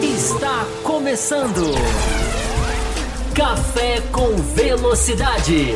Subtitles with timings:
[0.00, 1.74] Está começando.
[3.34, 5.74] Café com Velocidade.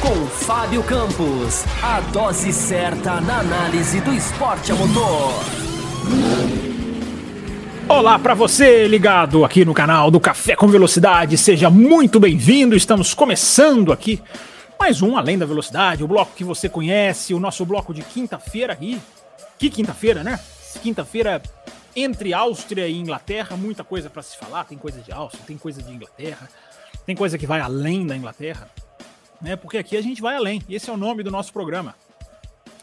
[0.00, 1.64] Com Fábio Campos.
[1.82, 5.32] A dose certa na análise do esporte a motor.
[7.88, 11.36] Olá para você ligado aqui no canal do Café com Velocidade.
[11.36, 12.76] Seja muito bem-vindo.
[12.76, 14.22] Estamos começando aqui
[14.78, 18.72] mais um Além da Velocidade, o bloco que você conhece, o nosso bloco de quinta-feira
[18.72, 19.00] aqui.
[19.58, 20.38] Que quinta-feira, né?
[20.82, 21.42] Quinta-feira
[21.94, 24.64] entre Áustria e Inglaterra, muita coisa para se falar.
[24.64, 26.48] Tem coisa de Áustria, tem coisa de Inglaterra,
[27.06, 28.70] tem coisa que vai além da Inglaterra,
[29.40, 29.56] né?
[29.56, 30.62] Porque aqui a gente vai além.
[30.68, 31.94] Esse é o nome do nosso programa.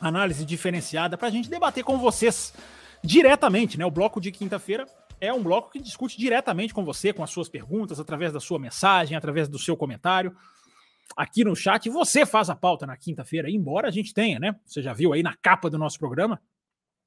[0.02, 2.54] Análise diferenciada para a gente debater com vocês
[3.04, 3.86] diretamente, né?
[3.86, 4.88] O bloco de quinta-feira
[5.22, 8.60] é um bloco que discute diretamente com você, com as suas perguntas, através da sua
[8.60, 10.36] mensagem, através do seu comentário.
[11.16, 14.56] Aqui no chat, você faz a pauta na quinta-feira, embora a gente tenha, né?
[14.66, 16.42] Você já viu aí na capa do nosso programa,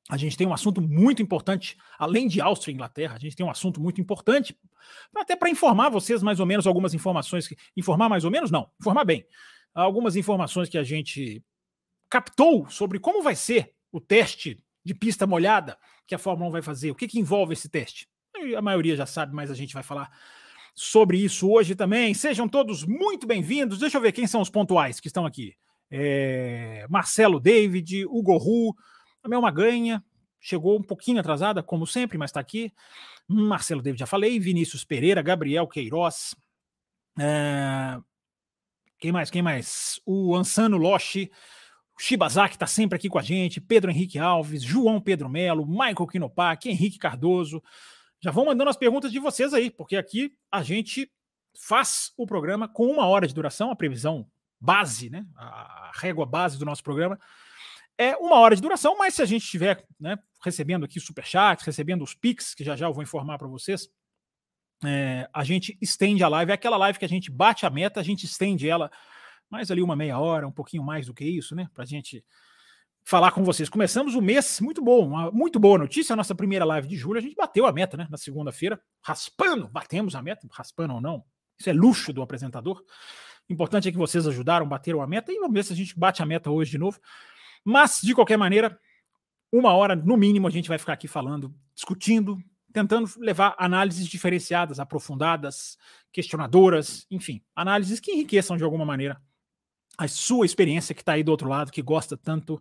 [0.09, 3.45] a gente tem um assunto muito importante, além de Áustria e Inglaterra, a gente tem
[3.45, 4.57] um assunto muito importante,
[5.17, 7.49] até para informar vocês mais ou menos algumas informações.
[7.49, 8.51] Que, informar mais ou menos?
[8.51, 9.27] Não, informar bem.
[9.75, 11.43] Algumas informações que a gente
[12.09, 15.77] captou sobre como vai ser o teste de pista molhada
[16.07, 16.91] que a Fórmula 1 vai fazer.
[16.93, 18.09] O que, que envolve esse teste?
[18.57, 20.09] A maioria já sabe, mas a gente vai falar
[20.77, 22.13] sobre isso hoje também.
[22.13, 23.79] Sejam todos muito bem-vindos.
[23.79, 25.55] Deixa eu ver quem são os pontuais que estão aqui.
[25.91, 28.77] É, Marcelo David, Hugo Ru,
[29.23, 30.05] a Mel Maganha,
[30.39, 32.71] chegou um pouquinho atrasada, como sempre, mas está aqui.
[33.27, 34.39] Marcelo David, já falei.
[34.39, 36.37] Vinícius Pereira, Gabriel Queiroz.
[37.19, 37.99] É...
[38.99, 39.31] Quem mais?
[39.31, 39.99] Quem mais?
[40.05, 41.31] O Ansano Loshi.
[41.99, 43.63] O Shibazaki está sempre aqui com a gente.
[43.63, 47.63] Pedro Henrique Alves, João Pedro Melo, Michael Quinopac, Henrique Cardoso.
[48.21, 51.11] Já vão mandando as perguntas de vocês aí, porque aqui a gente
[51.59, 54.27] faz o programa com uma hora de duração, a previsão
[54.61, 55.27] base, né?
[55.37, 57.19] A régua base do nosso programa
[57.99, 62.03] é uma hora de duração, mas se a gente estiver né, recebendo aqui superchats, recebendo
[62.03, 63.89] os pics, que já já eu vou informar para vocês,
[64.85, 66.51] é, a gente estende a live.
[66.51, 68.91] É aquela live que a gente bate a meta, a gente estende ela
[69.49, 71.69] mais ali uma meia hora, um pouquinho mais do que isso, né?
[71.73, 72.25] Para a gente
[73.07, 73.69] falar com vocês.
[73.69, 76.13] Começamos o mês muito bom, uma muito boa notícia.
[76.13, 78.09] A nossa primeira live de julho, a gente bateu a meta, né?
[78.11, 81.25] Na segunda-feira, raspando, batemos a meta, raspando ou não.
[81.57, 82.83] Isso é luxo do apresentador.
[83.49, 85.97] O importante é que vocês ajudaram, bateram a meta e vamos ver se a gente
[85.97, 86.99] bate a meta hoje de novo.
[87.65, 88.77] Mas, de qualquer maneira,
[89.53, 92.37] uma hora no mínimo a gente vai ficar aqui falando, discutindo,
[92.73, 95.79] tentando levar análises diferenciadas, aprofundadas,
[96.13, 99.23] questionadoras, enfim, análises que enriqueçam de alguma maneira
[99.97, 102.61] a sua experiência que está aí do outro lado, que gosta tanto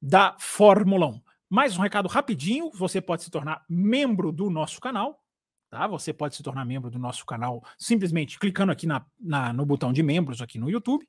[0.00, 1.20] da Fórmula 1.
[1.48, 5.22] Mais um recado rapidinho: você pode se tornar membro do nosso canal.
[5.70, 5.86] Tá?
[5.86, 9.92] Você pode se tornar membro do nosso canal simplesmente clicando aqui na, na, no botão
[9.92, 11.06] de membros aqui no YouTube,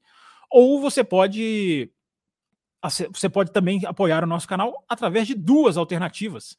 [0.49, 1.91] ou você pode
[3.11, 6.55] você pode também apoiar o nosso canal através de duas alternativas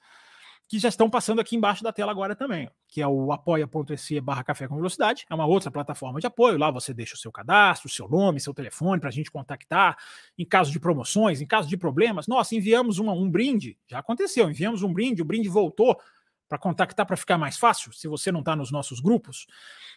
[0.68, 4.44] que já estão passando aqui embaixo da tela agora também, que é o apoia.se barra
[4.44, 7.88] café com velocidade, é uma outra plataforma de apoio, lá você deixa o seu cadastro,
[7.88, 9.96] o seu nome, seu telefone para a gente contactar
[10.36, 12.26] em caso de promoções, em caso de problemas.
[12.26, 15.98] Nossa, enviamos uma, um brinde, já aconteceu, enviamos um brinde, o brinde voltou
[16.46, 17.90] para contactar para ficar mais fácil.
[17.92, 19.46] Se você não está nos nossos grupos,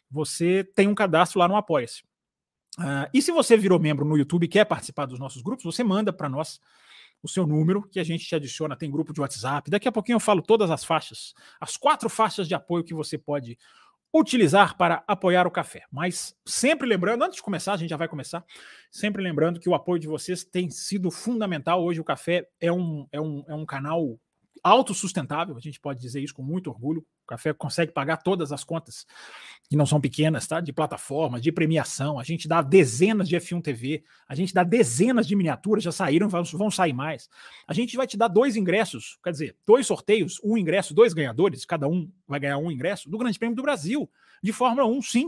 [0.10, 2.04] você tem um cadastro lá no Apoia-se.
[2.80, 5.84] Uh, e se você virou membro no YouTube e quer participar dos nossos grupos, você
[5.84, 6.62] manda para nós
[7.24, 9.70] o seu número, que a gente te adiciona, tem grupo de WhatsApp.
[9.70, 13.18] Daqui a pouquinho eu falo todas as faixas, as quatro faixas de apoio que você
[13.18, 13.58] pode
[14.14, 15.84] utilizar para apoiar o café.
[15.92, 18.44] Mas sempre lembrando, antes de começar, a gente já vai começar,
[18.92, 21.84] sempre lembrando que o apoio de vocês tem sido fundamental.
[21.84, 24.20] Hoje o café é um, é um, é um canal
[24.64, 27.06] autossustentável, a gente pode dizer isso com muito orgulho.
[27.31, 29.06] Café consegue pagar todas as contas,
[29.69, 30.59] que não são pequenas, tá?
[30.59, 32.19] De plataformas, de premiação.
[32.19, 36.28] A gente dá dezenas de F1 TV, a gente dá dezenas de miniaturas, já saíram,
[36.28, 37.30] vão sair mais.
[37.66, 41.66] A gente vai te dar dois ingressos, quer dizer, dois sorteios, um ingresso, dois ganhadores,
[41.66, 44.09] cada um vai ganhar um ingresso do Grande Prêmio do Brasil,
[44.44, 45.28] de Fórmula 1, sim.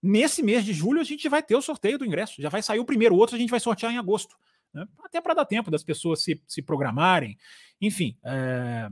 [0.00, 2.40] Nesse mês de julho a gente vai ter o sorteio do ingresso.
[2.40, 4.36] Já vai sair o primeiro, o outro a gente vai sortear em agosto.
[4.72, 4.86] Né?
[5.04, 7.36] Até para dar tempo das pessoas se, se programarem
[7.80, 8.90] enfim, é,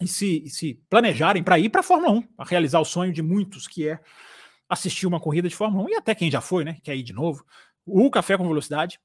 [0.00, 3.12] e, se, e se planejarem para ir para a Fórmula 1, para realizar o sonho
[3.12, 4.00] de muitos, que é
[4.68, 7.12] assistir uma corrida de Fórmula 1, e até quem já foi, né, quer ir de
[7.12, 7.44] novo.
[7.86, 8.98] O Café com Velocidade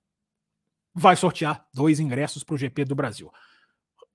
[0.93, 3.31] vai sortear dois ingressos para o GP do Brasil.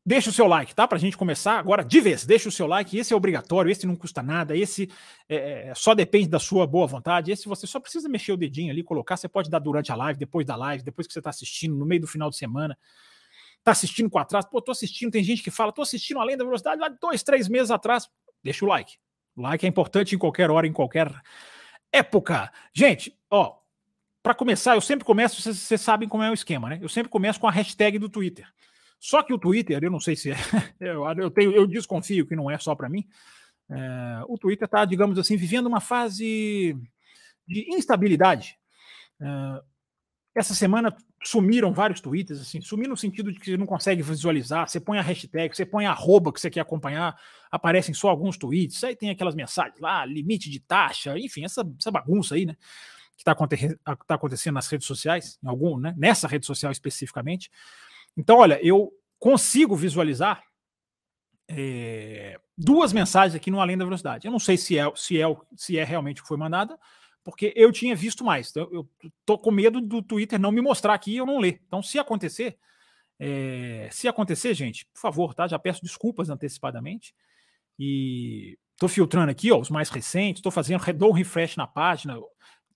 [0.06, 0.86] Deixa o seu like, tá?
[0.86, 2.26] Para a gente começar agora de vez.
[2.26, 2.98] Deixa o seu like.
[2.98, 4.54] Esse é obrigatório, esse não custa nada.
[4.54, 4.90] Esse
[5.26, 7.32] é, é, só depende da sua boa vontade.
[7.32, 9.16] Esse você só precisa mexer o dedinho ali, colocar.
[9.16, 11.86] Você pode dar durante a live, depois da live, depois que você está assistindo, no
[11.86, 12.76] meio do final de semana
[13.64, 16.44] tá assistindo com atraso, pô, tô assistindo, tem gente que fala, tô assistindo além da
[16.44, 18.08] velocidade lá dois, três meses atrás.
[18.42, 18.96] Deixa o like.
[19.34, 21.10] O like é importante em qualquer hora, em qualquer
[21.90, 22.52] época.
[22.74, 23.56] Gente, ó,
[24.22, 26.78] para começar, eu sempre começo, vocês, sabem como é o esquema, né?
[26.80, 28.46] Eu sempre começo com a hashtag do Twitter.
[29.00, 30.36] Só que o Twitter, eu não sei se é,
[30.80, 33.06] eu, eu, tenho, eu desconfio que não é só para mim.
[33.70, 36.76] É, o Twitter está, digamos assim, vivendo uma fase
[37.48, 38.58] de instabilidade.
[39.20, 39.62] É,
[40.34, 44.68] essa semana sumiram vários tweets, assim, sumiram no sentido de que você não consegue visualizar,
[44.68, 47.16] você põe a hashtag, você põe a arroba que você quer acompanhar,
[47.50, 51.90] aparecem só alguns tweets, aí tem aquelas mensagens lá, limite de taxa, enfim, essa, essa
[51.90, 52.56] bagunça aí, né?
[53.16, 55.94] Que está aconte tá acontecendo nas redes sociais, em algum, né?
[55.96, 57.48] Nessa rede social especificamente.
[58.16, 60.42] Então, olha, eu consigo visualizar
[61.48, 64.26] é, duas mensagens aqui no Além da Velocidade.
[64.26, 65.26] Eu não sei se é, se é,
[65.56, 66.76] se é realmente o que foi mandada,
[67.24, 68.50] porque eu tinha visto mais.
[68.50, 68.88] Então, eu
[69.24, 71.62] tô com medo do Twitter não me mostrar aqui e eu não ler.
[71.66, 72.58] Então, se acontecer,
[73.18, 75.48] é, se acontecer, gente, por favor, tá?
[75.48, 77.14] Já peço desculpas antecipadamente.
[77.78, 82.20] E tô filtrando aqui, ó, os mais recentes, tô fazendo, dou um refresh na página.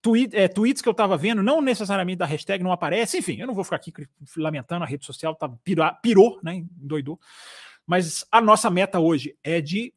[0.01, 3.47] Tweet, é, tweets que eu tava vendo, não necessariamente da hashtag não aparece, enfim, eu
[3.47, 3.93] não vou ficar aqui
[4.37, 5.49] lamentando, a rede social tá,
[6.01, 6.65] pirou, né?
[6.71, 7.21] Doidou.
[7.85, 9.93] Mas a nossa meta hoje é de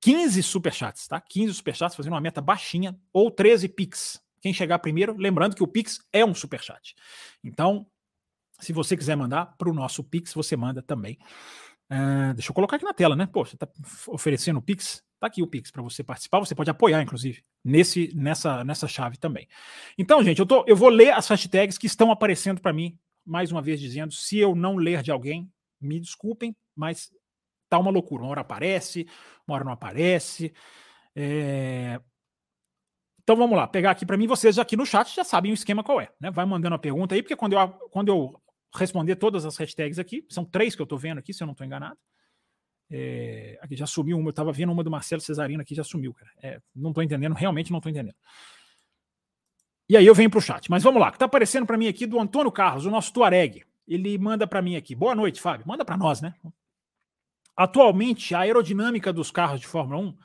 [0.00, 1.20] 15 superchats, tá?
[1.20, 4.20] 15 superchats, fazendo uma meta baixinha, ou 13 Pix.
[4.40, 6.94] Quem chegar primeiro, lembrando que o Pix é um superchat.
[7.44, 7.86] Então,
[8.58, 11.18] se você quiser mandar para o nosso Pix, você manda também.
[11.90, 13.26] Uh, deixa eu colocar aqui na tela, né?
[13.26, 13.68] Pô, você está
[14.08, 15.02] oferecendo o Pix?
[15.18, 16.38] Tá aqui o Pix para você participar.
[16.38, 19.46] Você pode apoiar, inclusive, nesse, nessa, nessa chave também.
[19.98, 23.52] Então, gente, eu, tô, eu vou ler as hashtags que estão aparecendo para mim, mais
[23.52, 25.50] uma vez dizendo, se eu não ler de alguém,
[25.80, 27.10] me desculpem, mas
[27.70, 28.24] tá uma loucura.
[28.24, 29.08] Uma hora aparece,
[29.46, 30.52] uma hora não aparece.
[31.16, 31.98] É...
[33.22, 35.84] Então vamos lá, pegar aqui para mim, vocês aqui no chat já sabem o esquema
[35.84, 36.30] qual é, né?
[36.32, 38.42] Vai mandando a pergunta aí, porque quando eu, quando eu
[38.74, 41.52] responder todas as hashtags aqui, são três que eu estou vendo aqui, se eu não
[41.52, 41.96] estou enganado.
[42.90, 43.56] É...
[43.62, 46.30] aqui já sumiu uma, eu estava vendo uma do Marcelo Cesarino aqui, já sumiu, cara.
[46.42, 48.16] É, não estou entendendo, realmente não estou entendendo.
[49.88, 51.86] E aí eu venho para o chat, mas vamos lá, que está aparecendo para mim
[51.86, 53.64] aqui do Antônio Carlos, o nosso Tuareg.
[53.86, 54.94] Ele manda para mim aqui.
[54.94, 55.66] Boa noite, Fábio.
[55.66, 56.32] Manda para nós, né?
[57.60, 60.16] Atualmente, a aerodinâmica dos carros de Fórmula 1 uh,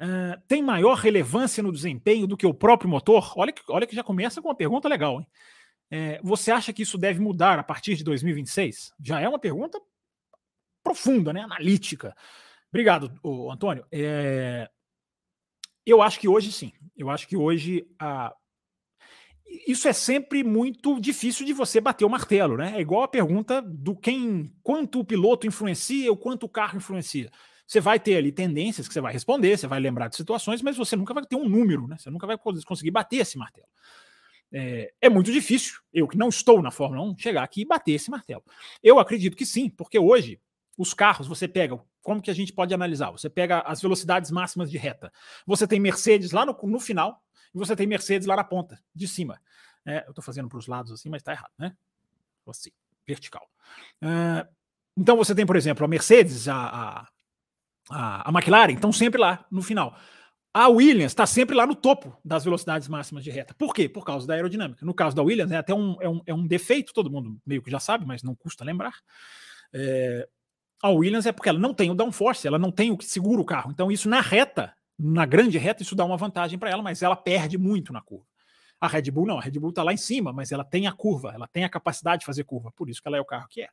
[0.00, 3.32] eh, tem maior relevância no desempenho do que o próprio motor?
[3.36, 5.20] Olha que, olha que já começa com uma pergunta legal.
[5.20, 5.28] Hein?
[5.88, 8.92] É, você acha que isso deve mudar a partir de 2026?
[9.00, 9.80] Já é uma pergunta
[10.82, 11.42] profunda, né?
[11.42, 12.16] analítica.
[12.68, 13.12] Obrigado,
[13.48, 13.86] Antônio.
[13.92, 14.68] É,
[15.86, 16.72] eu acho que hoje sim.
[16.96, 18.34] Eu acho que hoje a,
[19.66, 22.74] isso é sempre muito difícil de você bater o martelo, né?
[22.76, 27.30] É igual a pergunta do quem, quanto o piloto influencia ou quanto o carro influencia.
[27.66, 30.76] Você vai ter ali tendências que você vai responder, você vai lembrar de situações, mas
[30.76, 31.96] você nunca vai ter um número, né?
[31.98, 33.66] Você nunca vai conseguir bater esse martelo.
[34.52, 37.92] É, é, muito difícil, eu que não estou na Fórmula 1, chegar aqui e bater
[37.92, 38.44] esse martelo.
[38.82, 40.40] Eu acredito que sim, porque hoje
[40.78, 43.10] os carros você pega, como que a gente pode analisar?
[43.10, 45.12] Você pega as velocidades máximas de reta.
[45.44, 47.20] Você tem Mercedes lá no, no final,
[47.56, 49.40] e você tem Mercedes lá na ponta, de cima.
[49.84, 51.74] É, eu estou fazendo para os lados assim, mas está errado, né?
[52.46, 52.70] Assim,
[53.06, 53.48] vertical.
[54.02, 54.46] Uh,
[54.94, 57.08] então você tem, por exemplo, a Mercedes, a,
[57.90, 59.96] a, a McLaren, estão sempre lá no final.
[60.52, 63.54] A Williams está sempre lá no topo das velocidades máximas de reta.
[63.54, 63.88] Por quê?
[63.88, 64.84] Por causa da aerodinâmica.
[64.84, 67.62] No caso da Williams, é até um, é, um, é um defeito, todo mundo meio
[67.62, 68.94] que já sabe, mas não custa lembrar.
[69.72, 70.28] É,
[70.82, 73.40] a Williams é porque ela não tem o downforce, ela não tem o que segura
[73.40, 73.70] o carro.
[73.70, 77.16] Então, isso na reta na grande reta, isso dá uma vantagem para ela, mas ela
[77.16, 78.26] perde muito na curva.
[78.80, 80.92] A Red Bull não, a Red Bull está lá em cima, mas ela tem a
[80.92, 83.48] curva, ela tem a capacidade de fazer curva, por isso que ela é o carro
[83.48, 83.68] que é.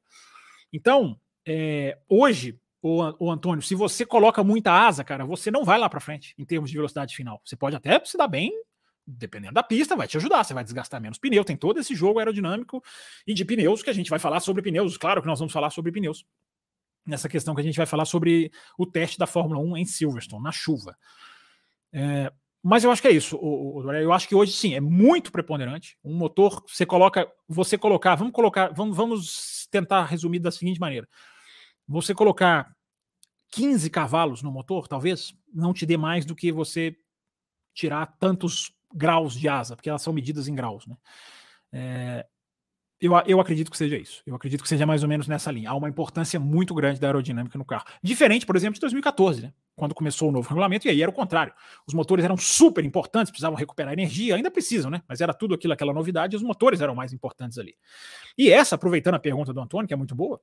[0.72, 5.90] Então, é, hoje, o, Antônio, se você coloca muita asa, cara, você não vai lá
[5.90, 7.42] para frente em termos de velocidade final.
[7.46, 8.52] Você pode até se dar bem,
[9.08, 12.20] dependendo da pista, vai te ajudar, você vai desgastar menos pneu, tem todo esse jogo
[12.20, 12.84] aerodinâmico
[13.26, 15.70] e de pneus que a gente vai falar sobre pneus, claro que nós vamos falar
[15.70, 16.26] sobre pneus
[17.06, 20.44] nessa questão que a gente vai falar sobre o teste da Fórmula 1 em Silverstone,
[20.44, 20.98] na chuva.
[21.92, 22.32] É,
[22.62, 23.36] mas eu acho que é isso.
[23.36, 25.98] Eu acho que hoje sim é muito preponderante.
[26.04, 31.08] Um motor, você coloca, você colocar, vamos colocar, vamos, vamos tentar resumir da seguinte maneira:
[31.86, 32.74] você colocar
[33.52, 36.96] 15 cavalos no motor, talvez não te dê mais do que você
[37.74, 40.96] tirar tantos graus de asa, porque elas são medidas em graus, né?
[41.72, 42.28] É,
[43.06, 44.22] eu, eu acredito que seja isso.
[44.26, 45.70] Eu acredito que seja mais ou menos nessa linha.
[45.70, 47.86] Há uma importância muito grande da aerodinâmica no carro.
[48.02, 49.54] Diferente, por exemplo, de 2014, né?
[49.76, 51.54] quando começou o novo regulamento, e aí era o contrário.
[51.86, 55.02] Os motores eram super importantes, precisavam recuperar energia, ainda precisam, né?
[55.08, 57.76] Mas era tudo aquilo, aquela novidade, e os motores eram mais importantes ali.
[58.38, 60.40] E essa, aproveitando a pergunta do Antônio, que é muito boa,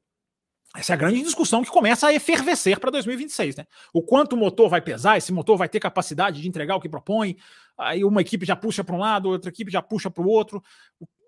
[0.76, 3.66] essa é a grande discussão que começa a efervescer para 2026, né?
[3.92, 6.88] O quanto o motor vai pesar, esse motor vai ter capacidade de entregar o que
[6.88, 7.36] propõe,
[7.76, 10.62] aí uma equipe já puxa para um lado, outra equipe já puxa para o outro.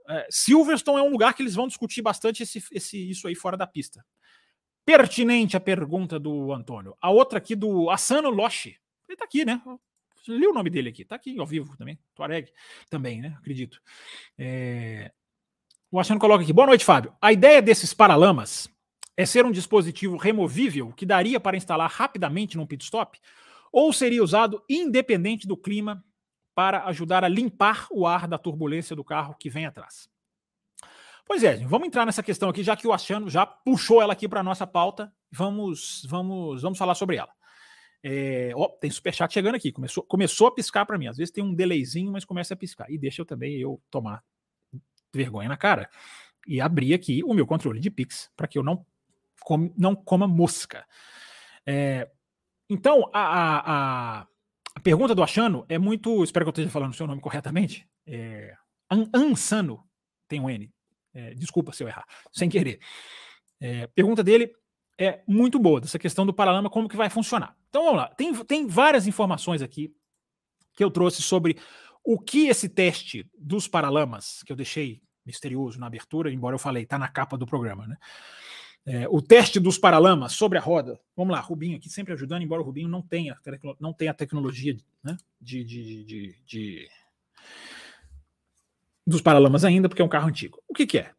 [0.09, 3.56] É, Silverstone é um lugar que eles vão discutir bastante esse, esse, isso aí fora
[3.56, 4.04] da pista.
[4.85, 6.97] Pertinente a pergunta do Antônio.
[7.00, 8.76] A outra aqui do Asano Loshi.
[9.09, 9.61] Ele tá aqui, né?
[10.28, 11.04] li o nome dele aqui.
[11.04, 11.99] Tá aqui ao vivo também.
[12.14, 12.50] Tuareg
[12.88, 13.37] também, né?
[13.38, 13.80] Acredito.
[14.38, 15.12] É...
[15.90, 16.52] O Asano coloca aqui.
[16.52, 17.14] Boa noite, Fábio.
[17.21, 18.68] A ideia desses paralamas
[19.16, 23.18] é ser um dispositivo removível que daria para instalar rapidamente num pit stop?
[23.71, 26.04] Ou seria usado independente do clima
[26.54, 30.09] para ajudar a limpar o ar da turbulência do carro que vem atrás?
[31.25, 34.28] Pois é, vamos entrar nessa questão aqui, já que o Achano já puxou ela aqui
[34.28, 35.12] para a nossa pauta.
[35.30, 37.32] Vamos, vamos, vamos falar sobre ela.
[38.04, 39.71] É, ó, tem superchat chegando aqui.
[39.71, 41.06] Começou, começou a piscar para mim.
[41.06, 42.90] Às vezes tem um delayzinho, mas começa a piscar.
[42.90, 44.23] E deixa eu também eu tomar
[45.14, 45.88] vergonha na cara
[46.47, 48.85] e abrir aqui o meu controle de Pix para que eu não,
[49.40, 50.85] come, não coma mosca.
[51.64, 52.11] É,
[52.68, 54.26] então, a, a, a,
[54.80, 56.22] pergunta do Achano é muito.
[56.24, 57.88] Espero que eu esteja falando o seu nome corretamente.
[58.06, 58.54] É,
[59.14, 59.84] Ansano,
[60.28, 60.72] tem um N.
[61.14, 62.80] É, desculpa se eu errar, sem querer.
[63.60, 64.52] É, pergunta dele
[64.98, 67.56] é muito boa, dessa questão do Paralama, como que vai funcionar.
[67.68, 69.94] Então vamos lá, tem, tem várias informações aqui
[70.74, 71.58] que eu trouxe sobre
[72.04, 76.82] o que esse teste dos Paralamas, que eu deixei misterioso na abertura, embora eu falei,
[76.82, 77.96] está na capa do programa, né?
[78.84, 80.98] É, o teste dos paralamas sobre a roda.
[81.16, 83.36] Vamos lá, Rubinho aqui sempre ajudando, embora o Rubinho não tenha,
[83.78, 86.88] não tenha tecnologia né, de, de, de, de,
[89.06, 90.60] dos paralamas ainda, porque é um carro antigo.
[90.68, 91.12] O que, que é?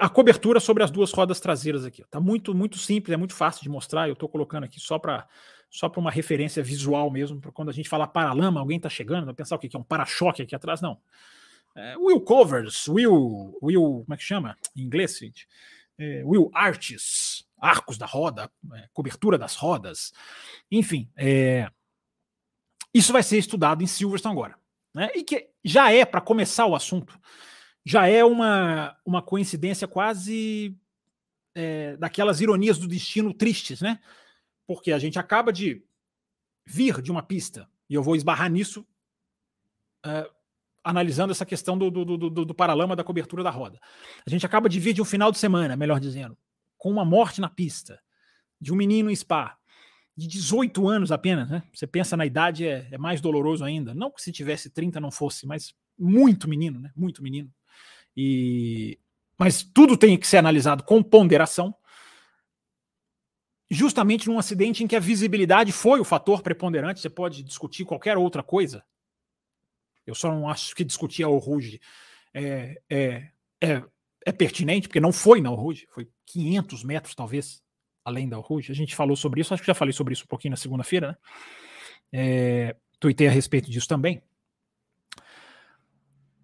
[0.00, 2.02] A cobertura sobre as duas rodas traseiras aqui.
[2.02, 4.08] Está muito, muito simples, é muito fácil de mostrar.
[4.08, 5.26] Eu estou colocando aqui só para
[5.70, 9.34] só uma referência visual mesmo, para quando a gente falar paralama, alguém está chegando, vai
[9.34, 10.80] pensar o que, que é um para-choque aqui atrás.
[10.80, 10.98] Não.
[11.76, 15.46] É, Will Covers, Will, Will, como é que chama em inglês, gente?
[15.98, 20.12] É, Will Arches, arcos da roda, é, cobertura das rodas,
[20.70, 21.10] enfim.
[21.16, 21.70] É,
[22.94, 24.58] isso vai ser estudado em Silverstone agora
[24.94, 25.10] né?
[25.14, 27.18] e que já é, para começar o assunto,
[27.84, 30.76] já é uma, uma coincidência quase
[31.54, 34.00] é, daquelas ironias do destino tristes, né?
[34.66, 35.82] Porque a gente acaba de
[36.66, 38.86] vir de uma pista, e eu vou esbarrar nisso,
[40.04, 40.30] é,
[40.82, 43.78] analisando essa questão do, do, do, do, paralama da cobertura da roda.
[44.26, 46.36] A gente acaba de vir de um final de semana, melhor dizendo,
[46.76, 48.00] com uma morte na pista,
[48.60, 49.56] de um menino em Spa,
[50.16, 51.62] de 18 anos apenas, né?
[51.72, 53.94] Você pensa na idade, é, é, mais doloroso ainda.
[53.94, 56.90] Não que se tivesse 30 não fosse, mas muito menino, né?
[56.96, 57.52] Muito menino.
[58.16, 58.98] E
[59.38, 61.72] mas tudo tem que ser analisado com ponderação.
[63.70, 68.16] Justamente num acidente em que a visibilidade foi o fator preponderante, você pode discutir qualquer
[68.16, 68.82] outra coisa.
[70.08, 71.80] Eu só não acho que discutir a Ruge
[72.32, 73.28] é, é,
[73.60, 73.82] é,
[74.24, 77.62] é pertinente, porque não foi na Ruge, foi 500 metros talvez
[78.08, 78.72] além da Rouge.
[78.72, 81.08] A gente falou sobre isso, acho que já falei sobre isso um pouquinho na segunda-feira,
[81.08, 81.16] né?
[82.10, 84.22] É, tuitei a respeito disso também.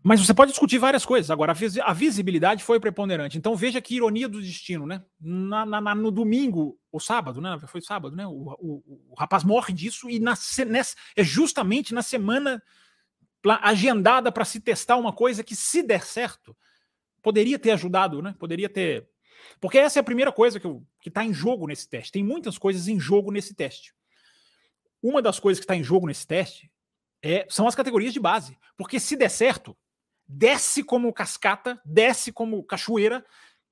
[0.03, 1.31] Mas você pode discutir várias coisas.
[1.31, 3.39] Agora, a visibilidade foi preponderante.
[3.39, 5.03] Então veja que ironia do destino, né?
[5.19, 7.59] Na, na, no domingo, ou sábado, né?
[7.67, 8.27] Foi sábado, né?
[8.27, 10.35] O, o, o rapaz morre disso e na,
[10.67, 12.63] nessa, é justamente na semana
[13.63, 16.57] agendada para se testar uma coisa que, se der certo,
[17.23, 18.35] poderia ter ajudado, né?
[18.39, 19.09] Poderia ter
[19.61, 22.13] porque essa é a primeira coisa que está em jogo nesse teste.
[22.13, 23.95] Tem muitas coisas em jogo nesse teste.
[25.03, 26.71] Uma das coisas que está em jogo nesse teste
[27.23, 28.59] é, são as categorias de base.
[28.77, 29.77] Porque se der certo,
[30.27, 33.25] desce como cascata, desce como cachoeira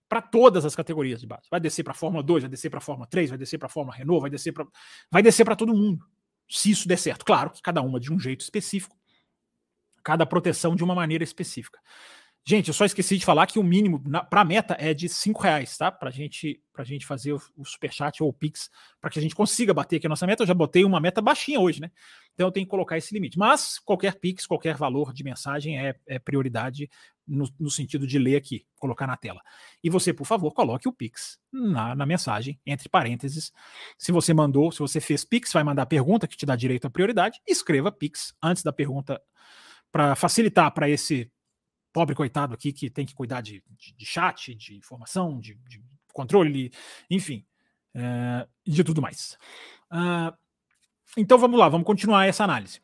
[0.09, 1.49] para todas as categorias de base.
[1.50, 3.67] Vai descer para a Fórmula 2, vai descer para a Fórmula 3, vai descer para
[3.67, 4.67] a Fórmula Renault, vai descer para
[5.11, 6.07] vai descer para todo mundo.
[6.49, 8.95] Se isso der certo, claro, cada uma de um jeito específico,
[10.02, 11.78] cada proteção de uma maneira específica.
[12.44, 15.40] Gente, eu só esqueci de falar que o mínimo para a meta é de cinco
[15.40, 15.92] reais, tá?
[15.92, 18.68] Para gente, a gente fazer o, o superchat ou o Pix,
[19.00, 20.42] para que a gente consiga bater aqui a nossa meta.
[20.42, 21.92] Eu já botei uma meta baixinha hoje, né?
[22.35, 23.38] Então eu tenho que colocar esse limite.
[23.38, 26.90] Mas qualquer Pix, qualquer valor de mensagem é, é prioridade
[27.25, 29.40] no, no, sentido de ler aqui, colocar na tela.
[29.82, 33.52] E você, por favor, coloque o Pix na, na mensagem, entre parênteses.
[33.97, 36.88] Se você mandou, se você fez Pix, vai mandar a pergunta que te dá direito
[36.88, 37.40] à prioridade.
[37.47, 39.23] Escreva Pix antes da pergunta
[39.92, 41.30] para facilitar para esse
[41.92, 45.84] pobre coitado aqui que tem que cuidar de, de, de chat, de informação, de, de
[46.12, 46.72] controle,
[47.11, 47.44] enfim,
[47.94, 49.37] é, de tudo mais.
[49.92, 50.34] Uh,
[51.16, 52.80] então vamos lá, vamos continuar essa análise.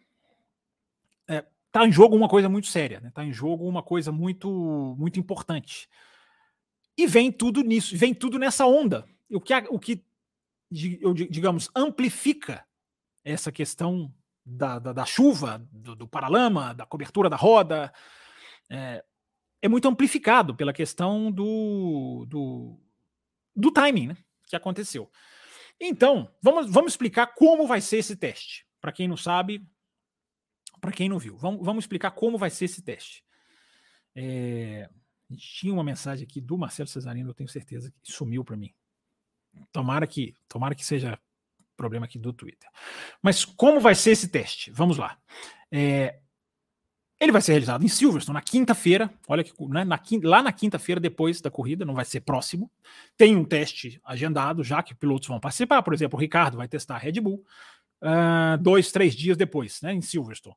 [1.27, 3.13] Está é, tá em jogo uma coisa muito séria, está né?
[3.15, 5.89] Tá em jogo uma coisa muito, muito importante.
[6.97, 9.07] E vem tudo nisso, vem tudo nessa onda.
[9.31, 10.05] O que, o que
[10.71, 12.67] digamos, amplifica
[13.25, 14.13] essa questão
[14.49, 17.93] da, da, da chuva, do, do, paralama, da cobertura da roda,
[18.71, 19.05] é,
[19.61, 22.81] é muito amplificado pela questão do, do,
[23.55, 25.11] do timing né, que aconteceu.
[25.79, 28.67] Então, vamos, vamos explicar como vai ser esse teste.
[28.81, 29.67] Para quem não sabe,
[30.81, 33.23] para quem não viu, vamos, vamos explicar como vai ser esse teste.
[34.15, 34.89] É,
[35.37, 38.73] tinha uma mensagem aqui do Marcelo Cesarino, eu tenho certeza que sumiu para mim.
[39.73, 41.19] Tomara que, tomara que seja
[41.79, 42.69] problema aqui do Twitter.
[43.23, 44.71] Mas como vai ser esse teste?
[44.71, 45.17] Vamos lá.
[45.73, 46.19] É,
[47.21, 49.11] Ele vai ser realizado em Silverstone na quinta-feira.
[49.27, 52.71] Olha que né, na, lá na quinta-feira, depois da corrida, não vai ser próximo.
[53.17, 55.83] Tem um teste agendado, já que pilotos vão participar.
[55.83, 57.45] Por exemplo, o Ricardo vai testar a Red Bull
[58.03, 60.57] uh, dois, três dias depois, né, em Silverstone.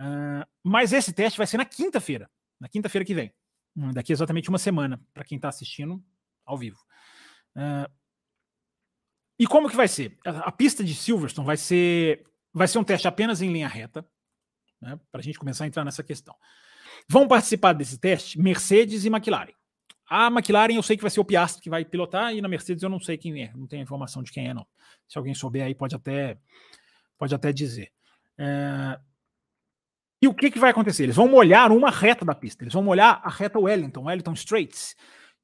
[0.00, 3.32] Uh, mas esse teste vai ser na quinta-feira, na quinta-feira que vem.
[3.76, 6.02] Hum, daqui exatamente uma semana, para quem está assistindo
[6.44, 6.78] ao vivo.
[7.56, 7.90] Uh,
[9.42, 10.16] e como que vai ser?
[10.24, 12.22] A, pista de Silverstone vai ser,
[12.54, 14.06] vai ser um teste apenas em linha reta
[14.80, 16.32] né, para a gente começar a entrar nessa questão.
[17.08, 19.50] Vão participar desse teste Mercedes e McLaren.
[20.08, 22.84] A McLaren eu sei que vai ser o Piastri que vai pilotar, e na Mercedes
[22.84, 24.64] eu não sei quem é, não tenho informação de quem é, não.
[25.08, 26.38] Se alguém souber aí, pode até,
[27.18, 27.90] pode até dizer.
[28.38, 28.96] É...
[30.22, 31.02] E o que, que vai acontecer?
[31.02, 34.94] Eles vão molhar uma reta da pista, eles vão molhar a reta Wellington, Wellington Straits,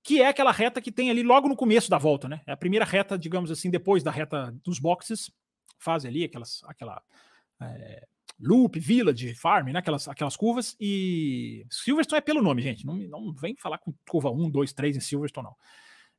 [0.08, 2.40] que é aquela reta que tem ali logo no começo da volta, né?
[2.46, 5.30] É a primeira reta, digamos assim, depois da reta dos boxes,
[5.78, 7.02] faz ali aquelas, aquela.
[7.60, 8.06] É
[8.40, 9.80] Loop, Village, Farm, né?
[9.80, 10.74] aquelas, aquelas curvas.
[10.80, 12.86] E Silverstone é pelo nome, gente.
[12.86, 15.56] Não, não vem falar com curva 1, 2, 3 em Silverstone, não.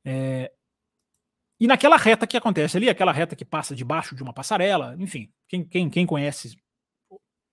[0.04, 0.52] É...
[1.58, 5.32] E naquela reta que acontece ali, aquela reta que passa debaixo de uma passarela, enfim,
[5.48, 6.56] quem, quem, quem conhece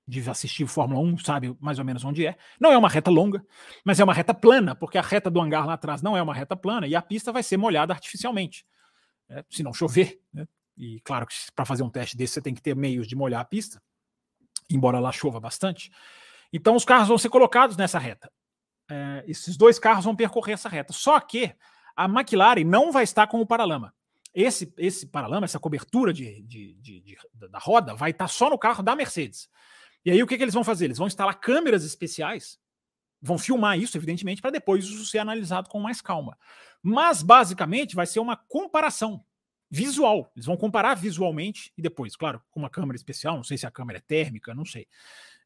[0.07, 2.37] de assistir Fórmula 1 sabe mais ou menos onde é.
[2.59, 3.45] Não é uma reta longa,
[3.83, 6.33] mas é uma reta plana, porque a reta do hangar lá atrás não é uma
[6.33, 8.65] reta plana e a pista vai ser molhada artificialmente.
[9.29, 10.47] É, se não chover, né?
[10.77, 13.41] E claro que para fazer um teste desse você tem que ter meios de molhar
[13.41, 13.81] a pista
[14.69, 15.91] embora lá chova bastante.
[16.51, 18.31] Então os carros vão ser colocados nessa reta.
[18.89, 20.93] É, esses dois carros vão percorrer essa reta.
[20.93, 21.53] Só que
[21.95, 23.93] a McLaren não vai estar com o paralama.
[24.33, 28.57] Esse, esse paralama, essa cobertura de, de, de, de da roda, vai estar só no
[28.57, 29.49] carro da Mercedes.
[30.05, 30.85] E aí o que, que eles vão fazer?
[30.85, 32.59] Eles vão instalar câmeras especiais,
[33.21, 36.37] vão filmar isso, evidentemente, para depois isso ser analisado com mais calma.
[36.81, 39.23] Mas basicamente vai ser uma comparação
[39.69, 40.31] visual.
[40.35, 43.35] Eles vão comparar visualmente e depois, claro, com uma câmera especial.
[43.35, 44.87] Não sei se a câmera é térmica, não sei.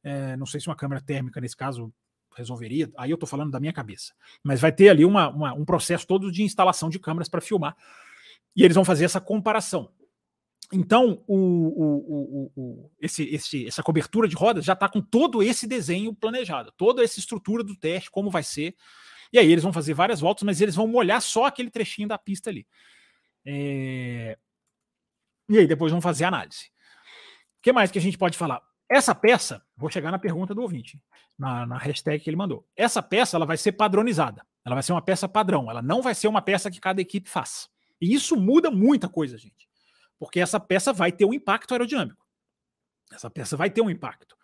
[0.04, 1.94] É, não sei se uma câmera térmica, nesse caso,
[2.36, 2.92] resolveria.
[2.98, 4.14] Aí eu estou falando da minha cabeça.
[4.44, 7.76] Mas vai ter ali uma, uma, um processo todo de instalação de câmeras para filmar.
[8.56, 9.92] E eles vão fazer essa comparação.
[10.74, 15.68] Então, o, o, o, esse, esse, essa cobertura de rodas já está com todo esse
[15.68, 18.76] desenho planejado, toda essa estrutura do teste, como vai ser.
[19.34, 22.18] E aí eles vão fazer várias voltas, mas eles vão molhar só aquele trechinho da
[22.18, 22.66] pista ali.
[23.46, 24.38] É...
[25.50, 26.72] E aí depois vamos fazer a análise.
[27.60, 28.62] O que mais que a gente pode falar?
[28.90, 31.02] Essa peça, vou chegar na pergunta do ouvinte,
[31.38, 32.66] na, na hashtag que ele mandou.
[32.76, 34.46] Essa peça ela vai ser padronizada.
[34.66, 35.70] Ela vai ser uma peça padrão.
[35.70, 37.70] Ela não vai ser uma peça que cada equipe faz.
[38.00, 39.71] E isso muda muita coisa, gente.
[40.22, 42.24] Porque essa peça vai ter um impacto aerodinâmico.
[43.12, 44.38] Essa peça vai ter um impacto.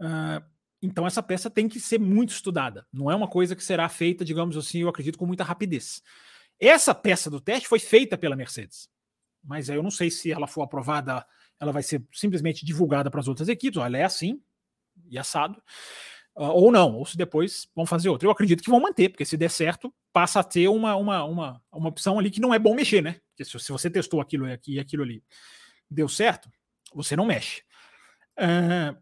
[0.00, 0.40] Uh,
[0.80, 2.86] então essa peça tem que ser muito estudada.
[2.92, 6.04] Não é uma coisa que será feita, digamos assim, eu acredito, com muita rapidez.
[6.60, 8.88] Essa peça do teste foi feita pela Mercedes,
[9.42, 11.26] mas eu não sei se ela for aprovada,
[11.58, 13.82] ela vai ser simplesmente divulgada para as outras equipes.
[13.82, 14.40] Ela é assim
[15.10, 15.60] e assado,
[16.36, 18.28] uh, ou não, ou se depois vão fazer outra.
[18.28, 21.62] Eu acredito que vão manter, porque se der certo, passa a ter uma, uma, uma,
[21.72, 23.20] uma opção ali que não é bom mexer, né?
[23.44, 25.22] Se você testou aquilo aqui e aquilo ali
[25.90, 26.50] deu certo,
[26.94, 27.62] você não mexe.
[28.38, 28.96] Uh,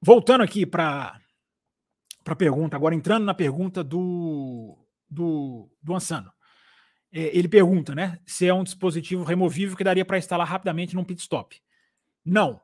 [0.00, 1.20] voltando aqui para
[2.26, 6.32] a pergunta, agora entrando na pergunta do, do, do Ansano.
[7.12, 11.04] É, ele pergunta, né, se é um dispositivo removível que daria para instalar rapidamente num
[11.04, 11.60] pit stop.
[12.24, 12.60] Não.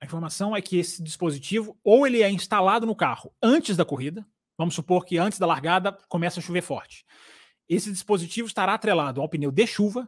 [0.00, 4.26] A informação é que esse dispositivo ou ele é instalado no carro antes da corrida,
[4.58, 7.06] vamos supor que antes da largada começa a chover forte.
[7.66, 10.06] Esse dispositivo estará atrelado ao pneu de chuva.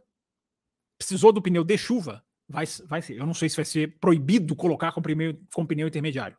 [0.97, 3.01] Precisou do pneu de chuva, vai, vai.
[3.09, 6.37] Eu não sei se vai ser proibido colocar com, pneu, com pneu intermediário.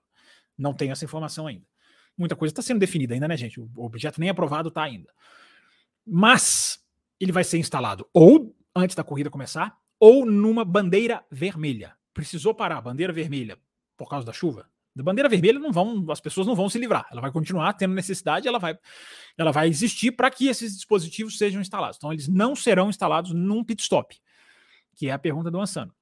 [0.57, 1.65] Não tenho essa informação ainda.
[2.17, 3.61] Muita coisa está sendo definida ainda, né, gente?
[3.61, 5.13] O objeto nem aprovado está ainda.
[6.05, 6.85] Mas
[7.21, 11.95] ele vai ser instalado ou antes da corrida começar, ou numa bandeira vermelha.
[12.15, 13.59] Precisou parar, bandeira vermelha,
[13.97, 14.69] por causa da chuva.
[14.95, 17.07] Da bandeira vermelha não vão, as pessoas não vão se livrar.
[17.11, 18.77] Ela vai continuar tendo necessidade, ela vai,
[19.37, 21.97] ela vai existir para que esses dispositivos sejam instalados.
[21.97, 24.19] Então eles não serão instalados num pit stop,
[24.99, 25.95] que é a pergunta do Ansano.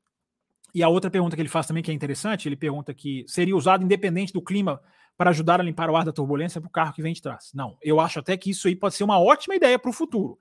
[0.74, 3.56] E a outra pergunta que ele faz também que é interessante, ele pergunta que seria
[3.56, 4.80] usado independente do clima
[5.16, 7.52] para ajudar a limpar o ar da turbulência para o carro que vem de trás.
[7.54, 10.38] Não, eu acho até que isso aí pode ser uma ótima ideia para o futuro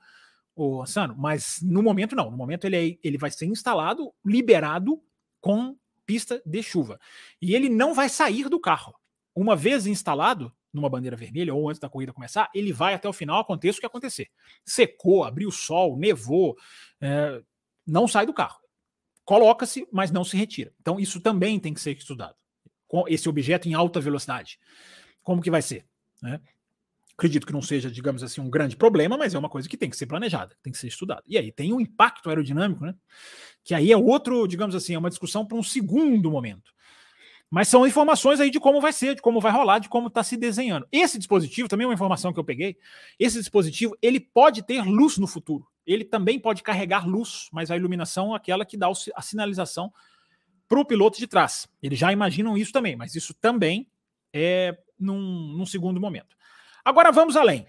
[0.56, 2.32] o Ansano, mas no momento não.
[2.32, 5.02] No momento ele, é, ele vai ser instalado, liberado
[5.42, 7.00] com pista de chuva.
[7.42, 8.96] E ele não vai sair do carro.
[9.36, 13.14] Uma vez instalado numa bandeira vermelha ou antes da corrida começar, ele vai até o
[13.14, 14.28] final, aconteça o que acontecer.
[14.64, 16.58] Secou, abriu sol, nevou,
[17.02, 17.42] é,
[17.86, 18.60] não sai do carro.
[19.24, 20.74] Coloca-se, mas não se retira.
[20.80, 22.36] Então isso também tem que ser estudado.
[22.88, 24.60] Com esse objeto em alta velocidade.
[25.24, 25.86] Como que vai ser?
[26.22, 26.40] Né?
[27.18, 29.90] Acredito que não seja, digamos assim, um grande problema, mas é uma coisa que tem
[29.90, 31.24] que ser planejada, tem que ser estudada.
[31.26, 32.94] E aí tem um impacto aerodinâmico, né?
[33.64, 36.74] Que aí é outro, digamos assim, é uma discussão para um segundo momento.
[37.50, 40.24] Mas são informações aí de como vai ser, de como vai rolar, de como está
[40.24, 40.86] se desenhando.
[40.92, 42.78] Esse dispositivo, também é uma informação que eu peguei,
[43.18, 45.66] esse dispositivo, ele pode ter luz no futuro.
[45.86, 49.94] Ele também pode carregar luz, mas a iluminação é aquela que dá a sinalização
[50.68, 51.68] para o piloto de trás.
[51.82, 53.90] Eles já imaginam isso também, mas isso também
[54.34, 56.36] é num, num segundo momento.
[56.84, 57.68] Agora vamos além,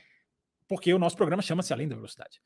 [0.68, 2.40] porque o nosso programa chama-se Além da Velocidade.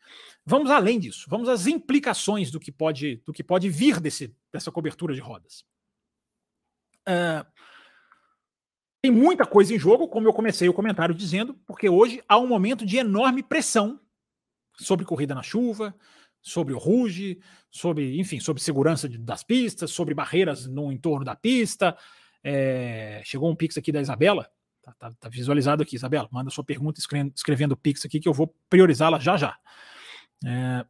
[0.45, 4.71] Vamos além disso, vamos às implicações do que pode, do que pode vir desse, dessa
[4.71, 5.65] cobertura de rodas.
[7.09, 7.47] Uh,
[9.03, 12.47] tem muita coisa em jogo, como eu comecei o comentário dizendo, porque hoje há um
[12.47, 13.99] momento de enorme pressão
[14.81, 15.95] sobre corrida na chuva,
[16.43, 17.41] sobre o ruge,
[17.71, 21.97] sobre, enfim, sobre segurança de, das pistas, sobre barreiras no entorno da pista.
[22.43, 24.51] É, chegou um pix aqui da Isabela,
[24.83, 26.29] tá, tá, tá, visualizado aqui, Isabela.
[26.33, 29.59] Manda sua pergunta escrevendo, escrevendo pix aqui que eu vou priorizá-la já já.
[30.45, 30.87] É,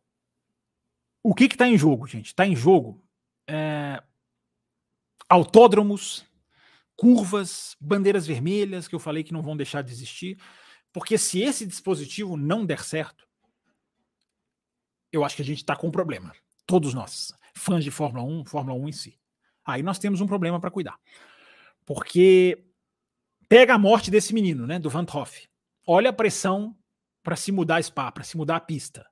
[1.22, 2.26] o que está em jogo, gente?
[2.26, 3.02] Está em jogo
[3.48, 4.02] é,
[5.28, 6.24] autódromos,
[6.96, 10.38] curvas, bandeiras vermelhas que eu falei que não vão deixar de existir,
[10.92, 13.29] porque se esse dispositivo não der certo,
[15.12, 16.32] eu acho que a gente está com um problema.
[16.66, 19.18] Todos nós, fãs de Fórmula 1, Fórmula 1 em si.
[19.64, 20.98] Aí nós temos um problema para cuidar.
[21.84, 22.64] Porque
[23.48, 25.48] pega a morte desse menino, né, do Van Hoff.
[25.86, 26.76] Olha a pressão
[27.22, 29.06] para se mudar a Spa, para se mudar a pista.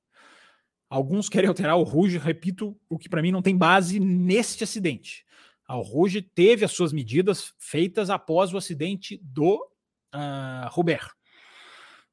[0.88, 5.24] Alguns querem alterar o Rouge, repito, o que para mim não tem base neste acidente.
[5.66, 9.56] A Rouge teve as suas medidas feitas após o acidente do
[10.14, 11.17] uh, Robert.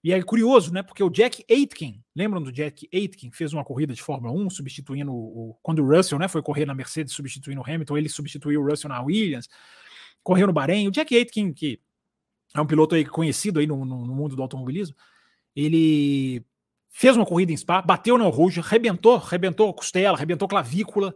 [0.06, 0.84] E é curioso, né?
[0.84, 4.52] Porque o Jack Aitken, lembram do Jack Aitken, que fez uma corrida de Fórmula 1,
[4.52, 8.62] substituindo o, quando o Russell né, foi correr na Mercedes, substituindo o Hamilton, ele substituiu
[8.62, 9.50] o Russell na Williams,
[10.22, 10.88] correu no Bahrein.
[10.88, 11.80] O Jack Aitken, que
[12.54, 14.96] é um piloto aí conhecido aí no, no, no mundo do automobilismo,
[15.56, 16.46] ele
[16.92, 21.16] fez uma corrida em Spa, bateu no Rouge, rebentou, rebentou costela, rebentou clavícula.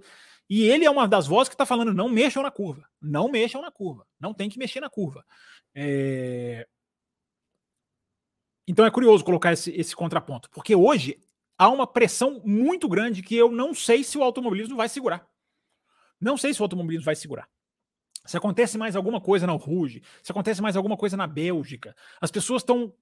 [0.50, 3.62] E ele é uma das vozes que está falando: não mexam na curva, não mexam
[3.62, 5.24] na curva, não tem que mexer na curva.
[5.76, 6.68] É,
[8.70, 11.20] então é curioso colocar esse, esse contraponto, porque hoje
[11.58, 15.28] há uma pressão muito grande que eu não sei se o automobilismo vai segurar.
[16.22, 17.50] Não sei se o automobilismo vai segurar.
[18.24, 22.30] Se acontece mais alguma coisa na Rouge, se acontece mais alguma coisa na Bélgica, as
[22.30, 22.94] pessoas estão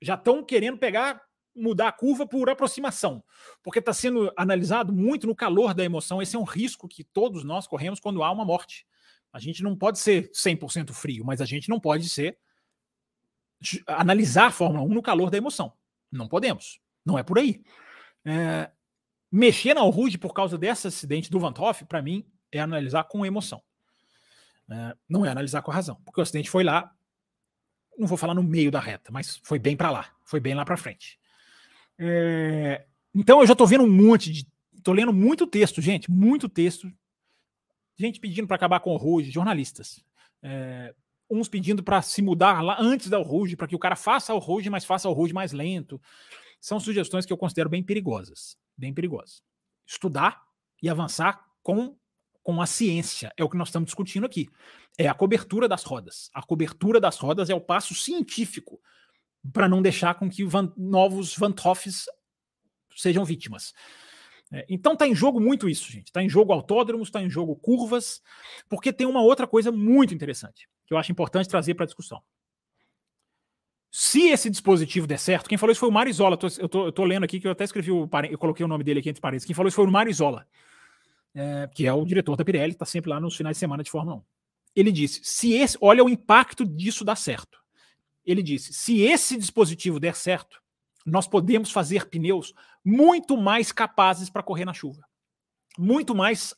[0.00, 1.20] já estão querendo pegar,
[1.54, 3.24] mudar a curva por aproximação,
[3.60, 6.22] porque está sendo analisado muito no calor da emoção.
[6.22, 8.86] Esse é um risco que todos nós corremos quando há uma morte.
[9.32, 12.38] A gente não pode ser 100% frio, mas a gente não pode ser
[13.86, 15.72] analisar a Fórmula 1 no calor da emoção.
[16.10, 16.80] Não podemos.
[17.04, 17.62] Não é por aí.
[18.24, 18.70] É,
[19.30, 21.52] mexer na Rude por causa desse acidente do Van
[21.88, 23.62] para mim, é analisar com emoção.
[24.70, 25.96] É, não é analisar com razão.
[26.04, 26.94] Porque o acidente foi lá,
[27.98, 30.10] não vou falar no meio da reta, mas foi bem para lá.
[30.24, 31.18] Foi bem lá para frente.
[31.98, 34.46] É, então eu já estou vendo um monte de.
[34.76, 36.92] Estou lendo muito texto, gente, muito texto.
[37.96, 40.04] Gente pedindo para acabar com o Rude, jornalistas.
[40.42, 40.94] É,
[41.32, 44.38] uns pedindo para se mudar lá antes da Rouge, para que o cara faça o
[44.38, 46.00] Rouge, mas faça o Rouge mais lento.
[46.60, 49.42] São sugestões que eu considero bem perigosas, bem perigosas.
[49.86, 50.42] Estudar
[50.82, 51.96] e avançar com
[52.42, 54.48] com a ciência, é o que nós estamos discutindo aqui.
[54.98, 56.28] É a cobertura das rodas.
[56.34, 58.80] A cobertura das rodas é o passo científico
[59.52, 62.06] para não deixar com que van, novos Van Hoffs
[62.96, 63.72] sejam vítimas.
[64.52, 66.08] É, então está em jogo muito isso, gente.
[66.08, 68.20] Está em jogo autódromos, está em jogo curvas,
[68.68, 72.22] porque tem uma outra coisa muito interessante que eu acho importante trazer para a discussão.
[73.90, 76.38] Se esse dispositivo der certo, quem falou isso foi o Marizola.
[76.60, 78.84] Eu tô, eu tô lendo aqui que eu até escrevi, o, eu coloquei o nome
[78.84, 79.46] dele aqui entre parênteses.
[79.46, 80.46] Quem falou isso foi o Marizola,
[81.34, 83.90] é, que é o diretor da Pirelli, está sempre lá nos finais de semana de
[83.90, 84.22] Fórmula 1.
[84.76, 87.58] Ele disse: se esse, olha o impacto disso dar certo.
[88.24, 90.61] Ele disse: se esse dispositivo der certo,
[91.04, 95.02] nós podemos fazer pneus muito mais capazes para correr na chuva,
[95.78, 96.54] muito mais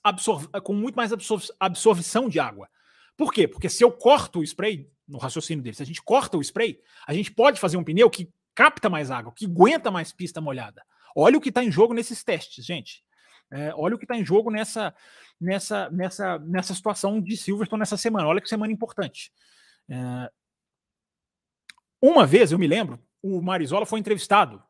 [0.63, 1.11] com muito mais
[1.59, 2.69] absorção de água.
[3.17, 3.47] Por quê?
[3.47, 6.81] Porque se eu corto o spray, no raciocínio dele, se a gente corta o spray,
[7.07, 10.85] a gente pode fazer um pneu que capta mais água, que aguenta mais pista molhada.
[11.15, 13.05] Olha o que está em jogo nesses testes, gente.
[13.51, 14.95] É, olha o que está em jogo nessa,
[15.41, 18.27] nessa, nessa, nessa situação de Silverstone nessa semana.
[18.27, 19.33] Olha que semana importante.
[19.89, 20.31] É...
[22.01, 24.63] Uma vez, eu me lembro, o Marizola foi entrevistado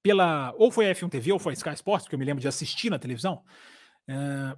[0.00, 0.54] pela.
[0.56, 2.46] Ou foi a F1 TV ou foi a Sky Sports, que eu me lembro de
[2.46, 3.42] assistir na televisão.
[4.08, 4.56] É...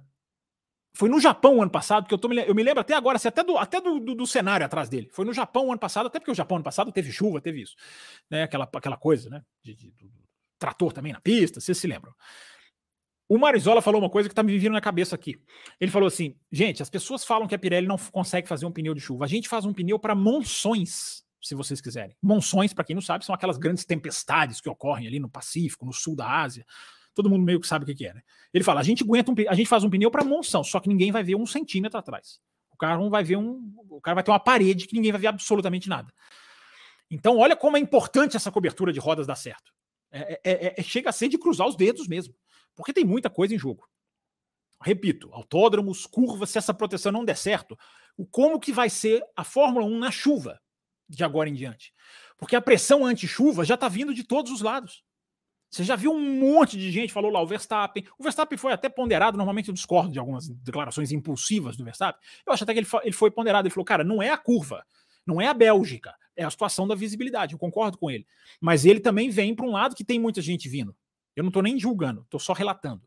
[0.95, 3.43] Foi no Japão ano passado, que eu, tô, eu me lembro até agora, assim, até,
[3.43, 5.09] do, até do, do, do, cenário atrás dele.
[5.11, 7.75] Foi no Japão ano passado, até porque o Japão ano passado teve chuva, teve isso.
[8.29, 8.43] Né?
[8.43, 9.41] Aquela, aquela coisa, né?
[9.63, 10.11] De, de, do
[10.59, 12.13] trator também na pista, vocês se lembram.
[13.27, 15.41] O Marizola falou uma coisa que tá me vindo na cabeça aqui.
[15.81, 18.93] Ele falou assim: gente, as pessoas falam que a Pirelli não consegue fazer um pneu
[18.93, 19.25] de chuva.
[19.25, 22.15] A gente faz um pneu para monções, se vocês quiserem.
[22.21, 25.93] Monções, para quem não sabe, são aquelas grandes tempestades que ocorrem ali no Pacífico, no
[25.93, 26.65] sul da Ásia
[27.15, 28.23] todo mundo meio que sabe o que, é, né?
[28.51, 30.89] Ele fala: a gente aguenta um, a gente faz um pneu para monção, só que
[30.89, 32.39] ninguém vai ver um centímetro atrás.
[32.83, 33.73] cara não vai ver um.
[33.89, 36.13] O cara vai ter uma parede que ninguém vai ver absolutamente nada.
[37.09, 39.71] Então, olha como é importante essa cobertura de rodas dar certo.
[40.11, 42.35] É, é, é, é, chega a ser de cruzar os dedos mesmo.
[42.75, 43.87] Porque tem muita coisa em jogo.
[44.81, 47.77] Repito, autódromos, curvas, se essa proteção não der certo,
[48.17, 50.59] o como que vai ser a Fórmula 1 na chuva
[51.15, 51.93] de agora em diante?
[52.37, 55.03] Porque a pressão anti-chuva já está vindo de todos os lados.
[55.69, 58.05] Você já viu um monte de gente falou lá o Verstappen.
[58.19, 62.21] O Verstappen foi até ponderado, normalmente eu discordo de algumas declarações impulsivas do Verstappen.
[62.45, 63.67] Eu acho até que ele, ele foi ponderado.
[63.67, 64.85] Ele falou, cara, não é a curva,
[65.25, 67.53] não é a Bélgica, é a situação da visibilidade.
[67.53, 68.27] Eu concordo com ele.
[68.61, 70.95] Mas ele também vem para um lado que tem muita gente vindo.
[71.35, 73.01] Eu não estou nem julgando, estou só relatando.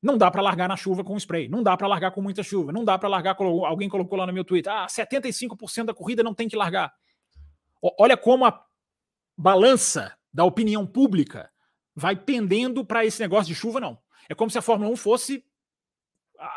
[0.00, 2.72] Não dá para largar na chuva com spray, não dá para largar com muita chuva,
[2.72, 3.36] não dá para largar.
[3.38, 6.90] Alguém colocou lá no meu Twitter: ah, 75% da corrida não tem que largar.
[7.82, 8.66] Olha como a
[9.36, 11.50] balança da opinião pública
[11.94, 13.98] vai pendendo para esse negócio de chuva, não.
[14.28, 15.44] É como se a Fórmula 1 fosse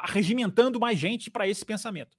[0.06, 2.16] regimentando mais gente para esse pensamento.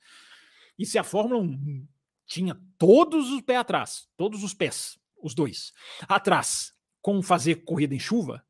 [0.79, 1.87] E se a Fórmula 1
[2.27, 5.73] tinha todos os pés atrás, todos os pés, os dois,
[6.09, 8.45] atrás, com fazer corrida em chuva,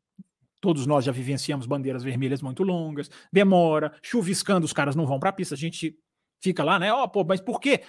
[0.61, 5.31] todos nós já vivenciamos bandeiras vermelhas muito longas, demora, chuviscando, os caras não vão para
[5.31, 5.99] a pista, a gente
[6.41, 6.93] fica lá, né?
[6.93, 7.83] Ó, oh, pô, mas por quê?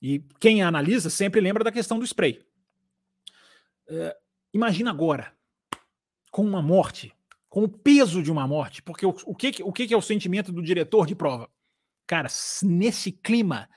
[0.00, 2.40] E quem analisa sempre lembra da questão do spray.
[3.88, 4.16] É,
[4.52, 5.32] imagina agora,
[6.30, 7.12] com uma morte,
[7.48, 10.52] com o peso de uma morte, porque o, o, que, o que é o sentimento
[10.52, 11.50] do diretor de prova?
[12.06, 12.28] Cara,
[12.62, 13.68] nesse clima,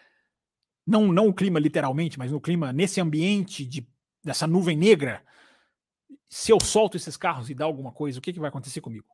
[0.86, 3.88] não, não o clima literalmente, mas no clima, nesse ambiente de,
[4.24, 5.24] dessa nuvem negra,
[6.30, 9.08] se eu solto esses carros e dá alguma coisa, o que, que vai acontecer comigo?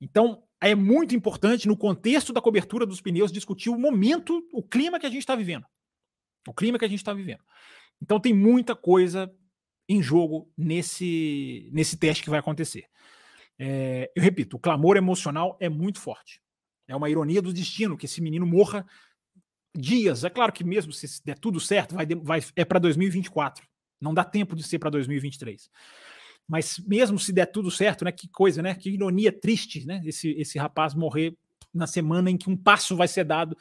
[0.00, 4.98] Então, é muito importante, no contexto da cobertura dos pneus, discutir o momento, o clima
[4.98, 5.66] que a gente está vivendo.
[6.46, 7.42] O clima que a gente está vivendo.
[8.02, 9.32] Então, tem muita coisa
[9.88, 12.86] em jogo nesse, nesse teste que vai acontecer.
[13.58, 16.40] É, eu repito, o clamor emocional é muito forte.
[16.88, 18.86] É uma ironia do destino que esse menino morra
[19.76, 20.24] dias.
[20.24, 23.66] É claro que mesmo se der tudo certo, vai, vai é para 2024.
[24.00, 25.70] Não dá tempo de ser para 2023.
[26.48, 28.10] Mas mesmo se der tudo certo, né?
[28.10, 28.74] Que coisa, né?
[28.74, 30.00] Que ironia triste, né?
[30.04, 31.36] Esse, esse rapaz morrer
[31.72, 33.56] na semana em que um passo vai ser dado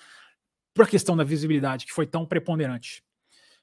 [0.73, 3.03] para a questão da visibilidade, que foi tão preponderante.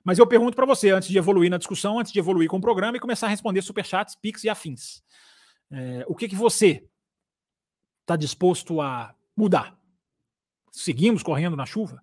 [0.04, 2.60] Mas eu pergunto para você, antes de evoluir na discussão, antes de evoluir com o
[2.60, 5.02] programa e começar a responder superchats, pix e afins.
[5.70, 6.88] É, o que, que você
[8.02, 9.76] está disposto a mudar?
[10.70, 12.00] Seguimos correndo na chuva?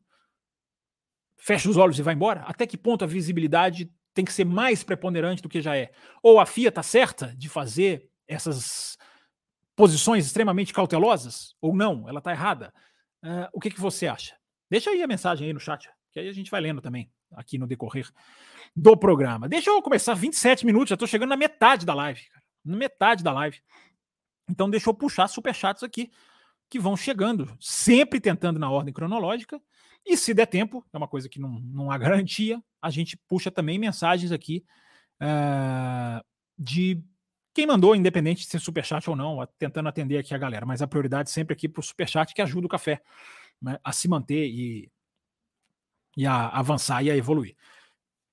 [1.38, 2.42] Fecha os olhos e vai embora?
[2.42, 5.92] Até que ponto a visibilidade tem que ser mais preponderante do que já é?
[6.22, 8.98] Ou a FIA está certa de fazer essas
[9.76, 11.56] posições extremamente cautelosas?
[11.62, 12.08] Ou não?
[12.10, 12.74] Ela está errada?
[13.24, 14.36] Uh, o que, que você acha?
[14.70, 17.58] Deixa aí a mensagem aí no chat, que aí a gente vai lendo também aqui
[17.58, 18.10] no decorrer
[18.76, 19.48] do programa.
[19.48, 23.24] Deixa eu começar 27 minutos, já estou chegando na metade da live, cara, na metade
[23.24, 23.60] da live.
[24.50, 26.12] Então deixa eu puxar superchats aqui
[26.70, 29.62] que vão chegando, sempre tentando na ordem cronológica.
[30.06, 33.50] E se der tempo, é uma coisa que não, não há garantia, a gente puxa
[33.50, 34.66] também mensagens aqui
[35.22, 36.24] uh,
[36.58, 37.02] de
[37.54, 40.66] quem mandou, independente de ser superchat ou não, tentando atender aqui a galera.
[40.66, 43.02] Mas a prioridade sempre aqui para o superchat que ajuda o café
[43.62, 44.92] né, a se manter e
[46.16, 47.56] e a avançar e a evoluir.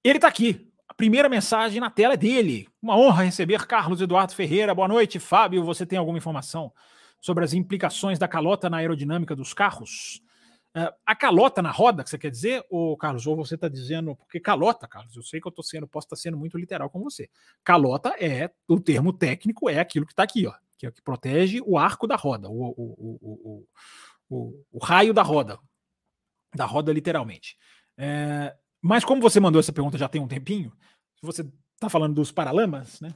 [0.04, 0.70] Ele está aqui.
[0.88, 2.68] A primeira mensagem na tela é dele.
[2.82, 4.74] Uma honra receber Carlos Eduardo Ferreira.
[4.74, 5.64] Boa noite, Fábio.
[5.64, 6.72] Você tem alguma informação
[7.20, 10.22] sobre as implicações da calota na aerodinâmica dos carros?
[10.76, 14.14] Uh, a calota na roda, que você quer dizer, ou Carlos, ou você está dizendo,
[14.14, 16.88] porque calota, Carlos, eu sei que eu estou sendo, posso estar tá sendo muito literal
[16.88, 17.28] com você.
[17.64, 21.02] Calota é, o termo técnico é aquilo que está aqui, ó, que é o que
[21.02, 23.66] protege o arco da roda, o, o, o,
[24.30, 25.58] o, o raio da roda,
[26.54, 27.58] da roda literalmente.
[27.98, 30.72] É, mas como você mandou essa pergunta já tem um tempinho,
[31.20, 33.14] você está falando dos paralamas, né,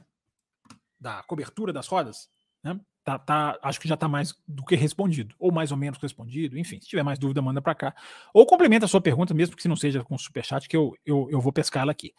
[0.99, 2.29] da cobertura das rodas,
[2.61, 5.97] né, tá, tá, acho que já está mais do que respondido, ou mais ou menos
[5.99, 7.95] respondido, enfim, se tiver mais dúvida, manda para cá.
[8.33, 11.27] Ou complementa a sua pergunta, mesmo que se não seja com superchat, que eu, eu,
[11.31, 12.13] eu vou pescar ela aqui.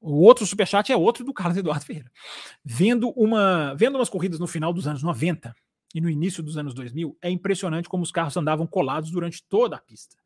[0.00, 2.10] O outro superchat é outro do Carlos Eduardo Ferreira.
[2.64, 5.54] Vendo, uma, vendo umas corridas no final dos anos 90
[5.94, 9.76] e no início dos anos 2000, é impressionante como os carros andavam colados durante toda
[9.76, 10.16] a pista.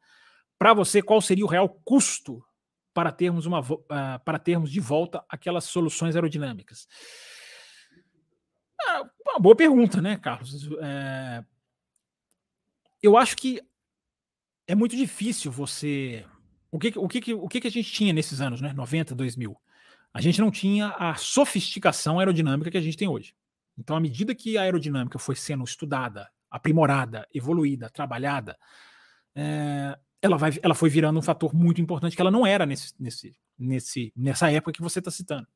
[0.58, 2.42] Para você, qual seria o real custo
[2.94, 3.84] para termos, uma, uh,
[4.24, 6.88] para termos de volta aquelas soluções aerodinâmicas?
[8.80, 10.68] Ah, uma boa pergunta, né, Carlos?
[10.80, 11.44] É...
[13.02, 13.60] Eu acho que
[14.66, 16.24] é muito difícil você.
[16.70, 18.72] O que, o que, o que a gente tinha nesses anos, né?
[18.72, 19.56] 90, 2000?
[20.12, 23.34] A gente não tinha a sofisticação aerodinâmica que a gente tem hoje.
[23.78, 28.58] Então, à medida que a aerodinâmica foi sendo estudada, aprimorada, evoluída, trabalhada,
[29.34, 32.94] é, ela, vai, ela foi virando um fator muito importante que ela não era nesse,
[32.98, 35.46] nesse, nesse, nessa época que você está citando.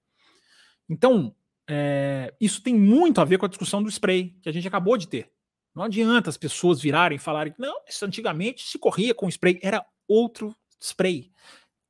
[0.89, 1.35] Então,
[1.69, 4.97] é, isso tem muito a ver com a discussão do spray que a gente acabou
[4.97, 5.31] de ter.
[5.75, 9.59] Não adianta as pessoas virarem e falarem que não, isso antigamente se corria com spray.
[9.63, 11.31] Era outro spray.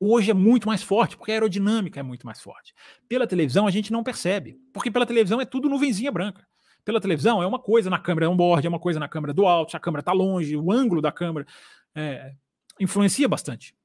[0.03, 2.73] Hoje é muito mais forte, porque a aerodinâmica é muito mais forte.
[3.07, 6.43] Pela televisão a gente não percebe, porque pela televisão é tudo nuvenzinha branca.
[6.83, 9.77] Pela televisão é uma coisa na câmera on-board, é uma coisa na câmera do alto,
[9.77, 11.45] a câmera está longe, o ângulo da câmera
[11.93, 12.33] é,
[12.79, 13.75] influencia bastante.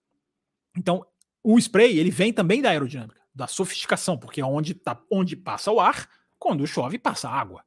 [0.75, 1.05] Então,
[1.45, 5.71] o spray ele vem também da aerodinâmica, da sofisticação, porque é onde, tá, onde passa
[5.71, 7.63] o ar, quando chove, passa água.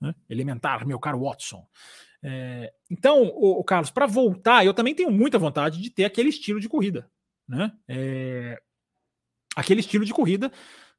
[0.00, 0.14] Né?
[0.30, 1.66] Elementar, meu caro Watson.
[2.22, 6.60] É, então, o Carlos, para voltar, eu também tenho muita vontade de ter aquele estilo
[6.60, 7.10] de corrida.
[7.48, 7.72] Né?
[7.88, 8.60] É,
[9.56, 10.52] aquele estilo de corrida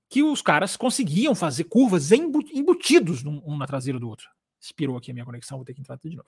[0.10, 4.28] que os caras conseguiam fazer curvas embutidos um na traseira do outro.
[4.60, 6.28] Expirou aqui a minha conexão, vou ter que entrar de novo.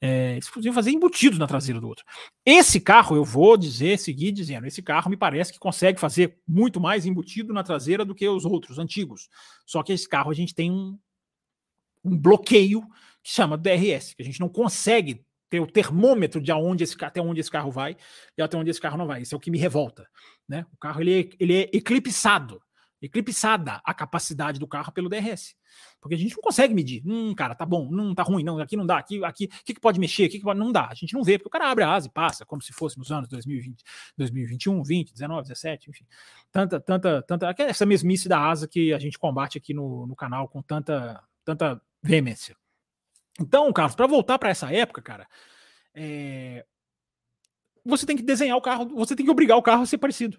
[0.00, 2.04] É, eles podiam fazer embutidos na traseira do outro.
[2.46, 6.80] Esse carro, eu vou dizer, seguir dizendo, esse carro me parece que consegue fazer muito
[6.80, 9.28] mais embutido na traseira do que os outros antigos.
[9.66, 10.96] Só que esse carro a gente tem um,
[12.04, 12.82] um bloqueio
[13.20, 17.20] que chama DRS, que a gente não consegue ter o termômetro de aonde esse, até
[17.20, 17.94] onde esse carro vai
[18.38, 19.20] e até onde esse carro não vai.
[19.20, 20.08] Isso é o que me revolta.
[20.48, 20.64] Né?
[20.72, 22.62] O carro ele é, ele é eclipsado,
[23.02, 25.54] eclipsada a capacidade do carro pelo DRS.
[26.00, 27.02] Porque a gente não consegue medir.
[27.04, 29.74] Hum, cara, tá bom, não tá ruim, não, aqui não dá, aqui, aqui, o que,
[29.74, 30.88] que pode mexer, aqui que pode, não dá.
[30.90, 32.96] A gente não vê, porque o cara abre a asa e passa, como se fosse
[32.96, 33.84] nos anos 2020,
[34.16, 36.06] 2021, 20, 19, 17, enfim.
[36.50, 40.48] Tanta, tanta, tanta, essa mesmice da asa que a gente combate aqui no, no canal
[40.48, 42.56] com tanta, tanta veemência.
[43.40, 45.28] Então, Carlos, para voltar para essa época, cara,
[45.94, 46.64] é...
[47.84, 50.38] você tem que desenhar o carro, você tem que obrigar o carro a ser parecido.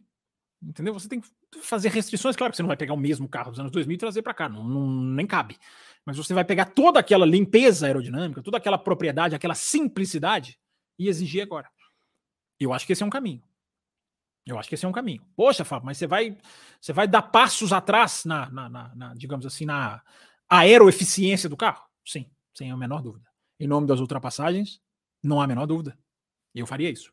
[0.61, 0.93] Entendeu?
[0.93, 1.27] Você tem que
[1.61, 2.35] fazer restrições.
[2.35, 4.33] Claro que você não vai pegar o mesmo carro dos anos 2000 e trazer para
[4.33, 5.57] cá, não, não, nem cabe.
[6.05, 10.57] Mas você vai pegar toda aquela limpeza aerodinâmica, toda aquela propriedade, aquela simplicidade
[10.97, 11.69] e exigir agora.
[12.59, 13.43] Eu acho que esse é um caminho.
[14.45, 15.25] Eu acho que esse é um caminho.
[15.35, 16.37] Poxa, Fábio, mas você vai,
[16.79, 20.01] você vai dar passos atrás na, na, na, na digamos assim, na
[20.49, 21.83] aeroeficiência do carro?
[22.05, 23.25] Sim, sem a menor dúvida.
[23.59, 24.81] Em nome das ultrapassagens,
[25.21, 25.97] não há a menor dúvida.
[26.53, 27.11] Eu faria isso.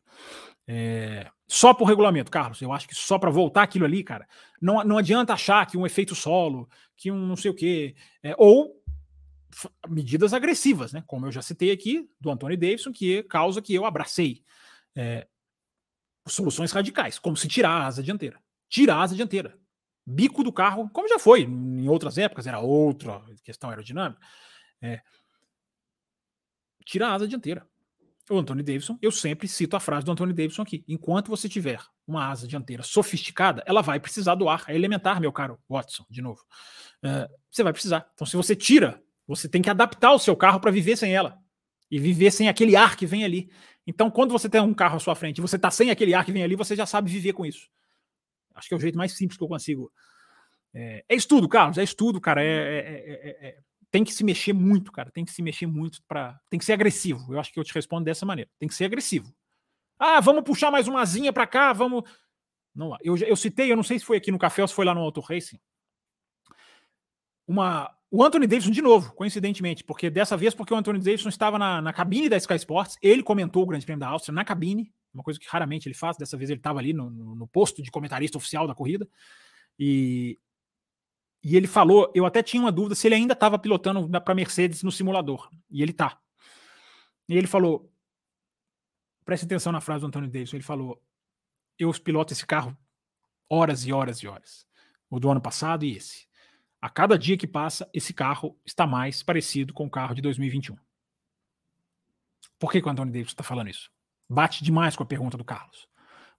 [0.67, 2.61] É, só por regulamento, Carlos.
[2.61, 4.27] Eu acho que só para voltar aquilo ali, cara,
[4.61, 8.35] não, não adianta achar que um efeito solo, que um não sei o quê, é,
[8.37, 8.81] ou
[9.89, 11.03] medidas agressivas, né?
[11.07, 14.43] Como eu já citei aqui do Anthony Davidson, que causa que eu abracei.
[14.95, 15.27] É,
[16.27, 18.39] soluções radicais, como se tirar a asa dianteira.
[18.69, 19.57] Tirar a asa dianteira.
[20.05, 24.21] Bico do carro, como já foi em outras épocas, era outra questão aerodinâmica.
[24.81, 25.01] É,
[26.85, 27.65] tira a asa dianteira.
[28.29, 30.85] O Anthony Davidson, eu sempre cito a frase do Anthony Davidson aqui.
[30.87, 34.63] Enquanto você tiver uma asa dianteira sofisticada, ela vai precisar do ar.
[34.67, 36.41] É elementar, meu caro Watson, de novo.
[37.03, 38.09] Uh, você vai precisar.
[38.13, 41.37] Então, se você tira, você tem que adaptar o seu carro para viver sem ela.
[41.89, 43.51] E viver sem aquele ar que vem ali.
[43.85, 46.23] Então, quando você tem um carro à sua frente e você está sem aquele ar
[46.23, 47.67] que vem ali, você já sabe viver com isso.
[48.55, 49.91] Acho que é o jeito mais simples que eu consigo.
[50.73, 52.41] É, é estudo, Carlos, é estudo, cara.
[52.41, 53.57] é, é, é
[53.91, 55.11] tem que se mexer muito, cara.
[55.11, 56.39] Tem que se mexer muito para.
[56.49, 57.33] Tem que ser agressivo.
[57.33, 58.49] Eu acho que eu te respondo dessa maneira.
[58.57, 59.31] Tem que ser agressivo.
[59.99, 62.03] Ah, vamos puxar mais uma asinha para cá, vamos.
[62.73, 64.85] Não, eu, eu citei, eu não sei se foi aqui no café ou se foi
[64.85, 65.59] lá no Auto Racing.
[67.45, 71.59] Uma, o Anthony Davidson de novo, coincidentemente, porque dessa vez porque o Anthony Davidson estava
[71.59, 74.91] na, na cabine da Sky Sports, ele comentou o Grande Prêmio da Áustria na cabine,
[75.13, 76.15] uma coisa que raramente ele faz.
[76.15, 79.07] Dessa vez ele estava ali no, no, no posto de comentarista oficial da corrida.
[79.77, 80.39] E
[81.43, 84.83] e ele falou, eu até tinha uma dúvida se ele ainda estava pilotando para Mercedes
[84.83, 85.49] no simulador.
[85.69, 86.19] E ele tá.
[87.27, 87.91] E ele falou,
[89.25, 91.01] preste atenção na frase do Antônio Davidson, ele falou,
[91.79, 92.77] eu piloto esse carro
[93.49, 94.67] horas e horas e horas.
[95.09, 96.27] O do ano passado e esse.
[96.79, 100.77] A cada dia que passa, esse carro está mais parecido com o carro de 2021.
[102.57, 103.91] Por que, que o Antônio Davidson está falando isso?
[104.29, 105.87] Bate demais com a pergunta do Carlos.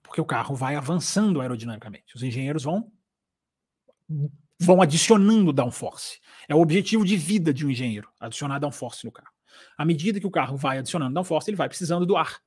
[0.01, 2.15] Porque o carro vai avançando aerodinamicamente.
[2.15, 2.91] Os engenheiros vão
[4.59, 6.19] vão adicionando downforce.
[6.47, 9.33] É o objetivo de vida de um engenheiro, adicionar downforce no carro.
[9.77, 12.39] À medida que o carro vai adicionando downforce, ele vai precisando do ar.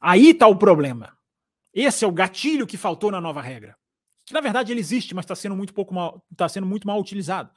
[0.00, 1.16] Aí está o problema.
[1.72, 3.76] Esse é o gatilho que faltou na nova regra.
[4.26, 7.00] Que na verdade ele existe, mas está sendo muito pouco mal, está sendo muito mal
[7.00, 7.52] utilizado.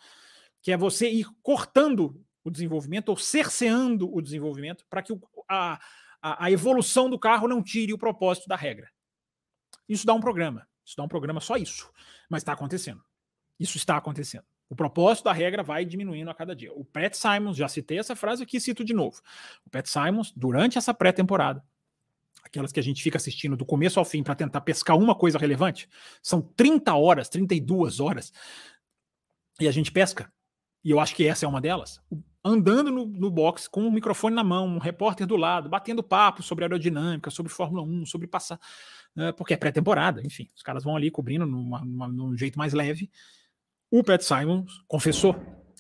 [0.62, 5.80] Que é você ir cortando o desenvolvimento ou cerceando o desenvolvimento para que o, a,
[6.22, 8.90] a, a evolução do carro não tire o propósito da regra.
[9.88, 10.68] Isso dá um programa.
[10.86, 11.92] Isso dá um programa só isso.
[12.30, 13.04] Mas está acontecendo.
[13.60, 14.46] Isso está acontecendo.
[14.70, 16.74] O propósito da regra vai diminuindo a cada dia.
[16.74, 19.22] O Pat Simons, já citei essa frase aqui, cito de novo.
[19.66, 21.64] O Pat Simons, durante essa pré-temporada,
[22.44, 25.38] aquelas que a gente fica assistindo do começo ao fim para tentar pescar uma coisa
[25.38, 25.88] relevante,
[26.22, 28.34] são 30 horas, 32 horas,
[29.60, 30.32] e a gente pesca.
[30.84, 32.02] E eu acho que essa é uma delas.
[32.44, 36.04] Andando no, no box com o um microfone na mão, um repórter do lado, batendo
[36.04, 38.60] papo sobre aerodinâmica, sobre Fórmula 1, sobre passar.
[39.16, 40.50] Uh, porque é pré-temporada, enfim.
[40.56, 43.10] Os caras vão ali cobrindo num jeito mais leve.
[43.90, 45.36] O Pat Simons confessou.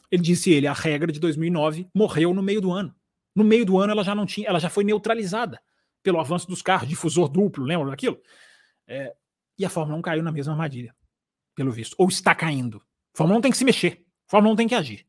[0.10, 2.96] Ele disse ele, a regra de 2009 morreu no meio do ano.
[3.36, 5.60] No meio do ano ela já não tinha, ela já foi neutralizada
[6.02, 8.18] pelo avanço dos carros, difusor duplo, lembra daquilo?
[8.88, 9.14] É,
[9.58, 10.96] e a Fórmula 1 caiu na mesma armadilha,
[11.56, 11.96] pelo visto.
[11.98, 12.78] Ou está caindo.
[13.14, 14.06] A Fórmula 1 tem que se mexer.
[14.28, 15.07] A Fórmula 1 tem que agir.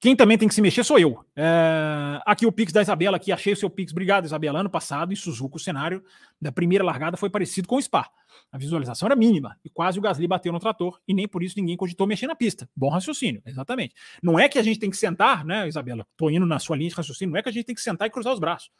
[0.00, 1.24] Quem também tem que se mexer sou eu.
[1.34, 3.92] É, aqui o Pix da Isabela, aqui achei o seu Pix.
[3.92, 4.60] Obrigado, Isabela.
[4.60, 6.04] Ano passado, em Suzuka, o cenário
[6.40, 8.10] da primeira largada foi parecido com o Spa.
[8.52, 11.58] A visualização era mínima e quase o Gasly bateu no trator e nem por isso
[11.58, 12.68] ninguém cogitou mexer na pista.
[12.76, 13.94] Bom raciocínio, exatamente.
[14.22, 16.06] Não é que a gente tem que sentar, né, Isabela?
[16.16, 18.06] Tô indo na sua linha de raciocínio, não é que a gente tem que sentar
[18.06, 18.70] e cruzar os braços.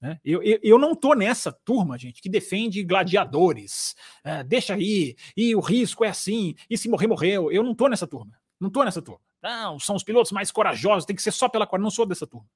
[0.00, 0.18] Né?
[0.24, 3.94] Eu, eu, eu, não tô nessa turma, gente, que defende gladiadores.
[4.22, 7.50] É, deixa aí, e o risco é assim, e se morrer, morreu.
[7.50, 8.32] Eu não tô nessa turma.
[8.60, 9.20] Não tô nessa turma.
[9.44, 11.84] Não, são os pilotos mais corajosos, tem que ser só pela coragem.
[11.84, 12.48] Não sou dessa turma.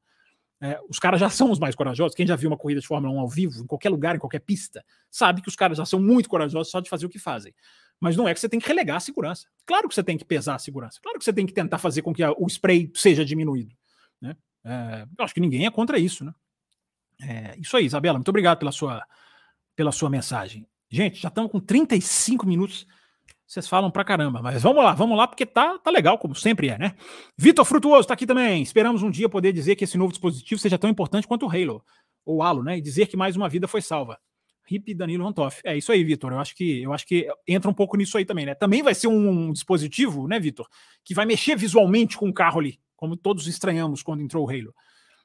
[0.58, 2.16] É, os caras já são os mais corajosos.
[2.16, 4.40] Quem já viu uma corrida de Fórmula 1 ao vivo, em qualquer lugar, em qualquer
[4.40, 7.54] pista, sabe que os caras já são muito corajosos só de fazer o que fazem.
[8.00, 9.46] Mas não é que você tem que relegar a segurança.
[9.66, 10.98] Claro que você tem que pesar a segurança.
[11.02, 13.76] Claro que você tem que tentar fazer com que a, o spray seja diminuído.
[14.18, 14.34] Né?
[14.64, 16.24] É, eu acho que ninguém é contra isso.
[16.24, 16.32] Né?
[17.20, 18.16] É, isso aí, Isabela.
[18.16, 19.04] Muito obrigado pela sua,
[19.76, 20.66] pela sua mensagem.
[20.88, 22.86] Gente, já estamos com 35 minutos
[23.48, 26.68] vocês falam pra caramba, mas vamos lá, vamos lá, porque tá, tá legal, como sempre
[26.68, 26.94] é, né?
[27.34, 28.62] Vitor Frutuoso tá aqui também.
[28.62, 31.82] Esperamos um dia poder dizer que esse novo dispositivo seja tão importante quanto o Halo,
[32.26, 32.76] ou Halo, né?
[32.76, 34.18] E dizer que mais uma vida foi salva.
[34.70, 35.62] Hip Danilo Rontoff.
[35.64, 36.30] É isso aí, Vitor.
[36.30, 38.54] Eu acho que eu acho que entra um pouco nisso aí também, né?
[38.54, 40.68] Também vai ser um, um dispositivo, né, Vitor,
[41.02, 44.74] que vai mexer visualmente com o carro ali, como todos estranhamos quando entrou o Halo.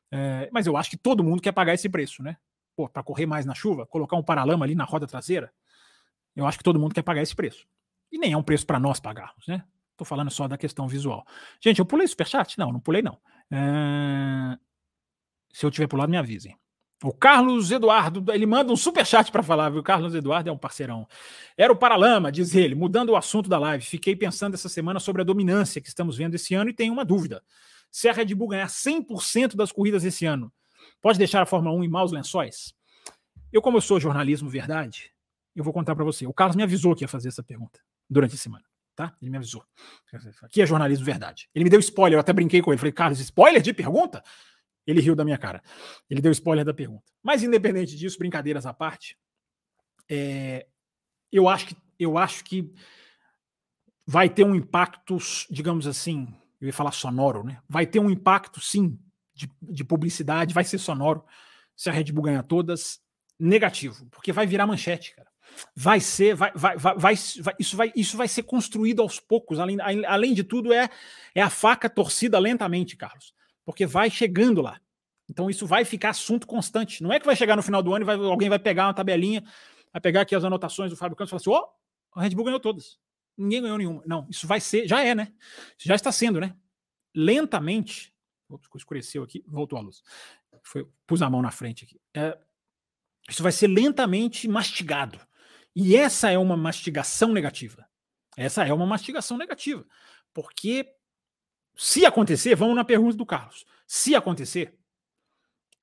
[0.10, 2.38] É, mas eu acho que todo mundo quer pagar esse preço, né?
[2.74, 5.52] Pô, para correr mais na chuva, colocar um paralama ali na roda traseira,
[6.38, 7.68] eu acho que todo mundo quer pagar esse preço.
[8.14, 9.64] E nem é um preço para nós pagarmos, né?
[9.92, 11.26] Estou falando só da questão visual.
[11.60, 12.60] Gente, eu pulei superchat?
[12.60, 13.18] Não, não pulei não.
[13.52, 14.56] É...
[15.52, 16.56] Se eu tiver pulado, me avisem.
[17.04, 19.80] O Carlos Eduardo, ele manda um superchat para falar, viu?
[19.80, 21.08] O Carlos Eduardo é um parceirão.
[21.58, 23.84] Era o Paralama, diz ele, mudando o assunto da live.
[23.84, 27.04] Fiquei pensando essa semana sobre a dominância que estamos vendo esse ano e tenho uma
[27.04, 27.44] dúvida.
[27.90, 30.54] Se a Red Bull ganhar 100% das corridas esse ano,
[31.02, 32.76] pode deixar a Fórmula 1 em maus lençóis?
[33.52, 35.12] Eu, como eu sou jornalismo verdade,
[35.56, 36.28] eu vou contar para você.
[36.28, 37.80] O Carlos me avisou que ia fazer essa pergunta
[38.10, 38.64] durante a semana.
[38.96, 39.16] Tá?
[39.22, 39.66] Ele me avisou.
[40.44, 41.50] Aqui é jornalismo verdade.
[41.54, 42.78] Ele me deu spoiler, eu até brinquei com ele.
[42.78, 44.24] Falei, Carlos, spoiler de pergunta?
[44.86, 45.64] Ele riu da minha cara.
[46.10, 47.12] Ele deu spoiler da pergunta.
[47.24, 49.18] Mas, independente disso, brincadeiras à parte,
[50.10, 50.68] é,
[51.32, 52.72] eu, acho que, eu acho que
[54.06, 55.18] vai ter um impacto,
[55.50, 56.28] digamos assim,
[56.62, 57.62] eu ia falar sonoro, né?
[57.68, 59.00] Vai ter um impacto, sim,
[59.34, 61.26] de, de publicidade, vai ser sonoro
[61.76, 63.02] se a Red Bull ganhar todas,
[63.40, 65.33] negativo, porque vai virar manchete, cara
[65.76, 67.14] vai ser, vai, vai, vai, vai,
[67.60, 69.60] isso, vai, isso vai ser construído aos poucos.
[69.60, 70.90] Além, além de tudo, é,
[71.34, 73.34] é a faca torcida lentamente, Carlos,
[73.66, 74.80] porque vai chegando lá.
[75.30, 77.02] Então isso vai ficar assunto constante.
[77.02, 78.94] Não é que vai chegar no final do ano e vai, alguém vai pegar uma
[78.94, 79.44] tabelinha,
[79.92, 81.70] vai pegar aqui as anotações do Fábio Campos e falar assim: ó,
[82.16, 83.00] oh, a Red Bull ganhou todas.
[83.38, 84.04] Ninguém ganhou nenhuma.
[84.06, 85.34] Não, isso vai ser, já é, né?
[85.78, 86.56] Já está sendo, né?
[87.16, 88.14] Lentamente.
[88.76, 90.04] Escureceu aqui, voltou a luz.
[90.62, 92.00] Foi, pus a mão na frente aqui.
[92.14, 92.38] É,
[93.28, 95.20] isso vai ser lentamente mastigado.
[95.76, 97.88] E essa é uma mastigação negativa.
[98.38, 99.86] Essa é uma mastigação negativa.
[100.34, 100.88] Porque
[101.76, 103.66] se acontecer, vamos na pergunta do Carlos.
[103.88, 104.78] Se acontecer,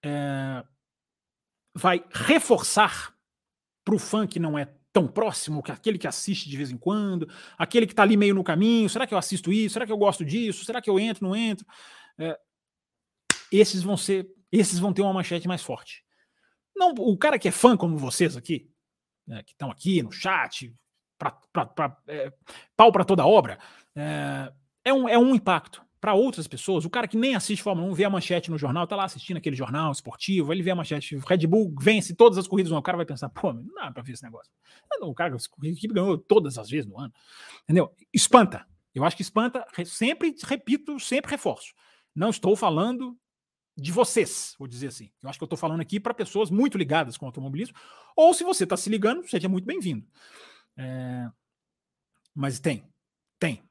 [0.03, 0.65] é,
[1.75, 3.15] vai reforçar
[3.85, 6.77] para o fã que não é tão próximo, que aquele que assiste de vez em
[6.77, 9.75] quando, aquele que está ali meio no caminho, será que eu assisto isso?
[9.75, 10.65] Será que eu gosto disso?
[10.65, 11.67] Será que eu entro, não entro?
[12.19, 12.39] É,
[13.53, 16.05] esses vão ser, esses vão ter uma manchete mais forte.
[16.75, 18.70] Não, o cara que é fã como vocês aqui,
[19.31, 20.75] né, que estão aqui no chat,
[21.17, 22.33] pra, pra, pra é,
[22.77, 23.59] pau para toda obra,
[23.95, 24.53] é,
[24.85, 25.83] é, um, é um impacto.
[26.01, 28.87] Para outras pessoas, o cara que nem assiste Fórmula 1 vê a manchete no jornal,
[28.87, 32.49] tá lá assistindo aquele jornal esportivo, ele vê a manchete, Red Bull vence todas as
[32.49, 34.51] corridas, o cara vai pensar, pô, não dá para ver esse negócio.
[34.99, 37.13] Não, o cara, a equipe ganhou todas as vezes no ano.
[37.65, 37.95] Entendeu?
[38.13, 38.67] Espanta.
[38.95, 41.75] Eu acho que espanta, sempre repito, sempre reforço.
[42.15, 43.17] Não estou falando
[43.81, 45.11] de vocês, vou dizer assim.
[45.23, 47.75] Eu acho que eu estou falando aqui para pessoas muito ligadas com o automobilismo,
[48.15, 50.07] ou se você está se ligando, seja muito bem-vindo.
[50.77, 51.31] É...
[52.35, 52.85] Mas tem,
[53.39, 53.63] tem.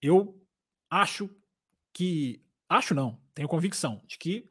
[0.00, 0.40] Eu
[0.88, 1.28] acho
[1.92, 4.48] que, acho não, tenho convicção de que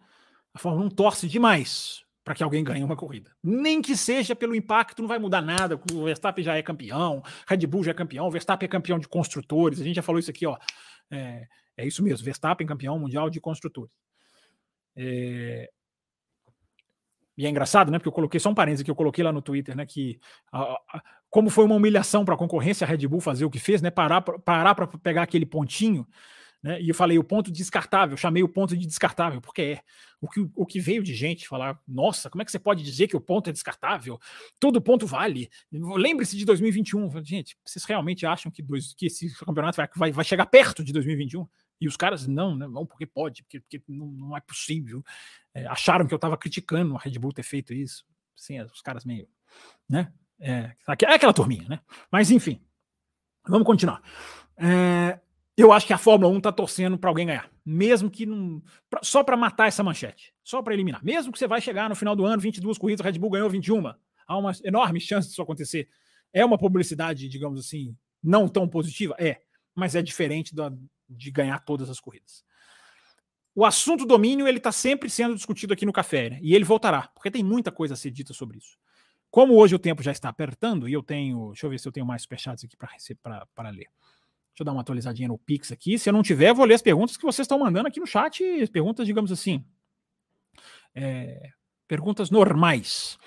[0.54, 3.32] a Fórmula 1 torce demais para que alguém ganhe uma corrida.
[3.42, 5.80] Nem que seja pelo impacto, não vai mudar nada.
[5.94, 9.08] O Verstappen já é campeão, Red Bull já é campeão, o Verstappen é campeão de
[9.08, 9.80] construtores.
[9.80, 10.58] A gente já falou isso aqui, ó.
[11.10, 11.48] É,
[11.78, 13.94] é isso mesmo, Verstappen campeão mundial de construtores.
[14.98, 15.70] É...
[17.38, 18.00] E é engraçado, né?
[18.00, 19.86] Porque eu coloquei só um parênteses que eu coloquei lá no Twitter, né?
[19.86, 20.20] Que
[20.52, 23.60] a, a, como foi uma humilhação para a concorrência a Red Bull fazer o que
[23.60, 23.92] fez, né?
[23.92, 26.08] Parar parar para pegar aquele pontinho,
[26.62, 26.82] né?
[26.82, 29.82] E eu falei o ponto descartável, chamei o ponto de descartável, porque é
[30.20, 33.08] o que, o que veio de gente falar, nossa, como é que você pode dizer
[33.08, 34.20] que o ponto é descartável?
[34.60, 35.50] Todo ponto vale.
[35.72, 37.24] Lembre-se de 2021.
[37.24, 40.92] Gente, vocês realmente acham que, dois, que esse campeonato vai, vai, vai chegar perto de
[40.92, 41.48] 2021?
[41.80, 45.04] E os caras, não, né, não, porque pode, porque, porque não, não é possível.
[45.54, 48.04] É, acharam que eu estava criticando a Red Bull ter feito isso.
[48.36, 49.28] Assim, os caras meio.
[49.88, 50.12] Né?
[50.40, 51.80] É, é aquela turminha, né?
[52.12, 52.60] Mas enfim,
[53.48, 54.02] vamos continuar.
[54.58, 55.20] É,
[55.58, 59.02] eu acho que a Fórmula 1 está torcendo para alguém ganhar, mesmo que não, pra,
[59.04, 61.04] só para matar essa manchete, só para eliminar.
[61.04, 63.88] Mesmo que você vai chegar no final do ano, 22 corridas, Red Bull ganhou 21,
[64.28, 65.90] há uma enorme chance disso acontecer.
[66.32, 69.16] É uma publicidade, digamos assim, não tão positiva?
[69.18, 69.42] É,
[69.74, 70.72] mas é diferente da,
[71.10, 72.46] de ganhar todas as corridas.
[73.56, 76.40] O assunto domínio ele está sempre sendo discutido aqui no café, né?
[76.44, 78.78] e ele voltará, porque tem muita coisa a ser dita sobre isso.
[79.32, 81.48] Como hoje o tempo já está apertando, e eu tenho.
[81.48, 83.88] Deixa eu ver se eu tenho mais superchats aqui para ler.
[84.58, 86.00] Deixa eu dar uma atualizadinha no Pix aqui.
[86.00, 88.44] Se eu não tiver, vou ler as perguntas que vocês estão mandando aqui no chat.
[88.74, 89.64] Perguntas, digamos assim.
[90.96, 91.52] É,
[91.88, 93.20] perguntas normais.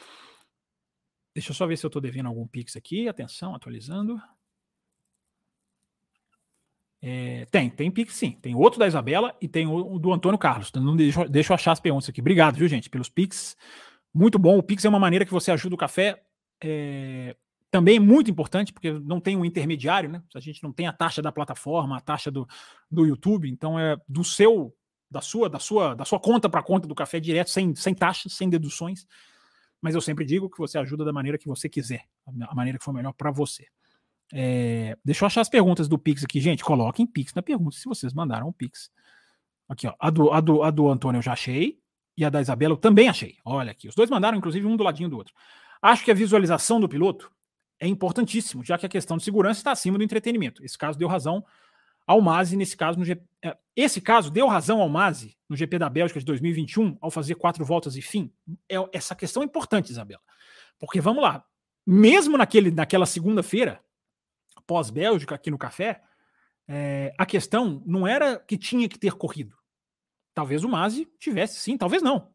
[1.33, 3.09] Deixa eu só ver se eu estou devendo algum Pix aqui.
[3.09, 4.21] Atenção, atualizando.
[7.01, 8.33] É, tem, tem Pix sim.
[8.33, 10.69] Tem outro da Isabela e tem o do Antônio Carlos.
[10.71, 12.21] Então, não deixa, deixa eu achar as perguntas aqui.
[12.21, 13.57] Obrigado, viu, gente, pelos Pix.
[14.13, 14.59] Muito bom.
[14.59, 16.21] O Pix é uma maneira que você ajuda o café
[16.61, 17.37] é,
[17.71, 20.23] também é muito importante, porque não tem um intermediário, né?
[20.35, 22.47] A gente não tem a taxa da plataforma, a taxa do,
[22.91, 24.75] do YouTube, então é do seu,
[25.11, 28.33] da sua, da sua, da sua conta para conta do café direto, sem, sem taxas,
[28.33, 29.07] sem deduções.
[29.81, 32.85] Mas eu sempre digo que você ajuda da maneira que você quiser, a maneira que
[32.85, 33.67] for melhor para você.
[34.33, 36.65] É, deixa eu achar as perguntas do Pix aqui, gente.
[36.65, 38.91] Coloquem Pix na pergunta se vocês mandaram o Pix.
[39.69, 39.95] Aqui, ó.
[39.99, 41.79] A do, a, do, a do Antônio eu já achei.
[42.17, 43.37] E a da Isabela eu também achei.
[43.45, 43.89] Olha aqui.
[43.89, 45.33] Os dois mandaram, inclusive, um do ladinho do outro.
[45.81, 47.33] Acho que a visualização do piloto
[47.81, 50.63] é importantíssimo, já que a questão de segurança está acima do entretenimento.
[50.63, 51.45] Esse caso deu razão
[52.07, 55.79] ao Masi, nesse caso, no GP, é, esse caso deu razão ao Masi no GP
[55.79, 58.33] da Bélgica de 2021, ao fazer quatro voltas e fim.
[58.69, 60.21] É, essa questão é importante, Isabela.
[60.79, 61.45] Porque vamos lá,
[61.87, 63.81] mesmo naquele, naquela segunda-feira,
[64.67, 66.03] pós-Bélgica, aqui no café,
[66.69, 69.57] é, a questão não era que tinha que ter corrido.
[70.35, 72.31] Talvez o Masi tivesse sim, talvez não.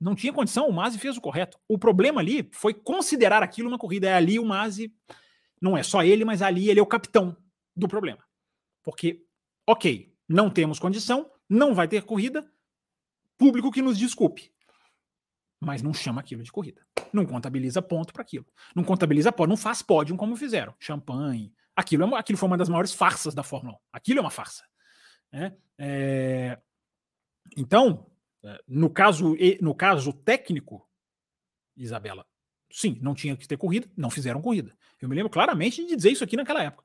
[0.00, 1.58] Não tinha condição, o Masi fez o correto.
[1.66, 4.08] O problema ali foi considerar aquilo uma corrida.
[4.08, 4.94] É ali o Masi,
[5.60, 7.36] não é só ele, mas ali ele é o capitão
[7.74, 8.22] do problema.
[8.82, 9.24] Porque,
[9.66, 12.48] ok, não temos condição, não vai ter corrida,
[13.36, 14.52] público que nos desculpe.
[15.60, 16.86] Mas não chama aquilo de corrida.
[17.12, 18.46] Não contabiliza ponto para aquilo.
[18.74, 20.74] Não contabiliza pódio, não faz pódio como fizeram.
[20.78, 21.52] Champanhe.
[21.74, 23.78] Aquilo, é, aquilo foi uma das maiores farsas da Fórmula 1.
[23.92, 24.64] Aquilo é uma farsa.
[25.32, 25.56] Né?
[25.78, 26.58] É...
[27.56, 28.07] Então,
[28.66, 30.86] no caso, no caso técnico,
[31.76, 32.26] Isabela,
[32.70, 34.76] sim, não tinha que ter corrida, não fizeram corrida.
[35.00, 36.84] Eu me lembro claramente de dizer isso aqui naquela época.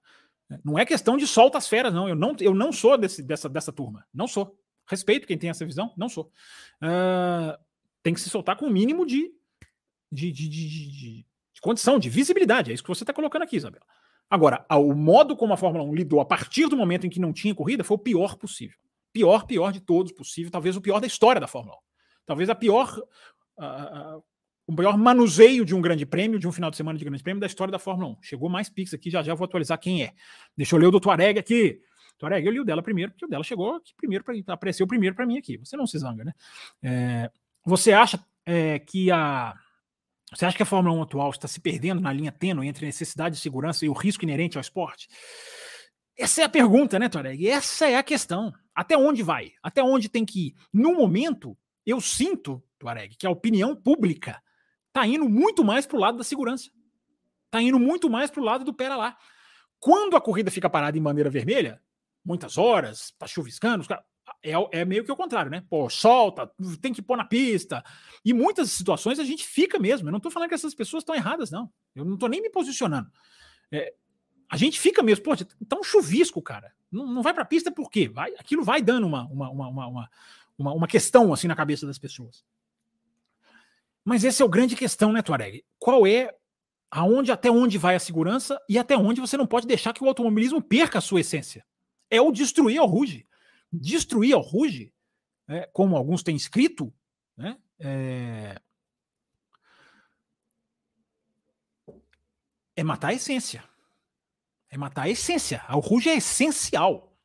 [0.52, 2.08] É, não é questão de solta as feras, não.
[2.08, 4.06] Eu não, eu não sou desse, dessa, dessa turma.
[4.14, 4.58] Não sou.
[4.88, 6.32] Respeito quem tem essa visão, não sou.
[6.82, 7.58] Uh,
[8.02, 9.32] tem que se soltar com o um mínimo de,
[10.12, 11.26] de, de, de,
[11.62, 12.70] condição, de visibilidade.
[12.70, 13.86] É isso que você está colocando aqui, Isabela.
[14.30, 17.32] Agora, o modo como a Fórmula 1 lidou a partir do momento em que não
[17.32, 18.78] tinha corrida foi o pior possível
[19.14, 21.80] pior, pior de todos possível, talvez o pior da história da Fórmula 1.
[22.26, 22.98] Talvez a pior,
[23.58, 24.24] uh, uh,
[24.66, 27.40] o pior manuseio de um grande prêmio, de um final de semana de grande prêmio
[27.40, 28.18] da história da Fórmula 1.
[28.22, 30.14] Chegou mais Pix aqui, já já vou atualizar quem é.
[30.58, 31.80] Deixa eu ler o do Tuareg aqui.
[32.18, 35.16] Tuareg, eu li o dela primeiro, porque o dela chegou aqui primeiro, pra, apareceu primeiro
[35.16, 35.58] para mim aqui.
[35.58, 36.34] Você não se zanga, né?
[36.82, 37.32] É,
[37.66, 39.54] você acha é, que a.
[40.34, 42.88] Você acha que a Fórmula 1 atual está se perdendo na linha tênue entre a
[42.88, 45.08] necessidade de segurança e o risco inerente ao esporte?
[46.18, 47.48] Essa é a pergunta, né, Toreg?
[47.48, 48.54] Essa é a questão.
[48.76, 49.54] Até onde vai?
[49.62, 50.56] Até onde tem que ir?
[50.72, 54.42] No momento, eu sinto, Tuareg, que a opinião pública
[54.88, 56.70] está indo muito mais para o lado da segurança.
[57.46, 59.18] Está indo muito mais para o lado do pera lá.
[59.80, 61.82] Quando a corrida fica parada em bandeira vermelha,
[62.24, 63.86] muitas horas, tá chuviscando,
[64.42, 65.64] é, é meio que o contrário, né?
[65.70, 66.50] Pô, solta,
[66.82, 67.84] tem que pôr na pista.
[68.24, 70.08] E muitas situações a gente fica mesmo.
[70.08, 71.70] Eu não estou falando que essas pessoas estão erradas, não.
[71.96, 73.10] Eu não estou nem me posicionando.
[73.72, 73.94] É,
[74.50, 76.74] a gente fica mesmo, pô, tá um chuvisco, cara.
[76.94, 78.08] Não, não vai pra pista por quê?
[78.08, 80.10] Vai, aquilo vai dando uma, uma, uma, uma,
[80.58, 82.46] uma, uma questão assim na cabeça das pessoas.
[84.06, 85.66] Mas essa é a grande questão, né, Tuareg?
[85.80, 86.34] Qual é
[86.92, 90.08] aonde até onde vai a segurança e até onde você não pode deixar que o
[90.08, 91.66] automobilismo perca a sua essência?
[92.10, 93.28] É o destruir ao Ruge.
[93.72, 94.94] Destruir ao Ruge,
[95.48, 96.94] né, como alguns têm escrito,
[97.36, 98.62] né, é...
[102.76, 103.64] é matar a essência.
[104.74, 105.64] É matar a essência.
[105.70, 107.16] O Ruge é essencial.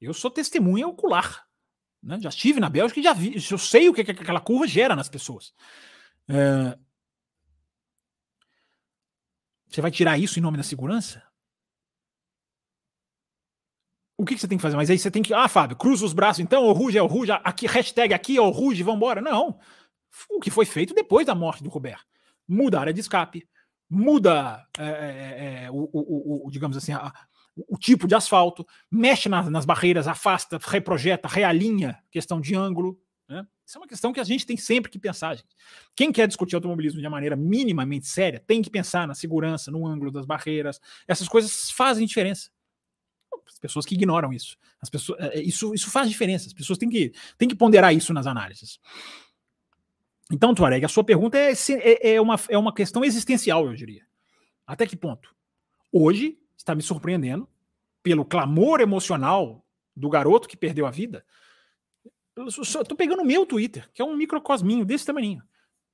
[0.00, 1.46] Eu sou testemunha ocular.
[2.02, 2.18] Né?
[2.20, 3.36] Já estive na Bélgica e já vi.
[3.36, 5.54] Eu sei o que, que aquela curva gera nas pessoas.
[6.28, 6.76] É...
[9.68, 11.22] Você vai tirar isso em nome da segurança?
[14.16, 14.74] O que, que, você tem que fazer?
[14.74, 15.32] Mas aí você tem que.
[15.32, 18.40] Ah, Fábio, cruza os braços então, o Ruge é o Ruge, aqui, hashtag aqui é
[18.40, 19.20] o Ruge, vambora.
[19.20, 19.60] Não.
[20.28, 22.04] O que foi feito depois da morte do Robert.
[22.48, 23.48] Muda a área de escape,
[23.88, 27.12] muda é, é, é, o, o, o, digamos assim, a,
[27.66, 33.00] o tipo de asfalto, mexe nas, nas barreiras, afasta, reprojeta, realinha questão de ângulo.
[33.28, 33.46] Né?
[33.66, 35.48] Isso é uma questão que a gente tem sempre que pensar, gente.
[35.96, 40.10] Quem quer discutir automobilismo de maneira minimamente séria tem que pensar na segurança, no ângulo
[40.10, 40.80] das barreiras.
[41.06, 42.50] Essas coisas fazem diferença.
[43.46, 44.56] As pessoas que ignoram isso.
[44.80, 46.46] As pessoas, é, é, isso, isso faz diferença.
[46.46, 48.78] As pessoas têm que, têm que ponderar isso nas análises.
[50.30, 54.02] Então, Tuareg, a sua pergunta é, é, é, uma, é uma questão existencial, eu diria.
[54.66, 55.34] Até que ponto?
[55.90, 57.48] Hoje está me surpreendendo
[58.02, 59.64] pelo clamor emocional
[59.96, 61.24] do garoto que perdeu a vida.
[62.46, 65.42] Estou pegando o meu Twitter, que é um microcosminho desse tamanho.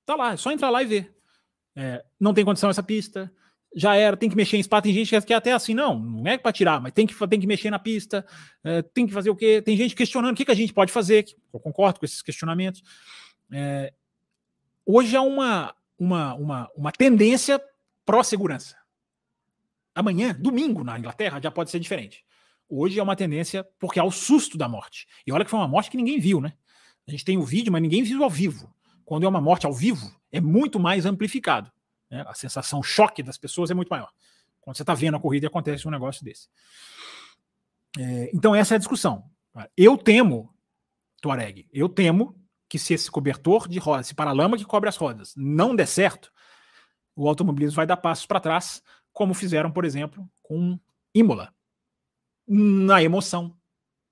[0.04, 1.14] Tá lá, é só entrar lá e ver.
[1.76, 3.32] É, não tem condição essa pista,
[3.74, 4.82] já era, tem que mexer em spa.
[4.82, 7.40] Tem gente que é até assim, não, não é para tirar, mas tem que, tem
[7.40, 8.26] que mexer na pista,
[8.62, 9.62] é, tem que fazer o quê?
[9.62, 12.82] Tem gente questionando o que, que a gente pode fazer, eu concordo com esses questionamentos.
[13.50, 13.92] É,
[14.86, 17.60] hoje há uma, uma, uma, uma tendência
[18.04, 18.76] pró-segurança.
[19.94, 22.24] Amanhã, domingo, na Inglaterra, já pode ser diferente.
[22.68, 25.06] Hoje é uma tendência porque há o susto da morte.
[25.26, 26.54] E olha que foi uma morte que ninguém viu, né?
[27.06, 28.74] A gente tem o vídeo, mas ninguém viu ao vivo.
[29.04, 31.70] Quando é uma morte ao vivo, é muito mais amplificado.
[32.10, 32.24] Né?
[32.26, 34.10] A sensação choque das pessoas é muito maior.
[34.60, 36.48] Quando você está vendo a corrida e acontece um negócio desse.
[37.98, 39.30] É, então, essa é a discussão.
[39.76, 40.52] Eu temo,
[41.20, 42.34] Tuareg, eu temo
[42.74, 46.32] que se esse cobertor de rodas, esse paralama que cobre as rodas, não der certo,
[47.14, 50.76] o automobilismo vai dar passos para trás, como fizeram, por exemplo, com
[51.14, 51.54] Imola.
[52.48, 53.56] Na emoção,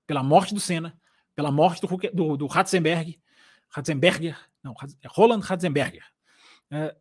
[0.07, 0.97] pela morte do Senna,
[1.35, 3.21] pela morte do, do, do Ratzenberg,
[3.67, 6.05] Ratzenberger, não, é Roland Ratzenberger.
[6.71, 6.95] É,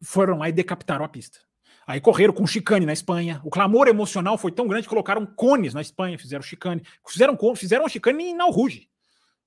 [0.00, 1.40] foram lá e decapitaram a pista.
[1.88, 3.40] Aí correram com chicane na Espanha.
[3.42, 6.84] O clamor emocional foi tão grande que colocaram cones na Espanha, fizeram chicane.
[7.04, 8.88] Fizeram, fizeram chicane em Nauruge,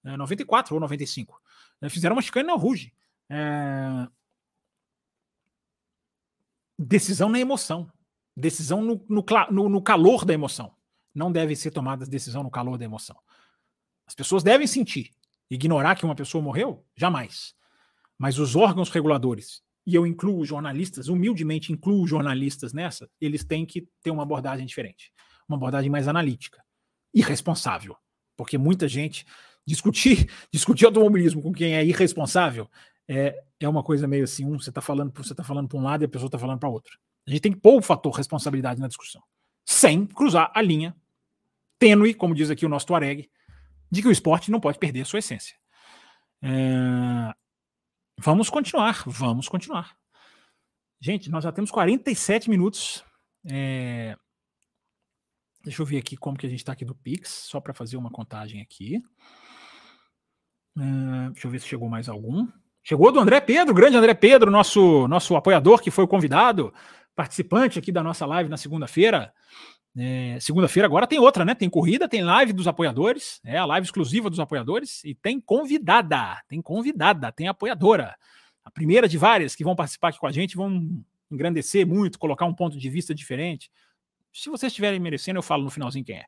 [0.03, 1.41] né, 94 ou 95.
[1.81, 2.93] Né, fizeram uma chicane em Nauruge.
[3.29, 4.07] É...
[6.77, 7.91] Decisão na emoção.
[8.35, 10.75] Decisão no, no, no, no calor da emoção.
[11.13, 13.17] Não deve ser tomada decisão no calor da emoção.
[14.05, 15.11] As pessoas devem sentir.
[15.49, 16.85] Ignorar que uma pessoa morreu?
[16.95, 17.53] Jamais.
[18.17, 23.87] Mas os órgãos reguladores e eu incluo jornalistas, humildemente incluo jornalistas nessa, eles têm que
[24.01, 25.11] ter uma abordagem diferente,
[25.47, 26.63] uma abordagem mais analítica
[27.13, 27.95] e responsável,
[28.37, 29.25] porque muita gente
[29.65, 32.69] discutir discutir automobilismo com quem é irresponsável
[33.07, 35.83] é, é uma coisa meio assim, um, você está falando você tá falando para um
[35.83, 36.97] lado e a pessoa está falando para outro.
[37.27, 39.21] A gente tem que pôr o fator responsabilidade na discussão,
[39.65, 40.95] sem cruzar a linha
[41.79, 43.29] tênue, como diz aqui o nosso Tuareg,
[43.91, 45.55] de que o esporte não pode perder a sua essência.
[46.41, 47.33] É,
[48.19, 49.97] Vamos continuar, vamos continuar.
[51.01, 53.03] Gente, nós já temos 47 minutos.
[53.49, 54.15] É...
[55.63, 57.97] Deixa eu ver aqui como que a gente está aqui do Pix, só para fazer
[57.97, 59.01] uma contagem aqui.
[60.77, 61.29] É...
[61.31, 62.47] Deixa eu ver se chegou mais algum.
[62.83, 66.73] Chegou do André Pedro, grande André Pedro, nosso, nosso apoiador que foi o convidado,
[67.15, 69.33] participante aqui da nossa live na segunda-feira.
[69.95, 71.53] É, Segunda-feira agora tem outra, né?
[71.53, 76.41] Tem corrida, tem live dos apoiadores, é a live exclusiva dos apoiadores e tem convidada,
[76.47, 78.15] tem convidada, tem apoiadora.
[78.65, 82.45] A primeira de várias que vão participar aqui com a gente, vão engrandecer muito, colocar
[82.45, 83.71] um ponto de vista diferente.
[84.33, 86.25] Se vocês estiverem merecendo, eu falo no finalzinho quem é.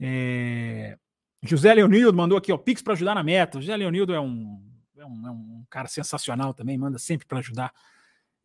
[0.00, 0.98] é...
[1.42, 3.58] José Leonildo mandou aqui, ó, Pix para ajudar na meta.
[3.58, 4.62] O José Leonildo é um,
[4.96, 7.72] é um, é um cara sensacional também, manda sempre para ajudar.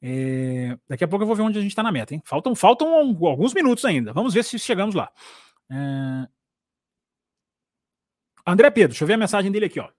[0.02, 2.22] É, daqui a pouco eu vou ver onde a gente está na meta, hein?
[2.26, 4.12] Faltam, faltam alguns minutos ainda.
[4.14, 5.12] Vamos ver se chegamos lá.
[5.70, 6.28] É...
[8.46, 9.90] André Pedro, deixa eu ver a mensagem dele aqui, ó.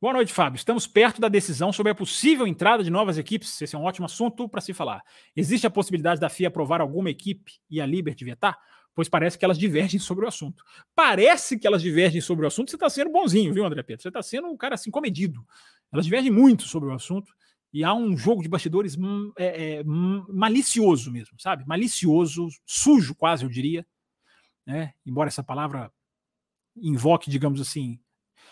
[0.00, 0.56] Boa noite, Fábio.
[0.56, 3.60] Estamos perto da decisão sobre a possível entrada de novas equipes.
[3.60, 5.02] Esse é um ótimo assunto para se falar.
[5.34, 8.56] Existe a possibilidade da FIA aprovar alguma equipe e a Liberty vetar?
[8.98, 10.64] Pois parece que elas divergem sobre o assunto.
[10.92, 12.68] Parece que elas divergem sobre o assunto.
[12.68, 14.02] Você está sendo bonzinho, viu, André Pedro?
[14.02, 15.46] Você está sendo um cara assim comedido.
[15.92, 17.32] Elas divergem muito sobre o assunto.
[17.72, 21.64] E há um jogo de bastidores hum, é, é, hum, malicioso mesmo, sabe?
[21.64, 23.86] Malicioso, sujo quase, eu diria.
[24.66, 24.92] Né?
[25.06, 25.92] Embora essa palavra
[26.76, 28.00] invoque, digamos assim,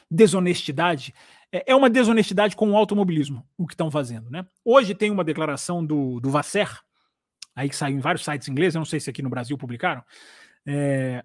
[0.09, 1.13] desonestidade,
[1.51, 4.31] é, é uma desonestidade com o automobilismo, o que estão fazendo.
[4.31, 4.47] Né?
[4.65, 6.86] Hoje tem uma declaração do, do Vasser,
[7.57, 10.05] aí que saiu em vários sites ingleses, eu não sei se aqui no Brasil publicaram,
[10.67, 11.25] é,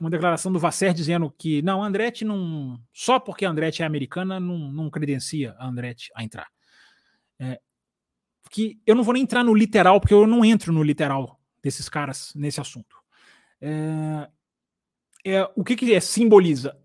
[0.00, 2.80] uma declaração do Vasser dizendo que não, Andretti não.
[2.90, 6.48] Só porque Andretti é americana, não, não credencia a Andretti a entrar.
[7.38, 7.60] É,
[8.50, 11.88] que eu não vou nem entrar no literal, porque eu não entro no literal desses
[11.88, 12.96] caras nesse assunto.
[13.60, 14.28] É,
[15.24, 16.76] é, o que, que é, simboliza?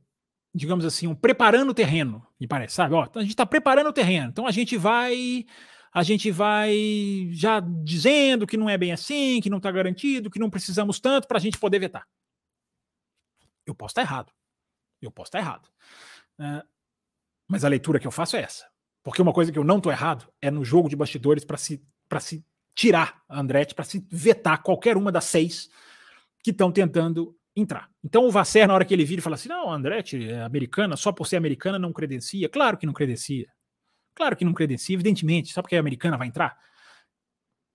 [0.53, 2.93] Digamos assim, um preparando o terreno, me parece, sabe?
[2.93, 5.45] Ó, então a gente está preparando o terreno, então a gente vai.
[5.95, 10.37] A gente vai já dizendo que não é bem assim, que não está garantido, que
[10.37, 12.05] não precisamos tanto para a gente poder vetar.
[13.65, 14.29] Eu posso estar errado.
[15.01, 15.69] Eu posso estar errado.
[16.37, 16.65] É,
[17.47, 18.69] mas a leitura que eu faço é essa.
[19.01, 21.81] Porque uma coisa que eu não estou errado é no jogo de bastidores para se,
[22.19, 25.69] se tirar a Andretti, para se vetar qualquer uma das seis
[26.43, 27.89] que estão tentando entrar.
[28.03, 30.97] Então o Vasser, na hora que ele vira e fala assim: não, Andretti é americana,
[30.97, 32.49] só por ser americana não credencia.
[32.49, 33.47] Claro que não credencia.
[34.15, 36.57] Claro que não credencia, evidentemente, só porque é americana vai entrar.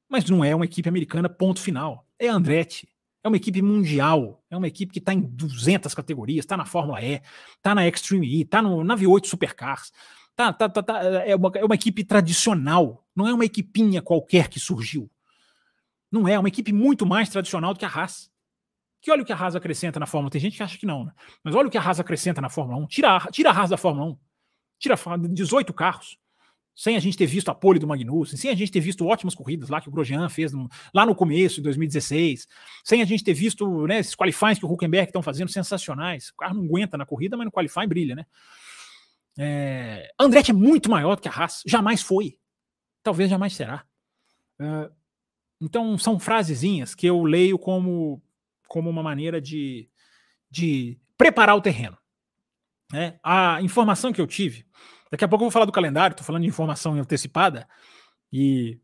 [0.08, 2.08] Mas não é uma equipe americana, ponto final.
[2.18, 2.88] É Andretti.
[3.22, 4.42] É uma equipe mundial.
[4.50, 7.20] É uma equipe que está em 200 categorias, está na Fórmula E,
[7.56, 9.92] está na Extreme E, está na V8 Supercars.
[10.34, 13.04] Tá, tá, tá, tá, é, uma, é uma equipe tradicional.
[13.14, 15.10] Não é uma equipinha qualquer que surgiu.
[16.10, 18.30] Não é, é uma equipe muito mais tradicional do que a Haas.
[19.02, 20.30] Que olha o que a Haas acrescenta na Fórmula.
[20.30, 21.12] Tem gente que acha que não, né?
[21.44, 22.86] Mas olha o que a Haas acrescenta na Fórmula 1.
[22.86, 24.18] Tira a, tira a Haas da Fórmula 1.
[24.78, 24.96] Tira
[25.28, 26.18] 18 carros
[26.74, 29.34] sem a gente ter visto a pole do Magnussen, sem a gente ter visto ótimas
[29.34, 32.46] corridas lá que o Grosjean fez no, lá no começo, em 2016,
[32.84, 36.30] sem a gente ter visto né, esses qualifies que o Huckenberg estão fazendo sensacionais.
[36.30, 38.26] O carro não aguenta na corrida, mas no qualify brilha, né?
[39.38, 42.38] É, Andretti é muito maior do que a Haas, jamais foi.
[43.02, 43.84] Talvez jamais será.
[44.58, 44.90] É,
[45.60, 48.22] então, são frasezinhas que eu leio como,
[48.68, 49.88] como uma maneira de,
[50.50, 51.98] de preparar o terreno.
[52.92, 53.18] Né?
[53.22, 54.66] A informação que eu tive
[55.10, 57.68] Daqui a pouco eu vou falar do calendário, estou falando de informação antecipada,
[58.32, 58.78] e,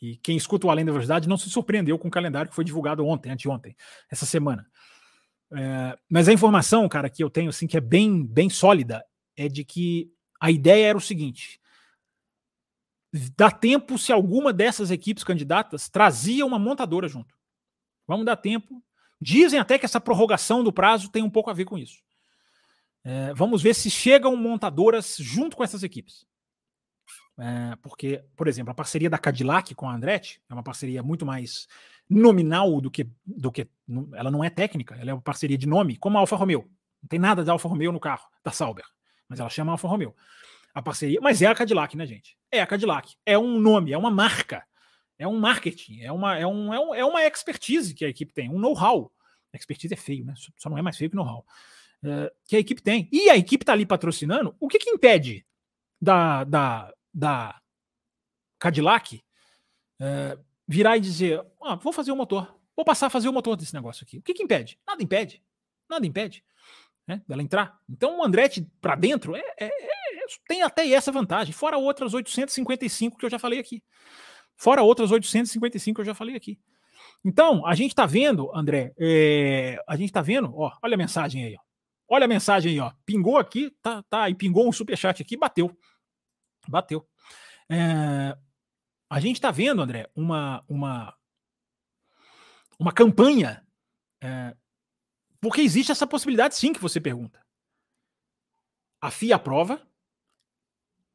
[0.00, 2.64] e quem escuta o Além da Velocidade não se surpreendeu com o calendário que foi
[2.64, 3.74] divulgado ontem, anteontem,
[4.10, 4.66] essa semana.
[5.54, 9.04] É, mas a informação, cara, que eu tenho, assim, que é bem, bem sólida,
[9.36, 10.10] é de que
[10.40, 11.60] a ideia era o seguinte:
[13.36, 17.34] dá tempo se alguma dessas equipes candidatas trazia uma montadora junto.
[18.06, 18.82] Vamos dar tempo.
[19.20, 22.02] Dizem até que essa prorrogação do prazo tem um pouco a ver com isso.
[23.04, 26.26] É, vamos ver se chegam montadoras junto com essas equipes.
[27.38, 31.24] É, porque, por exemplo, a parceria da Cadillac com a Andretti é uma parceria muito
[31.24, 31.66] mais
[32.08, 33.68] nominal do que, do que.
[34.14, 36.70] Ela não é técnica, ela é uma parceria de nome, como a Alfa Romeo.
[37.02, 38.84] Não tem nada da Alfa Romeo no carro, da Sauber.
[39.28, 40.14] Mas ela chama Alfa Romeo.
[40.74, 41.20] A parceria.
[41.20, 42.36] Mas é a Cadillac, né, gente?
[42.50, 43.14] É a Cadillac.
[43.26, 44.64] É um nome, é uma marca.
[45.18, 48.32] É um marketing, é uma, é um, é, um, é uma expertise que a equipe
[48.32, 49.12] tem, um know-how.
[49.52, 50.34] Expertise é feio, né?
[50.56, 51.44] Só não é mais feio que know-how.
[52.04, 53.08] Eh, que a equipe tem.
[53.12, 54.54] E a equipe está ali patrocinando.
[54.58, 55.46] O que, que impede
[56.00, 57.60] da, da, da
[58.58, 59.22] Cadillac
[60.00, 63.56] uh, virar e dizer: ah, vou fazer o motor, vou passar a fazer o motor
[63.56, 64.18] desse negócio aqui?
[64.18, 64.78] O que, que impede?
[64.86, 65.42] Nada impede.
[65.88, 66.44] Nada impede
[67.06, 67.78] né, dela entrar.
[67.88, 73.16] Então o Andretti para dentro é, é, é, tem até essa vantagem, fora outras 855
[73.16, 73.82] que eu já falei aqui.
[74.56, 76.58] Fora outras 855 que eu já falei aqui.
[77.24, 81.44] Então, a gente está vendo, André, é, a gente está vendo, ó, olha a mensagem
[81.44, 81.71] aí, ó.
[82.14, 82.92] Olha a mensagem aí, ó.
[83.06, 85.74] Pingou aqui, tá, tá, e pingou um superchat aqui, bateu.
[86.68, 87.08] Bateu.
[87.70, 88.36] É,
[89.08, 91.16] a gente está vendo, André, uma, uma,
[92.78, 93.66] uma campanha,
[94.22, 94.54] é,
[95.40, 97.42] porque existe essa possibilidade sim que você pergunta.
[99.00, 99.80] A FIA aprova.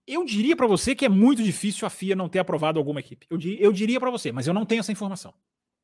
[0.08, 3.28] Eu diria para você que é muito difícil a FIA não ter aprovado alguma equipe.
[3.30, 5.32] Eu, eu diria para você, mas eu não tenho essa informação.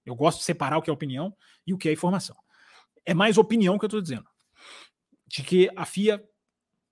[0.03, 1.37] Eu gosto de separar o que é opinião
[1.67, 2.35] e o que é informação.
[3.05, 4.32] É mais opinião que eu estou dizendo
[5.33, 6.23] de que a FIA,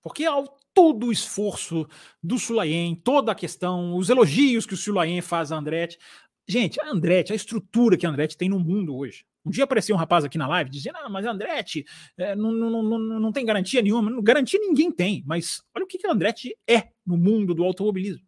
[0.02, 1.86] porque ao todo o esforço
[2.20, 5.98] do Sulayen, toda a questão, os elogios que o Sulayen faz a Andretti.
[6.48, 9.24] Gente, a Andretti, a estrutura que a Andretti tem no mundo hoje.
[9.44, 11.84] Um dia apareceu um rapaz aqui na live dizendo: Ah, mas Andretti
[12.16, 14.20] é, não, não, não, não tem garantia nenhuma.
[14.22, 18.26] Garantia ninguém tem, mas olha o que, que a Andretti é no mundo do automobilismo.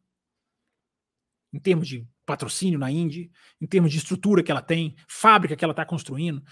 [1.52, 5.64] Em termos de patrocínio na Indy, em termos de estrutura que ela tem, fábrica que
[5.64, 6.42] ela está construindo.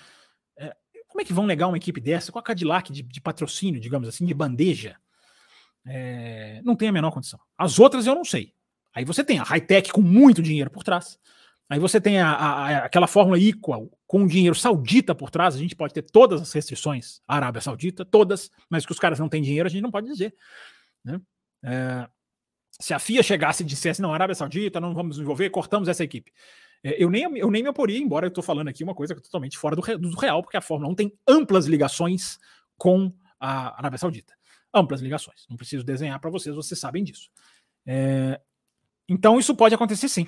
[1.12, 4.08] Como é que vão negar uma equipe dessa com a Cadillac de, de patrocínio, digamos
[4.08, 4.96] assim, de bandeja?
[5.86, 7.38] É, não tem a menor condição.
[7.56, 8.54] As outras eu não sei.
[8.94, 11.18] Aí você tem a high-tech com muito dinheiro por trás.
[11.68, 15.54] Aí você tem a, a, a, aquela fórmula equal com dinheiro saudita por trás.
[15.54, 19.18] A gente pode ter todas as restrições à Arábia Saudita, todas, mas que os caras
[19.18, 20.34] não têm dinheiro, a gente não pode dizer.
[21.04, 21.20] Né?
[21.62, 22.08] É,
[22.80, 26.32] se a FIA chegasse e dissesse, não, Arábia Saudita, não vamos envolver, cortamos essa equipe.
[26.82, 29.56] É, eu, nem, eu nem me oporia, embora eu estou falando aqui uma coisa totalmente
[29.56, 32.38] fora do, do real, porque a Fórmula 1 tem amplas ligações
[32.76, 34.34] com a Arábia Saudita.
[34.74, 35.46] Amplas ligações.
[35.48, 37.30] Não preciso desenhar para vocês, vocês sabem disso.
[37.86, 38.40] É,
[39.08, 40.26] então isso pode acontecer sim.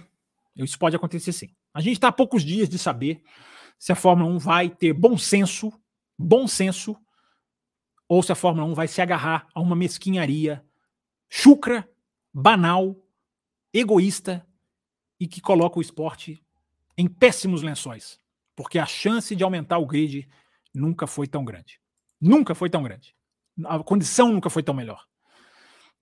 [0.57, 1.55] Isso pode acontecer sim.
[1.72, 3.22] A gente está a poucos dias de saber
[3.78, 5.72] se a Fórmula 1 vai ter bom senso,
[6.16, 6.96] bom senso,
[8.07, 10.64] ou se a Fórmula 1 vai se agarrar a uma mesquinharia
[11.28, 11.88] chucra,
[12.32, 12.96] banal,
[13.72, 14.46] egoísta
[15.18, 16.43] e que coloca o esporte
[16.97, 18.18] em péssimos lençóis,
[18.55, 20.28] porque a chance de aumentar o grid
[20.72, 21.80] nunca foi tão grande.
[22.20, 23.14] Nunca foi tão grande.
[23.64, 25.05] A condição nunca foi tão melhor.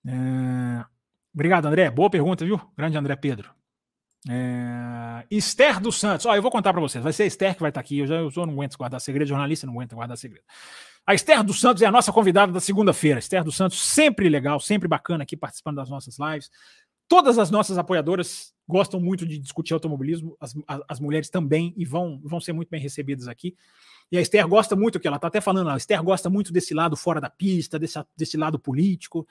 [0.05, 0.85] É...
[1.33, 1.89] Obrigado, André.
[1.89, 2.59] Boa pergunta, viu?
[2.77, 3.51] Grande André Pedro.
[4.29, 5.25] É...
[5.29, 6.25] Esther dos Santos.
[6.25, 7.03] Ó, eu vou contar para vocês.
[7.03, 7.99] Vai ser a Esther que vai estar aqui.
[7.99, 9.27] Eu já eu não aguento guardar segredo.
[9.27, 10.45] Jornalista não aguenta guardar segredo.
[11.05, 13.19] A Esther dos Santos é a nossa convidada da segunda-feira.
[13.19, 16.49] Esther dos Santos, sempre legal, sempre bacana aqui participando das nossas lives
[17.13, 21.85] todas as nossas apoiadoras gostam muito de discutir automobilismo, as, as, as, mulheres também, e
[21.85, 23.55] vão, vão ser muito bem recebidas aqui.
[24.11, 26.73] E a Esther gosta muito, que ela está até falando, a Esther gosta muito desse
[26.73, 29.27] lado fora da pista, desse, desse lado político.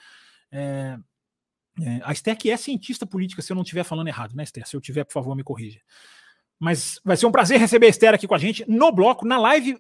[0.53, 0.97] É,
[1.81, 4.65] é, a Esther que é cientista política, se eu não estiver falando errado, né, Esther?
[4.65, 5.81] Se eu tiver, por favor, me corrija.
[6.61, 9.41] Mas vai ser um prazer receber a Esther aqui com a gente no bloco, na
[9.41, 9.77] live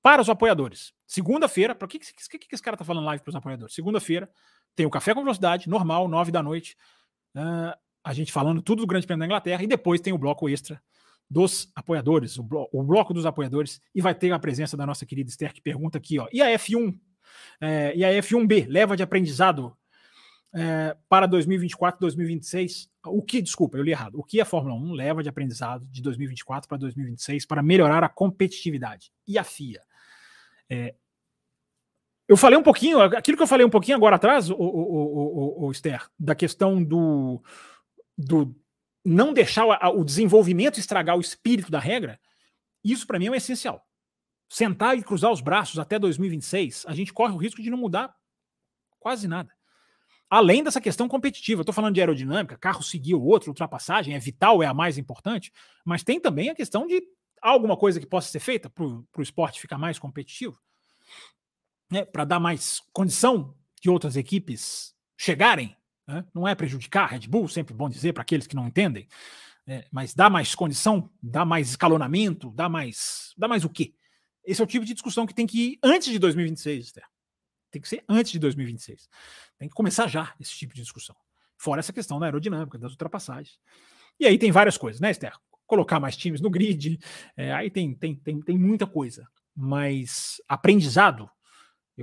[0.00, 0.94] para os apoiadores.
[1.06, 3.74] Segunda-feira, para que, que, que, que esse cara tá falando live para os apoiadores?
[3.74, 4.30] Segunda-feira
[4.74, 6.78] tem o Café com Velocidade, normal, nove da noite.
[7.36, 9.62] Uh, a gente falando tudo do Grande Prêmio da Inglaterra.
[9.62, 10.82] E depois tem o bloco extra
[11.30, 13.80] dos apoiadores, o, blo o bloco dos apoiadores.
[13.94, 16.28] E vai ter a presença da nossa querida Esther, que pergunta aqui, ó.
[16.32, 16.98] E a F1?
[17.60, 19.76] É, e a F1B, leva de aprendizado
[20.54, 22.90] é, para 2024, 2026.
[23.06, 24.18] O que, desculpa, eu li errado.
[24.18, 28.08] O que a Fórmula 1 leva de aprendizado de 2024 para 2026 para melhorar a
[28.08, 29.12] competitividade?
[29.26, 29.80] E a FIA?
[30.68, 30.94] É,
[32.28, 35.66] eu falei um pouquinho, aquilo que eu falei um pouquinho agora atrás, o, o, o,
[35.66, 37.42] o Esther, da questão do,
[38.16, 38.54] do
[39.04, 42.20] não deixar o, o desenvolvimento estragar o espírito da regra,
[42.84, 43.86] isso para mim é essencial.
[44.48, 48.14] Sentar e cruzar os braços até 2026, a gente corre o risco de não mudar
[48.98, 49.52] quase nada.
[50.30, 54.62] Além dessa questão competitiva, estou falando de aerodinâmica, carro seguir o outro, ultrapassagem é vital,
[54.62, 55.52] é a mais importante,
[55.84, 57.02] mas tem também a questão de
[57.42, 60.58] alguma coisa que possa ser feita para o esporte ficar mais competitivo,
[61.92, 65.76] né, para dar mais condição de outras equipes chegarem.
[66.08, 66.24] Né?
[66.34, 69.06] Não é prejudicar Red Bull, sempre bom dizer para aqueles que não entendem,
[69.66, 73.94] né, mas dá mais condição, dá mais escalonamento, dá mais, dá mais o quê?
[74.42, 77.04] Esse é o tipo de discussão que tem que ir antes de 2026, Esther.
[77.70, 79.08] Tem que ser antes de 2026.
[79.58, 81.14] Tem que começar já esse tipo de discussão.
[81.58, 83.58] Fora essa questão da aerodinâmica, das ultrapassagens.
[84.18, 85.32] E aí tem várias coisas, né, Esther?
[85.66, 86.98] Colocar mais times no grid,
[87.36, 89.28] é, aí tem, tem, tem, tem muita coisa.
[89.54, 91.30] Mas aprendizado,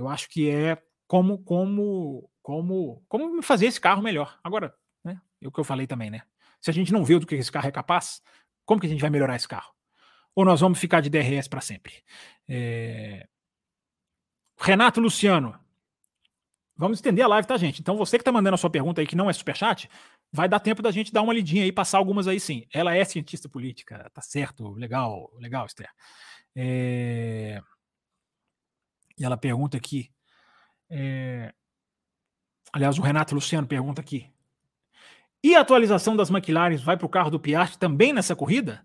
[0.00, 4.38] eu acho que é como como como como fazer esse carro melhor.
[4.42, 4.74] Agora,
[5.04, 5.20] né?
[5.40, 6.22] É o que eu falei também, né?
[6.60, 8.22] Se a gente não vê do que esse carro é capaz,
[8.64, 9.72] como que a gente vai melhorar esse carro?
[10.34, 12.02] Ou nós vamos ficar de DRS para sempre?
[12.48, 13.26] É...
[14.58, 15.58] Renato Luciano.
[16.76, 17.80] Vamos estender a live, tá, gente?
[17.80, 19.90] Então você que tá mandando a sua pergunta aí que não é superchat,
[20.32, 22.66] vai dar tempo da gente dar uma lidinha aí, passar algumas aí sim.
[22.72, 25.90] Ela é cientista política, tá certo, legal, legal, Esther.
[26.56, 27.60] É...
[29.20, 30.10] E ela pergunta aqui.
[30.90, 31.52] É...
[32.72, 34.26] Aliás, o Renato Luciano pergunta aqui.
[35.44, 38.84] E a atualização das McLaren vai para o carro do Piastri também nessa corrida?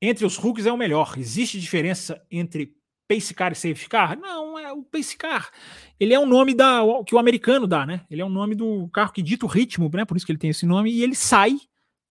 [0.00, 1.14] Entre os rookies é o melhor.
[1.18, 2.74] Existe diferença entre
[3.06, 4.18] Pace Car e Safety Car?
[4.18, 5.50] Não, é o Pace Car.
[5.98, 8.06] Ele é um nome da, que o americano dá, né?
[8.10, 10.04] Ele é um nome do carro que dita o ritmo, né?
[10.06, 11.58] Por isso que ele tem esse nome, e ele sai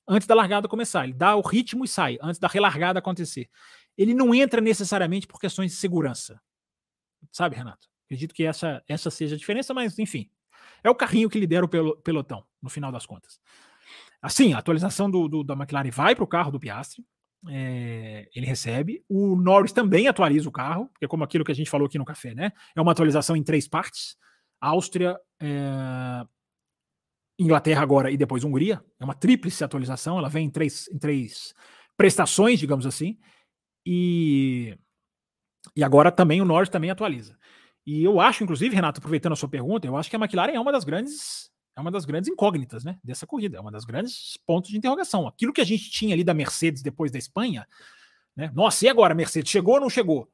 [0.07, 1.05] antes da largada começar.
[1.05, 3.49] Ele dá o ritmo e sai, antes da relargada acontecer.
[3.97, 6.39] Ele não entra necessariamente por questões de segurança.
[7.31, 7.87] Sabe, Renato?
[8.05, 10.29] Acredito que essa, essa seja a diferença, mas enfim.
[10.83, 13.39] É o carrinho que lidera o pelotão, no final das contas.
[14.21, 17.03] Assim, a atualização do, do da McLaren vai para o carro do Piastri
[17.47, 19.03] é, ele recebe.
[19.07, 22.05] O Norris também atualiza o carro, porque como aquilo que a gente falou aqui no
[22.05, 22.51] café, né?
[22.75, 24.17] É uma atualização em três partes:
[24.59, 26.25] Áustria, é,
[27.39, 28.83] Inglaterra agora e depois Hungria.
[28.99, 31.53] É uma tríplice atualização, ela vem em três, em três
[31.95, 33.17] prestações, digamos assim.
[33.85, 34.77] E,
[35.75, 37.37] e agora também o Norris também atualiza.
[37.85, 40.59] E eu acho, inclusive, Renato, aproveitando a sua pergunta, eu acho que a McLaren é
[40.59, 44.37] uma das grandes é uma das grandes incógnitas né, dessa corrida, é uma das grandes
[44.45, 45.25] pontos de interrogação.
[45.25, 47.65] Aquilo que a gente tinha ali da Mercedes depois da Espanha,
[48.35, 49.13] né, nossa, e agora?
[49.13, 50.29] A Mercedes chegou ou não chegou?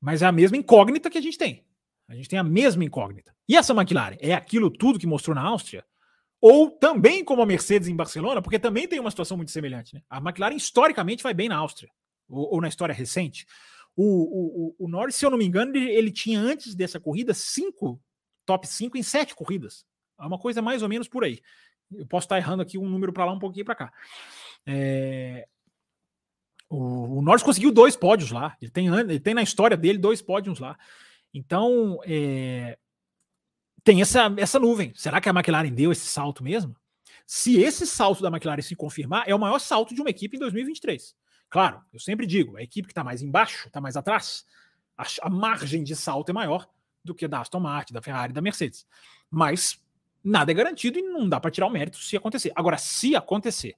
[0.00, 1.62] Mas é a mesma incógnita que a gente tem.
[2.08, 3.34] A gente tem a mesma incógnita.
[3.48, 5.84] E essa McLaren é aquilo tudo que mostrou na Áustria?
[6.40, 9.94] Ou também como a Mercedes em Barcelona, porque também tem uma situação muito semelhante.
[9.94, 10.02] Né?
[10.08, 11.90] A McLaren historicamente vai bem na Áustria,
[12.28, 13.46] ou, ou na história recente.
[13.96, 17.32] O, o, o, Norris, se eu não me engano, ele, ele tinha antes dessa corrida
[17.32, 18.00] cinco
[18.44, 19.84] top 5 em sete corridas.
[20.20, 21.40] É uma coisa mais ou menos por aí.
[21.92, 23.92] Eu posso estar errando aqui um número para lá, um pouquinho para cá.
[24.66, 25.46] É...
[26.68, 28.56] O, o Norris conseguiu dois pódios lá.
[28.60, 30.78] Ele tem, ele tem na história dele dois pódios lá.
[31.32, 32.78] Então, é...
[33.82, 34.92] tem essa, essa nuvem.
[34.94, 36.76] Será que a McLaren deu esse salto mesmo?
[37.26, 40.40] Se esse salto da McLaren se confirmar, é o maior salto de uma equipe em
[40.40, 41.14] 2023.
[41.54, 44.44] Claro, eu sempre digo, a equipe que está mais embaixo, está mais atrás,
[44.98, 46.68] a, a margem de salto é maior
[47.04, 48.84] do que da Aston Martin, da Ferrari, da Mercedes.
[49.30, 49.80] Mas
[50.24, 52.50] nada é garantido e não dá para tirar o mérito se acontecer.
[52.56, 53.76] Agora, se acontecer,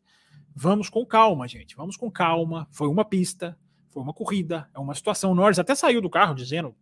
[0.55, 1.77] vamos com calma, gente.
[1.77, 2.67] Vamos com calma.
[2.71, 3.59] Foi uma pista,
[3.91, 5.33] foi uma corrida, é uma situação.
[5.33, 6.75] O Norris até saiu do carro dizendo,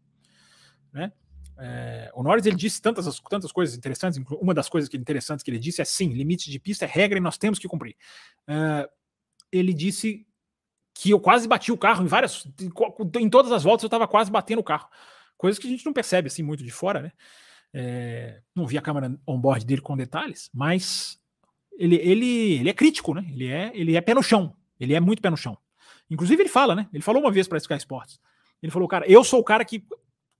[0.93, 1.13] né?
[1.59, 4.23] É, o Norris ele disse tantas, tantas coisas interessantes.
[4.41, 7.19] Uma das coisas que interessantes que ele disse é sim, limite de pista é regra
[7.19, 7.97] e nós temos que cumprir.
[8.47, 8.89] É,
[9.51, 10.25] ele disse
[10.95, 12.47] que eu quase bati o carro em várias,
[13.21, 14.89] em, todas as voltas eu estava quase batendo o carro
[15.37, 17.13] coisas que a gente não percebe assim muito de fora, né?
[17.73, 21.21] É, não vi a câmera on-board dele com detalhes, mas
[21.77, 23.27] ele, ele, ele é crítico, né?
[23.29, 24.57] Ele é, ele é pé no chão.
[24.79, 25.59] Ele é muito pé no chão.
[26.09, 26.89] Inclusive, ele fala, né?
[26.93, 28.21] Ele falou uma vez para Sky Sports.
[28.63, 29.85] Ele falou, cara, eu sou o cara que,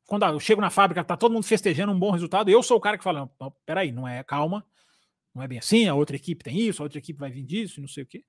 [0.07, 2.81] quando eu chego na fábrica, tá todo mundo festejando um bom resultado, eu sou o
[2.81, 4.65] cara que fala, não, peraí, não é, calma,
[5.35, 7.81] não é bem assim, a outra equipe tem isso, a outra equipe vai vir disso,
[7.81, 8.25] não sei o quê.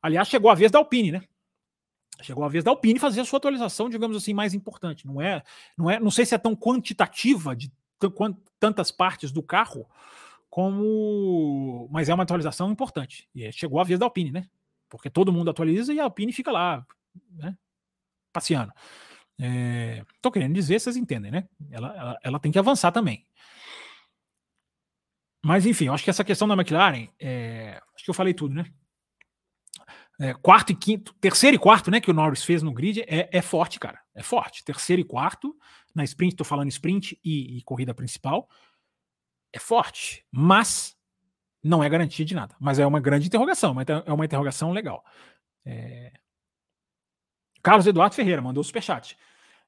[0.00, 1.22] Aliás, chegou a vez da Alpine, né?
[2.22, 5.06] Chegou a vez da Alpine fazer a sua atualização, digamos assim, mais importante.
[5.06, 5.42] Não é,
[5.76, 7.72] não é, não sei se é tão quantitativa de
[8.58, 9.86] tantas partes do carro,
[10.50, 13.28] como, mas é uma atualização importante.
[13.34, 14.48] E é, chegou a vez da Alpine, né?
[14.88, 16.86] Porque todo mundo atualiza e a Alpine fica lá,
[17.30, 17.56] né?
[18.32, 18.72] Passeando.
[19.40, 21.48] É, tô querendo dizer, vocês entendem, né?
[21.70, 23.26] Ela, ela, ela tem que avançar também.
[25.44, 28.54] Mas enfim, eu acho que essa questão da McLaren, é, acho que eu falei tudo,
[28.54, 28.64] né?
[30.22, 33.28] É, quarto e quinto, terceiro e quarto, né, que o Norris fez no grid, é,
[33.32, 34.00] é forte, cara.
[34.14, 34.62] É forte.
[34.62, 35.52] Terceiro e quarto,
[35.92, 38.48] na sprint, tô falando sprint e, e corrida principal,
[39.52, 40.96] é forte, mas
[41.60, 42.54] não é garantia de nada.
[42.60, 45.04] Mas é uma grande interrogação, mas é uma interrogação legal.
[45.66, 46.12] É...
[47.60, 49.18] Carlos Eduardo Ferreira mandou o superchat.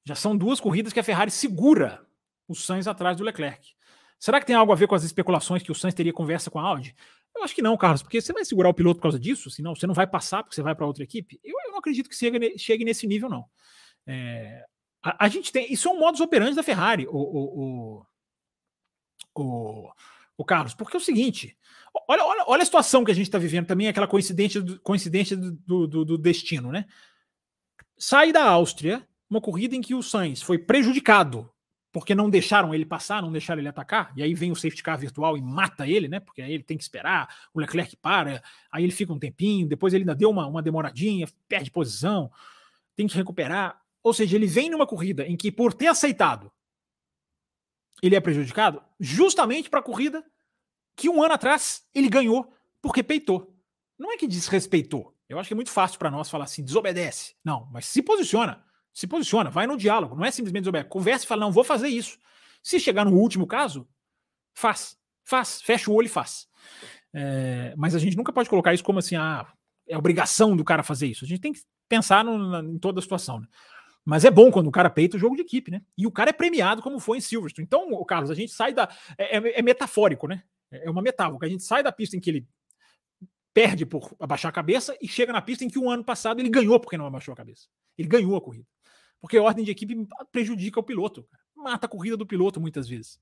[0.05, 2.07] Já são duas corridas que a Ferrari segura
[2.47, 3.75] o Sainz atrás do Leclerc.
[4.21, 6.61] Será que tem algo a ver com as especulações que o Sainz teria conversa com
[6.61, 6.95] a Audi?
[7.37, 9.75] Eu acho que não, Carlos, porque você vai segurar o piloto por causa disso, senão
[9.75, 11.41] você não vai passar porque você vai para outra equipe.
[11.43, 13.45] Eu, eu, não acredito que chegue, chegue nesse nível, não.
[14.07, 14.65] É,
[15.03, 15.73] a, a, gente tem.
[15.73, 18.03] Isso é um modus operandi da Ferrari, o, o,
[19.35, 19.93] o, o,
[20.39, 21.57] o Carlos, porque é o seguinte:
[22.09, 25.37] olha, olha, olha a situação que a gente está vivendo também, aquela coincidência, do, coincidência
[25.37, 26.87] do, do, do destino, né?
[27.99, 31.51] Sai da Áustria, uma corrida em que o Sainz foi prejudicado
[31.95, 34.99] porque não deixaram ele passar, não deixaram ele atacar, e aí vem o safety car
[34.99, 36.19] virtual e mata ele, né?
[36.19, 39.95] Porque aí ele tem que esperar, o Leclerc para, aí ele fica um tempinho, depois
[39.95, 42.33] ele ainda deu uma, uma demoradinha, perde posição,
[42.97, 43.81] tem que recuperar.
[44.03, 46.51] Ou seja, ele vem numa corrida em que, por ter aceitado,
[48.03, 50.25] ele é prejudicado, justamente para a corrida
[50.97, 53.57] que um ano atrás ele ganhou porque peitou.
[53.97, 55.17] Não é que desrespeitou.
[55.29, 57.37] Eu acho que é muito fácil para nós falar assim, desobedece.
[57.45, 58.65] Não, mas se posiciona.
[58.95, 60.89] Se posiciona, vai no diálogo, não é simplesmente desobedecer.
[60.89, 62.17] Conversa e fala, não, vou fazer isso.
[62.63, 63.87] Se chegar no último caso,
[64.55, 64.97] faz.
[65.25, 66.47] Faz, fecha o olho e faz.
[67.13, 69.47] É, mas a gente nunca pode colocar isso como assim, ah,
[69.89, 71.25] é obrigação do cara fazer isso.
[71.25, 73.41] A gente tem que pensar no, na, em toda a situação.
[73.41, 73.47] Né?
[74.05, 75.83] Mas é bom quando o cara peita o jogo de equipe, né?
[75.97, 77.65] E o cara é premiado como foi em Silverstone.
[77.65, 78.89] Então, Carlos, a gente sai da.
[79.17, 80.43] É, é, é metafórico, né?
[80.71, 81.47] É uma metáfora.
[81.47, 82.47] A gente sai da pista em que ele
[83.55, 86.51] perde por abaixar a cabeça e chega na pista em que um ano passado ele
[86.51, 87.69] ganhou porque não abaixou a cabeça.
[87.97, 88.67] Ele ganhou a corrida.
[89.25, 93.19] Porque a ordem de equipe prejudica o piloto, mata a corrida do piloto muitas vezes.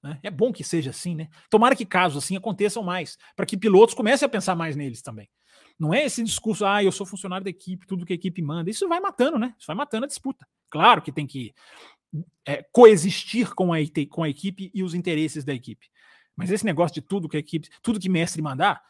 [0.00, 0.16] Né?
[0.22, 1.28] É bom que seja assim, né?
[1.50, 5.28] Tomara que casos assim aconteçam mais, para que pilotos comecem a pensar mais neles também.
[5.76, 8.70] Não é esse discurso, ah, eu sou funcionário da equipe, tudo que a equipe manda.
[8.70, 9.52] Isso vai matando, né?
[9.58, 10.46] Isso vai matando a disputa.
[10.70, 11.52] Claro que tem que
[12.46, 13.78] é, coexistir com a,
[14.08, 15.88] com a equipe e os interesses da equipe.
[16.36, 18.80] Mas esse negócio de tudo que a equipe, tudo que mestre mandar,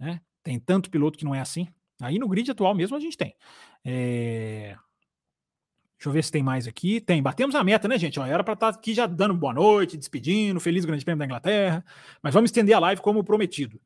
[0.00, 0.20] né?
[0.42, 1.68] Tem tanto piloto que não é assim.
[2.02, 3.36] Aí no grid atual mesmo a gente tem.
[3.84, 4.76] É...
[5.98, 7.00] Deixa eu ver se tem mais aqui.
[7.00, 7.20] Tem.
[7.20, 8.20] Batemos a meta, né, gente?
[8.20, 11.24] Ó, era para estar tá aqui já dando boa noite, despedindo, feliz Grande Prêmio da
[11.24, 11.84] Inglaterra.
[12.22, 13.80] Mas vamos estender a live como prometido.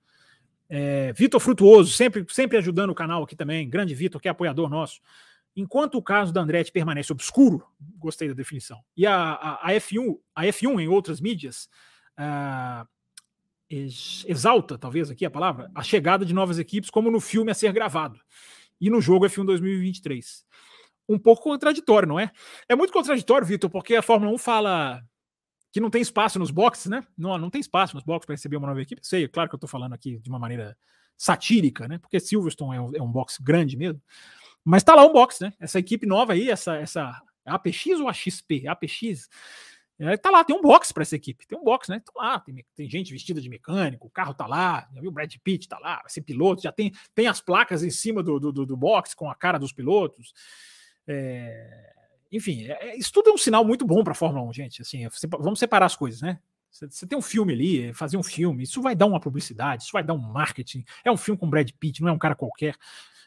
[0.68, 3.66] É, Vitor Frutuoso, sempre, sempre ajudando o canal aqui também.
[3.66, 5.00] Grande Vitor, que é apoiador nosso.
[5.56, 7.66] Enquanto o caso da Andretti permanece obscuro,
[7.98, 11.68] gostei da definição, e a, a, a F1, a F1 em outras mídias
[12.18, 12.88] uh,
[13.70, 17.70] exalta, talvez aqui a palavra, a chegada de novas equipes, como no filme a ser
[17.70, 18.18] gravado.
[18.80, 20.46] E no jogo F1 2023
[21.08, 22.30] um pouco contraditório, não é?
[22.68, 25.02] É muito contraditório, Vitor, porque a Fórmula 1 fala
[25.72, 27.02] que não tem espaço nos boxes, né?
[27.16, 29.00] Não, não tem espaço nos boxes para receber uma nova equipe.
[29.02, 30.76] Sei, claro que eu estou falando aqui de uma maneira
[31.16, 31.98] satírica, né?
[31.98, 34.00] Porque Silverstone é um, é um box grande mesmo.
[34.64, 35.52] Mas tá lá um box, né?
[35.58, 38.68] Essa equipe nova aí, essa, essa APX ou AXP?
[38.68, 39.28] APX.
[39.98, 41.46] É, tá lá, tem um box para essa equipe.
[41.46, 42.00] Tem um box, né?
[42.00, 45.10] Tá lá, tem, tem, gente vestida de mecânico, o carro tá lá, já viu?
[45.10, 48.22] O Brad Pitt tá lá, vai ser piloto, já tem, tem as placas em cima
[48.22, 50.32] do, do, do box com a cara dos pilotos.
[51.06, 51.92] É,
[52.30, 54.82] enfim, é, é, isso tudo é um sinal muito bom para a Fórmula 1, gente.
[54.82, 55.06] Assim,
[55.38, 56.38] vamos separar as coisas, né?
[56.70, 60.02] Você tem um filme ali, fazer um filme, isso vai dar uma publicidade, isso vai
[60.02, 60.82] dar um marketing.
[61.04, 62.74] É um filme com Brad Pitt, não é um cara qualquer.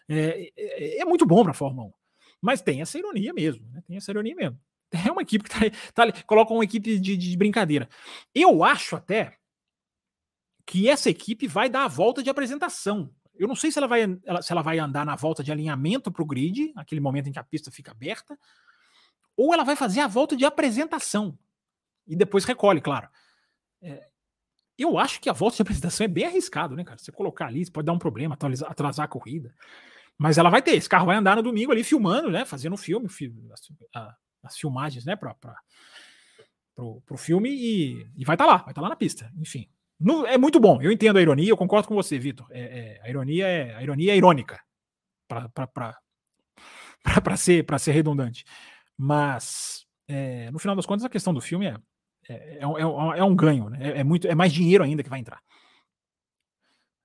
[0.09, 1.93] É, é, é muito bom para a Fórmula 1.
[2.41, 3.84] Mas tem essa ironia mesmo, né?
[3.88, 4.59] Tem essa ironia mesmo.
[5.05, 5.49] É uma equipe que
[5.93, 7.89] tá, tá coloca uma equipe de, de brincadeira.
[8.34, 9.38] Eu acho até
[10.65, 13.13] que essa equipe vai dar a volta de apresentação.
[13.38, 14.05] Eu não sei se ela vai,
[14.41, 17.39] se ela vai andar na volta de alinhamento para o grid, aquele momento em que
[17.39, 18.38] a pista fica aberta,
[19.36, 21.38] ou ela vai fazer a volta de apresentação
[22.07, 23.09] e depois recolhe, claro.
[23.81, 24.07] É,
[24.77, 26.97] eu acho que a volta de apresentação é bem arriscado, né, cara?
[26.97, 29.53] Você colocar ali, pode dar um problema, atrasar, atrasar a corrida.
[30.17, 32.45] Mas ela vai ter, esse carro vai andar no domingo ali filmando, né?
[32.45, 33.07] Fazendo um filme,
[33.51, 34.11] as,
[34.43, 35.15] as filmagens, né?
[35.15, 35.36] Para
[37.05, 39.31] pro filme e, e vai estar tá lá, vai estar tá lá na pista.
[39.38, 39.69] Enfim,
[39.99, 40.81] no, é muito bom.
[40.81, 42.47] Eu entendo a ironia, eu concordo com você, Vitor.
[42.51, 44.59] É, é, a ironia é a ironia é irônica
[45.27, 48.43] para ser ser redundante.
[48.97, 51.77] Mas é, no final das contas a questão do filme é
[52.27, 53.77] é, é, é, é um ganho, né?
[53.81, 55.39] é, é muito é mais dinheiro ainda que vai entrar.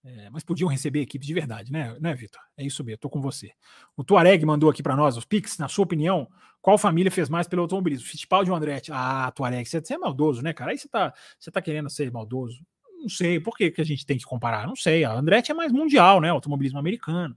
[0.02, 2.40] É, mas podiam receber equipes de verdade, né, né Vitor?
[2.56, 3.50] É isso mesmo, tô com você.
[3.94, 6.26] O Tuareg mandou aqui para nós os Pix, na sua opinião,
[6.62, 8.06] qual família fez mais pelo automobilismo?
[8.06, 8.90] Fittipaldi ou Andretti?
[8.92, 10.70] Ah, Tuareg, você, é maldoso, né, cara?
[10.70, 12.64] Aí você tá, você tá querendo ser maldoso.
[13.00, 14.66] Não sei, por que, que a gente tem que comparar?
[14.66, 17.36] Não sei, a Andretti é mais mundial, né, automobilismo americano.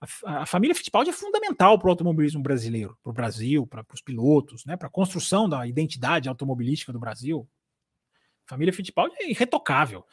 [0.00, 4.00] A, a família Fittipaldi é fundamental para o automobilismo brasileiro, para o Brasil, para os
[4.00, 7.46] pilotos, né, para a construção da identidade automobilística do Brasil.
[8.46, 10.04] A família Fittipaldi é irretocável.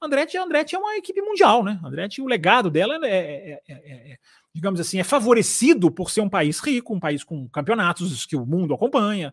[0.00, 1.80] Andretti, Andretti é uma equipe mundial, né?
[1.82, 4.18] Andretti, o legado dela é, é, é, é,
[4.54, 8.44] digamos assim, é favorecido por ser um país rico, um país com campeonatos que o
[8.44, 9.32] mundo acompanha,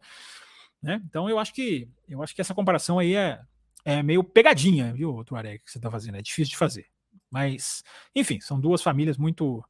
[0.82, 1.02] né?
[1.06, 3.42] Então eu acho que eu acho que essa comparação aí é,
[3.86, 6.88] é meio pegadinha, viu, Tuareg, que você está fazendo, é difícil de fazer.
[7.30, 7.84] Mas,
[8.16, 9.64] enfim, são duas famílias muito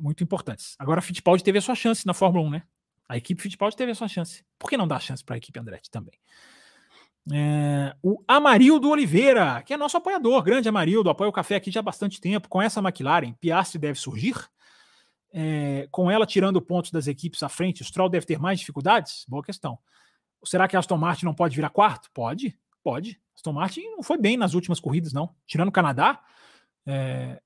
[0.00, 0.74] muito importantes.
[0.78, 2.62] Agora a Fittipaldi teve a sua chance na Fórmula 1, né?
[3.06, 4.42] A equipe Fittipaldi teve a sua chance.
[4.58, 6.14] Por que não dar chance para a equipe Andretti também?
[7.30, 11.80] É, o Amarildo Oliveira, que é nosso apoiador, grande Amarildo, apoia o café aqui já
[11.80, 12.48] há bastante tempo.
[12.48, 14.34] Com essa McLaren, Piastri deve surgir.
[15.34, 19.24] É, com ela tirando pontos das equipes à frente, o Stroll deve ter mais dificuldades?
[19.28, 19.78] Boa questão.
[20.44, 22.10] Será que a Aston Martin não pode virar quarto?
[22.12, 23.20] Pode, pode.
[23.34, 25.34] Aston Martin não foi bem nas últimas corridas, não.
[25.46, 26.20] Tirando o Canadá,
[26.86, 27.40] é,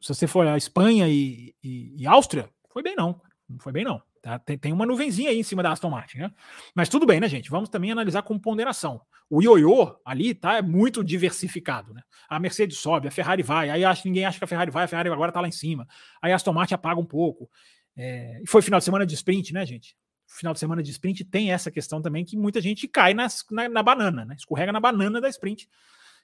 [0.00, 3.20] se você for a Espanha e, e, e Áustria, foi bem não.
[3.48, 4.02] Não foi bem não.
[4.22, 4.38] Tá?
[4.38, 6.32] Tem, tem uma nuvenzinha aí em cima da Aston Martin, né?
[6.74, 7.50] Mas tudo bem, né, gente?
[7.50, 9.00] Vamos também analisar com ponderação.
[9.30, 12.02] O ioiô ali tá é muito diversificado, né?
[12.28, 14.88] A Mercedes sobe, a Ferrari vai, aí acho, ninguém acha que a Ferrari vai, a
[14.88, 15.86] Ferrari agora tá lá em cima.
[16.20, 17.48] Aí a Aston Martin apaga um pouco.
[17.96, 19.96] É, e foi final de semana de sprint, né, gente?
[20.30, 23.66] Final de semana de sprint tem essa questão também que muita gente cai nas, na,
[23.66, 24.34] na banana, né?
[24.38, 25.68] Escorrega na banana da sprint,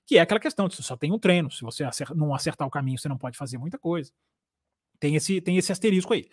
[0.06, 1.50] que é aquela questão de você só tem um treino.
[1.50, 4.12] Se você acertar, não acertar o caminho, você não pode fazer muita coisa.
[5.00, 6.28] Tem esse, tem esse asterisco aí.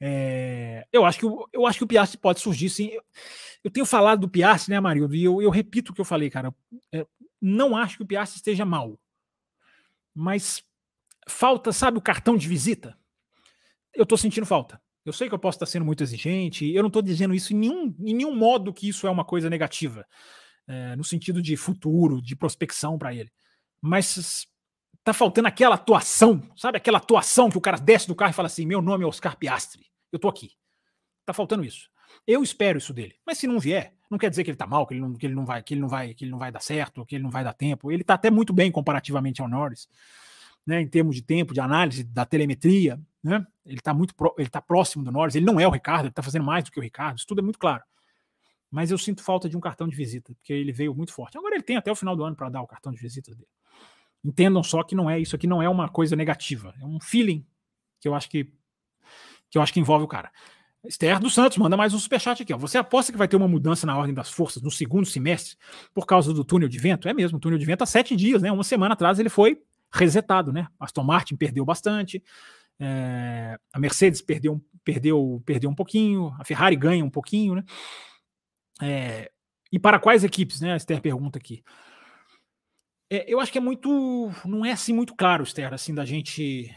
[0.00, 2.88] É, eu, acho que o, eu acho que o Piastri pode surgir sim.
[2.88, 3.02] Eu,
[3.64, 5.14] eu tenho falado do Piastri, né, Marildo?
[5.14, 6.54] E eu, eu repito o que eu falei, cara.
[6.90, 7.06] É,
[7.40, 8.98] não acho que o Piastri esteja mal.
[10.14, 10.64] Mas
[11.28, 12.98] falta, sabe, o cartão de visita?
[13.92, 14.80] Eu tô sentindo falta.
[15.04, 17.56] Eu sei que eu posso estar sendo muito exigente, eu não estou dizendo isso em
[17.56, 20.06] nenhum, em nenhum modo que isso é uma coisa negativa,
[20.66, 23.30] é, no sentido de futuro, de prospecção para ele.
[23.82, 24.46] Mas
[25.04, 26.78] tá faltando aquela atuação, sabe?
[26.78, 29.36] Aquela atuação que o cara desce do carro e fala assim: meu nome é Oscar
[29.36, 30.52] Piastri, eu tô aqui.
[31.26, 31.88] Tá faltando isso.
[32.26, 33.14] Eu espero isso dele.
[33.26, 35.26] Mas se não vier, não quer dizer que ele tá mal, que ele não, que
[35.26, 37.24] ele não vai, que ele não vai, que ele não vai dar certo, que ele
[37.24, 37.90] não vai dar tempo.
[37.90, 39.88] Ele tá até muito bem comparativamente ao Norris,
[40.66, 40.80] né?
[40.80, 43.44] Em termos de tempo, de análise, da telemetria, né?
[43.64, 45.34] Ele tá muito, pro, ele tá próximo do Norris.
[45.34, 47.16] Ele não é o Ricardo, ele tá fazendo mais do que o Ricardo.
[47.16, 47.82] Isso tudo é muito claro.
[48.70, 51.38] Mas eu sinto falta de um cartão de visita, porque ele veio muito forte.
[51.38, 53.48] Agora ele tem até o final do ano para dar o cartão de visita dele.
[54.22, 57.46] Entendam só que não é isso aqui não é uma coisa negativa, é um feeling
[58.00, 58.50] que eu acho que
[59.50, 60.32] que eu acho que envolve o cara.
[60.84, 62.52] Esther dos Santos manda mais um superchat aqui.
[62.52, 62.58] Ó.
[62.58, 65.56] Você aposta que vai ter uma mudança na ordem das forças no segundo semestre
[65.94, 67.08] por causa do túnel de vento?
[67.08, 68.50] É mesmo, o túnel de vento há sete dias, né?
[68.50, 69.62] Uma semana atrás ele foi
[69.92, 70.66] resetado, né?
[70.78, 72.22] Aston Martin perdeu bastante,
[72.80, 77.64] é, a Mercedes perdeu, perdeu, perdeu um pouquinho, a Ferrari ganha um pouquinho, né?
[78.82, 79.30] É,
[79.70, 80.72] e para quais equipes, né?
[80.72, 81.62] A Esther pergunta aqui.
[83.10, 84.30] É, eu acho que é muito.
[84.44, 86.74] Não é assim muito claro, Esther, assim, da gente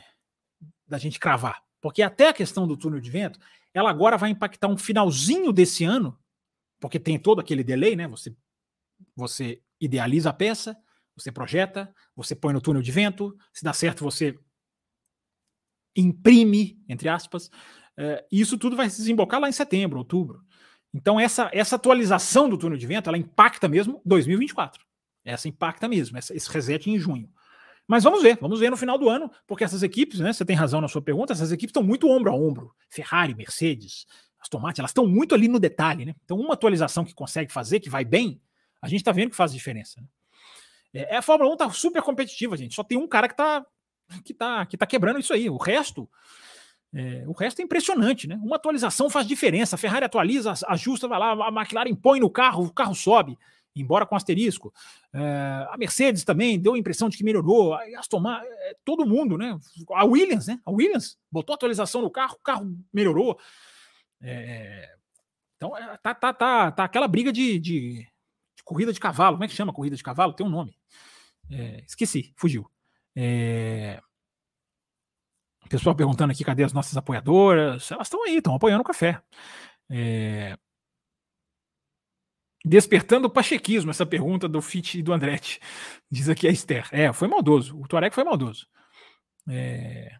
[0.87, 1.61] da gente cravar.
[1.81, 3.39] Porque até a questão do túnel de vento,
[3.73, 6.17] ela agora vai impactar um finalzinho desse ano,
[6.79, 8.07] porque tem todo aquele delay, né?
[8.07, 8.35] Você,
[9.15, 10.77] você idealiza a peça,
[11.15, 14.37] você projeta, você põe no túnel de vento, se dá certo, você
[15.97, 17.49] imprime, entre aspas,
[18.31, 20.43] e isso tudo vai se desembocar lá em setembro, outubro.
[20.93, 24.85] Então, essa, essa atualização do túnel de vento, ela impacta mesmo 2024.
[25.25, 27.29] Essa impacta mesmo, essa, esse reset em junho.
[27.87, 30.33] Mas vamos ver, vamos ver no final do ano, porque essas equipes, né?
[30.33, 32.73] Você tem razão na sua pergunta, essas equipes estão muito ombro a ombro.
[32.89, 34.05] Ferrari, Mercedes,
[34.39, 36.15] Aston Martin, elas estão muito ali no detalhe, né?
[36.23, 38.41] Então, uma atualização que consegue fazer, que vai bem,
[38.81, 40.01] a gente está vendo que faz diferença.
[40.01, 40.07] Né?
[40.93, 42.75] É, a Fórmula 1 está super competitiva, gente.
[42.75, 43.65] Só tem um cara que está
[44.23, 45.49] que tá, que tá quebrando isso aí.
[45.49, 46.09] O resto,
[46.93, 48.39] é, o resto é impressionante, né?
[48.43, 49.75] Uma atualização faz diferença.
[49.75, 53.37] A Ferrari atualiza, ajusta, vai lá, a McLaren põe no carro, o carro sobe
[53.81, 54.73] embora com asterisco.
[55.13, 57.73] É, a Mercedes também deu a impressão de que melhorou.
[57.73, 59.57] A Aston Martin, é, todo mundo, né?
[59.93, 60.59] A Williams, né?
[60.65, 63.39] A Williams botou atualização no carro, o carro melhorou.
[64.21, 64.95] É,
[65.55, 68.07] então é, tá, tá, tá, tá aquela briga de, de,
[68.55, 69.37] de, corrida de cavalo.
[69.37, 70.33] Como é que chama corrida de cavalo?
[70.33, 70.75] Tem um nome.
[71.49, 72.69] É, esqueci, fugiu.
[73.19, 73.99] É,
[75.67, 77.91] pessoal perguntando aqui cadê as nossas apoiadoras.
[77.91, 79.21] Elas estão aí, estão apoiando o café.
[79.89, 80.57] É,
[82.65, 85.59] Despertando o pachequismo, essa pergunta do Fit e do Andretti.
[86.11, 86.87] Diz aqui a Esther.
[86.91, 87.79] É, foi maldoso.
[87.79, 88.67] O Tuareg foi maldoso.
[89.47, 90.17] É...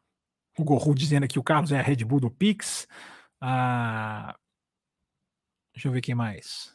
[0.57, 2.88] O Gorru dizendo aqui o Carlos é a Red Bull do Pix.
[3.41, 4.34] Ah...
[5.74, 6.74] Deixa eu ver quem mais.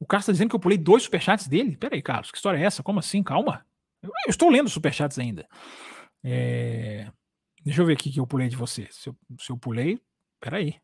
[0.00, 1.76] O Carlos está dizendo que eu pulei dois superchats dele.
[1.76, 2.82] Peraí, Carlos, que história é essa?
[2.82, 3.22] Como assim?
[3.22, 3.64] Calma.
[4.02, 5.46] Eu, estou lendo superchats ainda.
[6.24, 7.10] É...
[7.64, 8.88] Deixa eu ver aqui que eu pulei de você.
[8.90, 10.00] Se eu, se eu pulei,
[10.40, 10.80] peraí.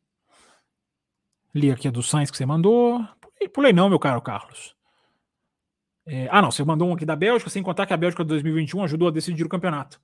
[1.55, 2.99] Li aqui a do Sainz que você mandou.
[3.21, 4.77] Pulei, pulei não, meu caro Carlos.
[6.07, 8.29] É, ah, não, você mandou um aqui da Bélgica, sem contar que a Bélgica de
[8.29, 10.01] 2021 ajudou a decidir o campeonato.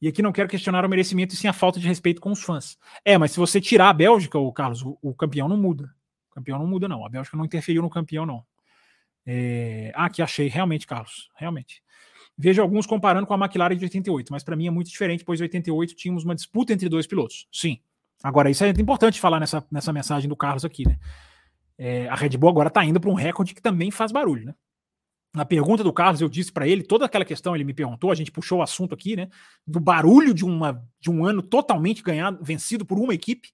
[0.00, 2.42] E aqui não quero questionar o merecimento e sim a falta de respeito com os
[2.42, 2.78] fãs.
[3.04, 5.94] É, mas se você tirar a Bélgica, o Carlos, o, o campeão não muda.
[6.30, 7.04] O campeão não muda, não.
[7.04, 8.44] A Bélgica não interferiu no campeão, não.
[9.26, 9.92] É...
[9.94, 11.81] Ah, aqui achei, realmente, Carlos, realmente.
[12.36, 15.40] Vejo alguns comparando com a McLaren de 88, mas para mim é muito diferente, pois
[15.40, 17.46] em 88 tínhamos uma disputa entre dois pilotos.
[17.52, 17.78] Sim.
[18.22, 20.98] Agora, isso é importante falar nessa, nessa mensagem do Carlos aqui, né?
[21.76, 24.54] É, a Red Bull agora está indo para um recorde que também faz barulho, né?
[25.34, 28.14] Na pergunta do Carlos, eu disse para ele toda aquela questão, ele me perguntou, a
[28.14, 29.28] gente puxou o assunto aqui, né?
[29.66, 33.48] Do barulho de, uma, de um ano totalmente ganhado, vencido por uma equipe.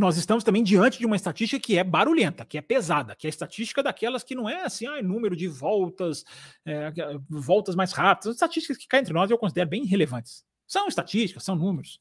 [0.00, 3.30] Nós estamos também diante de uma estatística que é barulhenta, que é pesada, que é
[3.30, 6.24] estatística daquelas que não é assim, ah, número de voltas,
[6.64, 6.90] é,
[7.28, 10.42] voltas mais rápidas, estatísticas que cá entre nós eu considero bem relevantes.
[10.66, 12.00] São estatísticas, são números,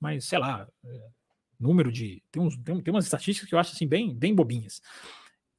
[0.00, 1.08] mas sei lá, é,
[1.58, 2.22] número de.
[2.30, 4.80] Tem, uns, tem, tem umas estatísticas que eu acho assim bem, bem bobinhas.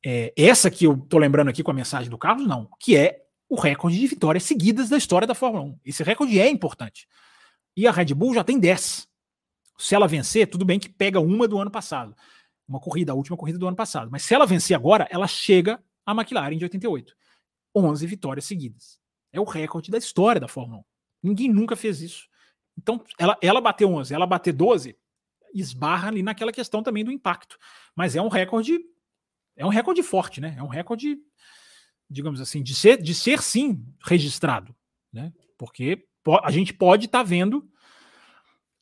[0.06, 3.24] É, essa que eu tô lembrando aqui com a mensagem do Carlos, não, que é
[3.50, 5.80] o recorde de vitórias seguidas da história da Fórmula 1.
[5.86, 7.08] Esse recorde é importante.
[7.76, 9.08] E a Red Bull já tem 10.
[9.84, 12.16] Se ela vencer, tudo bem que pega uma do ano passado.
[12.66, 14.10] Uma corrida, a última corrida do ano passado.
[14.10, 17.14] Mas se ela vencer agora, ela chega à McLaren de 88.
[17.76, 18.98] 11 vitórias seguidas.
[19.30, 20.84] É o recorde da história da Fórmula 1.
[21.24, 22.30] Ninguém nunca fez isso.
[22.78, 24.98] Então, ela, ela bateu 11, ela bater 12,
[25.54, 27.58] esbarra ali naquela questão também do impacto.
[27.94, 28.80] Mas é um recorde
[29.58, 30.56] é um recorde forte, né?
[30.58, 31.18] É um recorde,
[32.10, 34.74] digamos assim, de ser, de ser sim registrado,
[35.12, 35.34] né?
[35.58, 36.08] Porque
[36.42, 37.70] a gente pode estar tá vendo,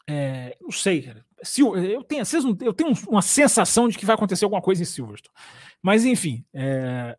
[0.07, 1.25] é, não sei, cara.
[1.57, 2.23] Eu tenho,
[2.61, 5.33] eu tenho uma sensação de que vai acontecer alguma coisa em Silverstone,
[5.81, 7.17] mas enfim, é,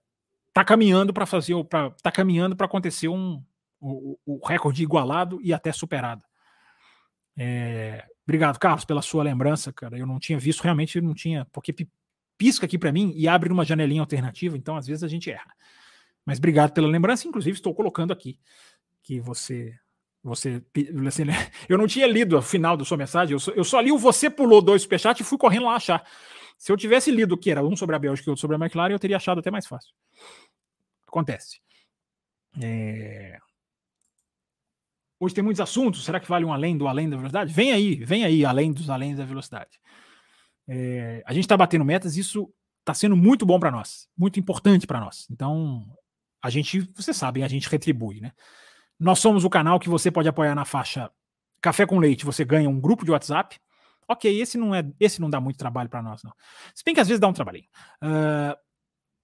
[0.53, 3.43] tá caminhando para fazer, para tá caminhando para acontecer um
[3.81, 6.23] o, recorde igualado e até superado.
[7.37, 9.99] É, obrigado, Carlos, pela sua lembrança, cara.
[9.99, 11.75] Eu não tinha visto, realmente não tinha, porque
[12.39, 15.53] pisca aqui para mim e abre uma janelinha alternativa, então às vezes a gente erra.
[16.25, 18.39] Mas obrigado pela lembrança, inclusive estou colocando aqui
[19.03, 19.77] que você
[20.23, 20.63] você,
[20.95, 21.25] você
[21.69, 23.99] eu não tinha lido o final da sua mensagem, eu só, eu só li o
[23.99, 26.05] você pulou dois superchats e fui correndo lá achar.
[26.57, 28.59] Se eu tivesse lido o que era um sobre a Bélgica e outro sobre a
[28.59, 29.93] McLaren, eu teria achado até mais fácil.
[31.07, 31.61] Acontece.
[32.61, 33.39] É...
[35.19, 36.05] Hoje tem muitos assuntos.
[36.05, 37.53] Será que vale um além do além da velocidade?
[37.53, 39.81] Vem aí, vem aí, além dos além da velocidade.
[40.69, 44.87] É, a gente está batendo metas, isso está sendo muito bom para nós, muito importante
[44.87, 45.27] para nós.
[45.31, 45.85] Então,
[46.43, 48.33] a gente, vocês sabem, a gente retribui, né?
[49.03, 51.11] Nós somos o canal que você pode apoiar na faixa
[51.61, 53.59] Café com Leite, você ganha um grupo de WhatsApp.
[54.07, 56.33] Ok, esse não é, esse não dá muito trabalho para nós, não.
[56.73, 57.67] Se bem que às vezes dá um trabalhinho.
[58.01, 58.57] Uh,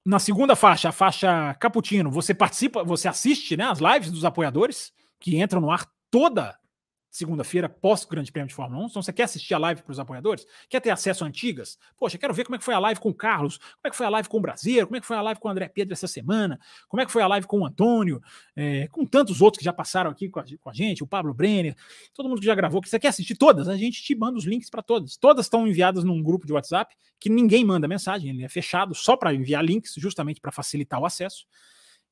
[0.05, 4.93] na segunda faixa, a faixa Caputino, você participa, você assiste né, as lives dos apoiadores
[5.21, 6.59] que entram no ar toda
[7.11, 8.87] segunda-feira, pós Grande Prêmio de Fórmula 1.
[8.89, 10.47] Então, você quer assistir a live para os apoiadores?
[10.69, 11.79] Quer ter acesso a antigas?
[11.97, 13.97] Poxa, quero ver como é que foi a live com o Carlos, como é que
[13.97, 15.69] foi a live com o Brasileiro, como é que foi a live com o André
[15.69, 16.59] Pedro essa semana,
[16.89, 18.21] como é que foi a live com o Antônio,
[18.55, 21.33] é, com tantos outros que já passaram aqui com a, com a, gente, o Pablo
[21.33, 21.75] Brenner,
[22.15, 22.81] todo mundo que já gravou.
[22.81, 23.69] Que você quer assistir todas?
[23.69, 25.17] A gente te manda os links para todas.
[25.17, 29.17] Todas estão enviadas num grupo de WhatsApp que ninguém manda mensagem, ele é fechado só
[29.17, 31.47] para enviar links, justamente para facilitar o acesso.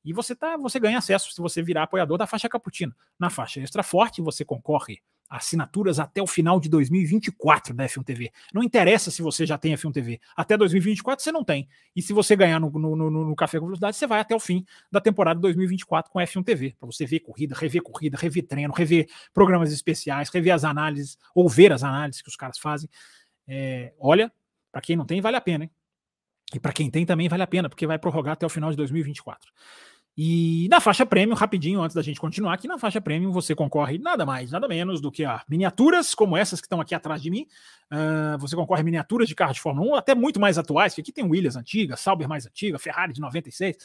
[0.07, 2.95] E você tá, você ganha acesso se você virar apoiador da faixa Cappuccino.
[3.19, 8.05] Na faixa Extra Forte, você concorre a assinaturas até o final de 2024 da F1
[8.05, 8.31] TV.
[8.53, 10.21] Não interessa se você já tem F1 TV.
[10.33, 11.67] Até 2024 você não tem.
[11.93, 14.39] E se você ganhar no, no, no, no Café com Velocidade, você vai até o
[14.39, 16.73] fim da temporada 2024 com F1 TV.
[16.79, 21.49] Para você ver corrida, rever corrida, rever treino, rever programas especiais, rever as análises, ou
[21.49, 22.89] ver as análises que os caras fazem.
[23.45, 24.31] É, olha,
[24.71, 25.71] para quem não tem, vale a pena, hein?
[26.53, 28.77] E para quem tem também vale a pena, porque vai prorrogar até o final de
[28.77, 29.51] 2024.
[30.19, 33.99] E na faixa premium, rapidinho, antes da gente continuar, aqui na faixa premium você concorre
[33.99, 37.29] nada mais, nada menos do que a miniaturas como essas que estão aqui atrás de
[37.29, 37.45] mim.
[37.91, 41.11] Uh, você concorre miniaturas de carro de Fórmula 1, até muito mais atuais, que aqui
[41.11, 43.77] tem Williams antiga, Sauber mais antiga, Ferrari de 96.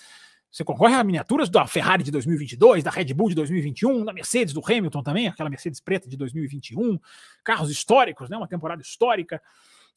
[0.50, 4.54] Você concorre a miniaturas da Ferrari de 2022, da Red Bull de 2021, da Mercedes
[4.54, 6.98] do Hamilton também, aquela Mercedes preta de 2021,
[7.44, 9.40] carros históricos, né, uma temporada histórica.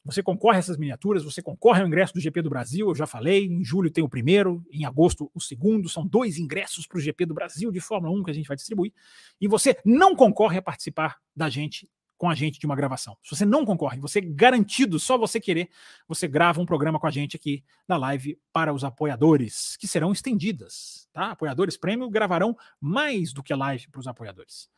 [0.05, 3.07] Você concorre a essas miniaturas, você concorre ao ingresso do GP do Brasil, eu já
[3.07, 3.47] falei.
[3.47, 5.89] Em julho tem o primeiro, em agosto o segundo.
[5.89, 8.55] São dois ingressos para o GP do Brasil de Fórmula 1 que a gente vai
[8.55, 8.93] distribuir.
[9.41, 13.17] E você não concorre a participar da gente com a gente de uma gravação.
[13.23, 15.69] Se você não concorre, você garantido, só você querer,
[16.07, 20.11] você grava um programa com a gente aqui na live para os apoiadores, que serão
[20.11, 21.31] estendidas, tá?
[21.31, 24.69] Apoiadores prêmio gravarão mais do que a live para os apoiadores.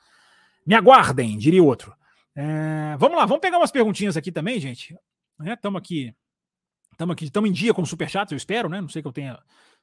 [0.65, 1.93] Me aguardem, diria outro.
[2.35, 4.97] É, vamos lá, vamos pegar umas perguntinhas aqui também, gente.
[5.39, 6.15] Estamos é, aqui,
[6.91, 8.81] estamos aqui, estamos em dia com o superchat, eu espero, né?
[8.81, 9.39] Não sei que eu tenha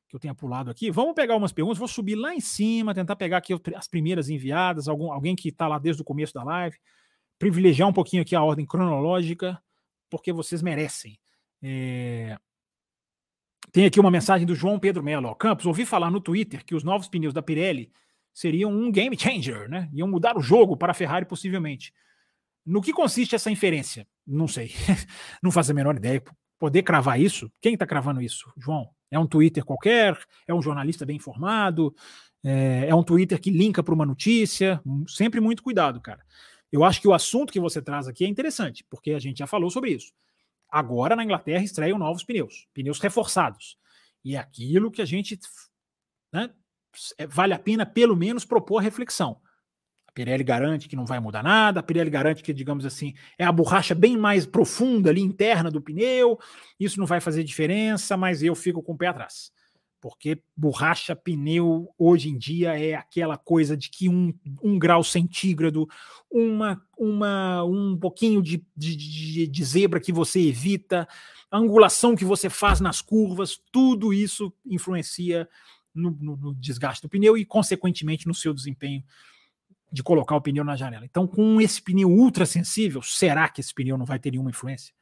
[0.08, 0.90] que eu tenha pulado aqui.
[0.90, 4.86] Vamos pegar umas perguntas, vou subir lá em cima, tentar pegar aqui as primeiras enviadas,
[4.86, 6.76] algum, alguém que está lá desde o começo da live,
[7.38, 9.60] privilegiar um pouquinho aqui a ordem cronológica,
[10.10, 11.18] porque vocês merecem.
[11.62, 12.36] É...
[13.72, 15.34] Tem aqui uma mensagem do João Pedro Melo.
[15.34, 17.90] Campos, ouvi falar no Twitter que os novos pneus da Pirelli
[18.32, 19.88] seriam um game changer, né?
[19.92, 21.92] Iam mudar o jogo para a Ferrari possivelmente.
[22.64, 24.06] No que consiste essa inferência?
[24.26, 24.70] Não sei.
[25.42, 26.22] Não faço a menor ideia.
[26.58, 27.50] Poder cravar isso?
[27.60, 28.50] Quem está cravando isso?
[28.56, 28.88] João?
[29.10, 30.18] É um Twitter qualquer?
[30.46, 31.94] É um jornalista bem informado?
[32.42, 34.80] É, é um Twitter que linka para uma notícia?
[35.06, 36.24] Sempre muito cuidado, cara.
[36.70, 39.46] Eu acho que o assunto que você traz aqui é interessante, porque a gente já
[39.46, 40.12] falou sobre isso.
[40.68, 43.78] Agora na Inglaterra estreiam novos pneus, pneus reforçados.
[44.24, 45.38] E é aquilo que a gente
[46.32, 46.50] né,
[47.16, 49.40] é, vale a pena pelo menos propor reflexão.
[50.14, 53.50] Pirelli garante que não vai mudar nada, a Pirelli garante que, digamos assim, é a
[53.50, 56.38] borracha bem mais profunda ali, interna do pneu,
[56.78, 59.52] isso não vai fazer diferença, mas eu fico com o pé atrás.
[60.00, 64.32] Porque borracha, pneu, hoje em dia é aquela coisa de que um,
[64.62, 65.88] um grau centígrado,
[66.30, 71.08] uma, uma, um pouquinho de, de, de, zebra que você evita,
[71.50, 75.48] a angulação que você faz nas curvas, tudo isso influencia
[75.94, 79.02] no, no, no desgaste do pneu e, consequentemente, no seu desempenho
[79.94, 81.04] de colocar o pneu na janela.
[81.04, 84.92] Então, com esse pneu ultra sensível, será que esse pneu não vai ter nenhuma influência?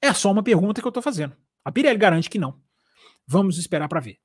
[0.00, 1.36] É só uma pergunta que eu estou fazendo.
[1.62, 2.58] A Pirelli garante que não.
[3.26, 4.18] Vamos esperar para ver.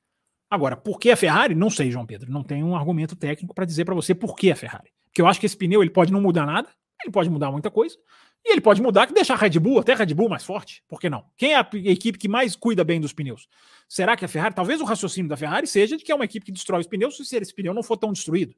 [0.50, 1.54] Agora, por que a Ferrari?
[1.54, 2.32] Não sei, João Pedro.
[2.32, 4.94] Não tem um argumento técnico para dizer para você por que a Ferrari.
[5.04, 6.70] Porque eu acho que esse pneu ele pode não mudar nada,
[7.04, 7.98] ele pode mudar muita coisa,
[8.46, 10.84] e ele pode mudar que deixar a Red Bull, até a Red Bull mais forte.
[10.88, 11.26] Por que não?
[11.36, 13.50] Quem é a equipe que mais cuida bem dos pneus?
[13.90, 14.56] Será que a Ferrari?
[14.56, 17.18] Talvez o raciocínio da Ferrari seja de que é uma equipe que destrói os pneus
[17.18, 18.56] se esse pneu não for tão destruído.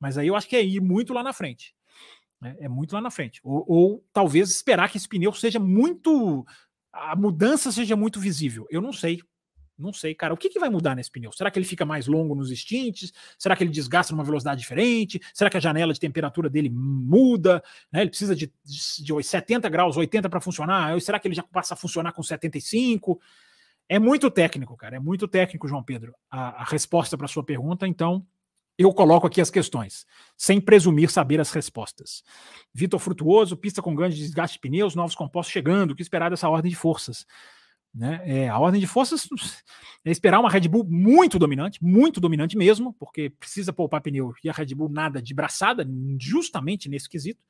[0.00, 1.74] Mas aí eu acho que é ir muito lá na frente.
[2.40, 2.56] Né?
[2.60, 3.40] É muito lá na frente.
[3.42, 6.46] Ou, ou, talvez esperar que esse pneu seja muito.
[6.92, 8.66] A mudança seja muito visível.
[8.70, 9.20] Eu não sei.
[9.78, 10.32] Não sei, cara.
[10.32, 11.30] O que, que vai mudar nesse pneu?
[11.32, 13.12] Será que ele fica mais longo nos extintes?
[13.38, 15.20] Será que ele desgasta numa velocidade diferente?
[15.34, 17.62] Será que a janela de temperatura dele muda?
[17.92, 18.00] Né?
[18.00, 20.98] Ele precisa de, de, de 70 graus, 80 para funcionar?
[21.02, 23.20] Será que ele já passa a funcionar com 75?
[23.86, 24.96] É muito técnico, cara.
[24.96, 27.86] É muito técnico, João Pedro, a, a resposta para sua pergunta.
[27.86, 28.26] Então,
[28.78, 32.22] eu coloco aqui as questões, sem presumir saber as respostas.
[32.74, 36.48] Vitor Frutuoso, pista com grande desgaste de pneus, novos compostos chegando, o que esperar dessa
[36.48, 37.26] ordem de forças?
[37.94, 38.20] Né?
[38.26, 39.26] É, a ordem de forças
[40.04, 44.50] é esperar uma Red Bull muito dominante, muito dominante mesmo, porque precisa poupar pneu e
[44.50, 45.86] a Red Bull nada de braçada,
[46.18, 47.42] justamente nesse quesito.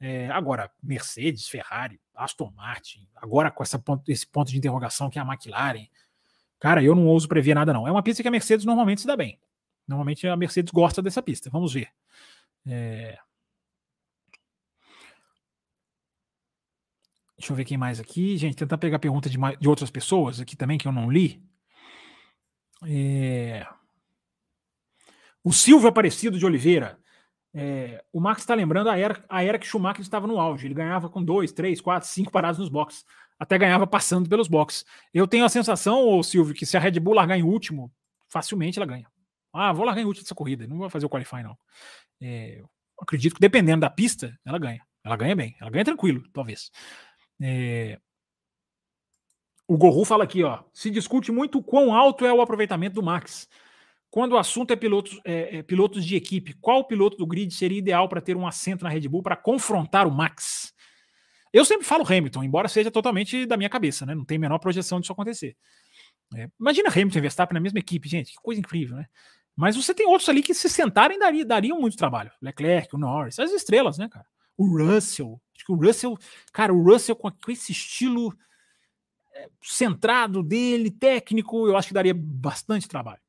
[0.00, 5.22] É, agora, Mercedes, Ferrari, Aston Martin, agora com ponto, esse ponto de interrogação que é
[5.22, 5.86] a McLaren.
[6.58, 7.86] Cara, eu não ouso prever nada, não.
[7.86, 9.38] É uma pista que a Mercedes normalmente se dá bem.
[9.86, 11.50] Normalmente a Mercedes gosta dessa pista.
[11.50, 11.88] Vamos ver.
[12.66, 13.18] É...
[17.36, 18.36] Deixa eu ver quem mais aqui.
[18.36, 21.42] Gente, tentar pegar pergunta de, de outras pessoas aqui também que eu não li.
[22.86, 23.66] É...
[25.42, 26.98] O Silvio Aparecido de Oliveira.
[27.54, 28.02] É...
[28.12, 30.66] o Max está lembrando a era, a era que Schumacher estava no auge.
[30.66, 33.04] Ele ganhava com dois, três, quatro, cinco paradas nos boxes.
[33.38, 34.84] Até ganhava passando pelos boxes.
[35.12, 37.92] Eu tenho a sensação, Silvio, que se a Red Bull largar em último,
[38.28, 39.11] facilmente ela ganha.
[39.52, 41.56] Ah, vou largar em último dessa corrida, não vou fazer o qualify, não.
[42.20, 42.62] É,
[43.00, 44.82] acredito que dependendo da pista, ela ganha.
[45.04, 46.70] Ela ganha bem, ela ganha tranquilo, talvez.
[47.40, 47.98] É,
[49.66, 50.62] o Gorru fala aqui, ó.
[50.72, 53.48] Se discute muito quão alto é o aproveitamento do Max.
[54.10, 57.78] Quando o assunto é pilotos, é, é, pilotos de equipe, qual piloto do grid seria
[57.78, 60.74] ideal para ter um assento na Red Bull para confrontar o Max?
[61.52, 64.14] Eu sempre falo Hamilton, embora seja totalmente da minha cabeça, né?
[64.14, 65.56] Não tem a menor projeção disso acontecer.
[66.36, 69.06] É, imagina Hamilton e Verstappen na mesma equipe, gente, que coisa incrível, né?
[69.54, 72.30] Mas você tem outros ali que se sentarem daria, dariam muito trabalho.
[72.40, 74.26] Leclerc, o Norris, as estrelas, né, cara?
[74.56, 75.40] O Russell.
[75.54, 76.18] Acho que o Russell,
[76.52, 78.34] cara, o Russell com, com esse estilo
[79.34, 83.20] é, centrado dele, técnico, eu acho que daria bastante trabalho.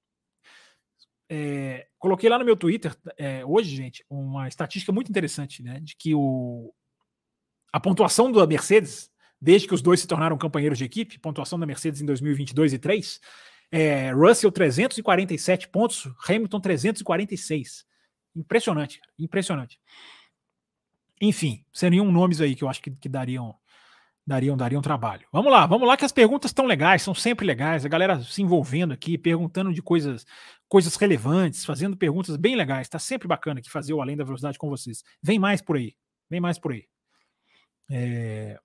[1.30, 5.80] É, coloquei lá no meu Twitter é, hoje, gente, uma estatística muito interessante, né?
[5.80, 6.74] De que o,
[7.72, 9.10] a pontuação da Mercedes,
[9.41, 12.80] desde que os dois se tornaram companheiros de equipe, pontuação da Mercedes em 2022 e
[12.80, 13.20] 3,
[13.76, 17.84] é, Russell 347 pontos, Hamilton 346.
[18.36, 19.80] Impressionante, impressionante.
[21.20, 23.56] Enfim, seriam nomes aí que eu acho que, que dariam,
[24.28, 25.28] dariam, dariam trabalho.
[25.32, 27.84] Vamos lá, vamos lá que as perguntas estão legais, são sempre legais.
[27.84, 30.24] A galera se envolvendo aqui, perguntando de coisas,
[30.70, 32.86] coisas relevantes, fazendo perguntas bem legais.
[32.86, 35.04] Está sempre bacana aqui fazer o além da velocidade com vocês.
[35.20, 35.95] Vem mais por aí.
[36.30, 36.86] vem mais por aí.
[37.90, 38.60] É...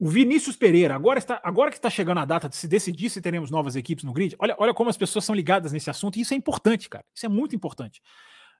[0.00, 3.20] O Vinícius Pereira, agora, está, agora que está chegando a data de se decidir se
[3.20, 6.22] teremos novas equipes no grid, olha, olha como as pessoas são ligadas nesse assunto, e
[6.22, 7.04] isso é importante, cara.
[7.14, 8.00] Isso é muito importante.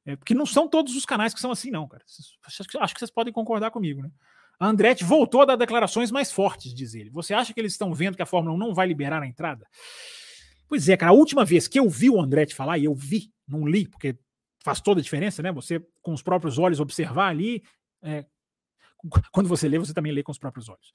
[0.05, 2.05] É, porque não são todos os canais que são assim, não, cara.
[2.47, 4.11] Acho que vocês podem concordar comigo, né?
[4.59, 7.09] A Andretti voltou a dar declarações mais fortes, diz ele.
[7.09, 9.67] Você acha que eles estão vendo que a Fórmula 1 não vai liberar a entrada?
[10.69, 11.13] Pois é, cara.
[11.13, 14.19] A última vez que eu vi o Andretti falar, e eu vi, não li, porque
[14.63, 15.51] faz toda a diferença, né?
[15.53, 17.63] Você, com os próprios olhos, observar ali.
[18.03, 18.27] É,
[19.33, 20.93] quando você lê, você também lê com os próprios olhos.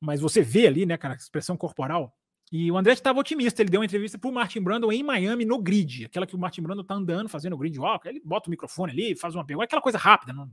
[0.00, 2.16] Mas você vê ali, né, cara, a expressão corporal.
[2.52, 3.62] E o André estava otimista.
[3.62, 6.04] Ele deu uma entrevista para o Martin Brandon em Miami, no grid.
[6.04, 8.06] Aquela que o Martin Brandon tá andando, fazendo o grid walk.
[8.06, 10.32] Ele bota o microfone ali, faz uma pergunta, aquela coisa rápida.
[10.32, 10.50] Não...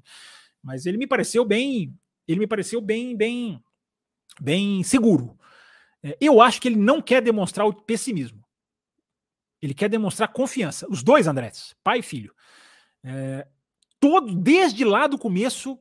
[0.62, 1.96] Mas ele me pareceu bem.
[2.28, 3.62] Ele me pareceu bem, bem,
[4.42, 5.38] bem seguro.
[6.02, 8.44] É, eu acho que ele não quer demonstrar o pessimismo.
[9.62, 10.88] Ele quer demonstrar confiança.
[10.90, 12.34] Os dois Andretes, pai e filho.
[13.04, 13.48] É,
[14.00, 15.80] todo, desde lá do começo,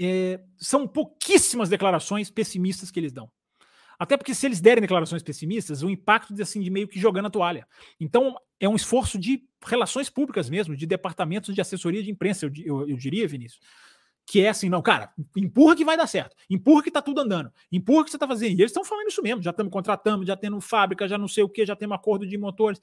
[0.00, 3.30] é, são pouquíssimas declarações pessimistas que eles dão.
[3.98, 7.26] Até porque se eles derem declarações pessimistas, o impacto de, assim, de meio que jogando
[7.26, 7.66] a toalha.
[7.98, 12.52] Então é um esforço de relações públicas mesmo, de departamentos de assessoria de imprensa, eu,
[12.64, 13.60] eu, eu diria, Vinícius.
[14.26, 17.50] Que é assim, não, cara, empurra que vai dar certo, empurra que tá tudo andando,
[17.70, 18.50] empurra que você tá fazendo.
[18.50, 21.44] E eles estão falando isso mesmo, já estamos contratando, já tendo fábrica, já não sei
[21.44, 22.80] o que, já temos acordo de motores.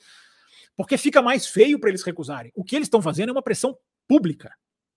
[0.76, 2.52] Porque fica mais feio para eles recusarem.
[2.56, 3.78] O que eles estão fazendo é uma pressão
[4.08, 4.52] pública.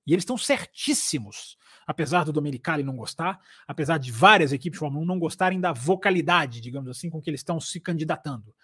[0.06, 5.04] E eles estão certíssimos apesar do Domenicali não gostar, apesar de várias equipes de Fórmula
[5.04, 8.54] 1 não gostarem da vocalidade, digamos assim, com que eles estão se candidatando.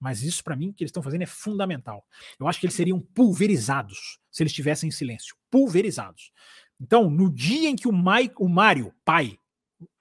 [0.00, 2.04] Mas isso, para mim, que eles estão fazendo é fundamental.
[2.38, 5.36] Eu acho que eles seriam pulverizados se eles estivessem em silêncio.
[5.50, 6.32] Pulverizados.
[6.80, 9.38] Então, no dia em que o, o Mário, pai,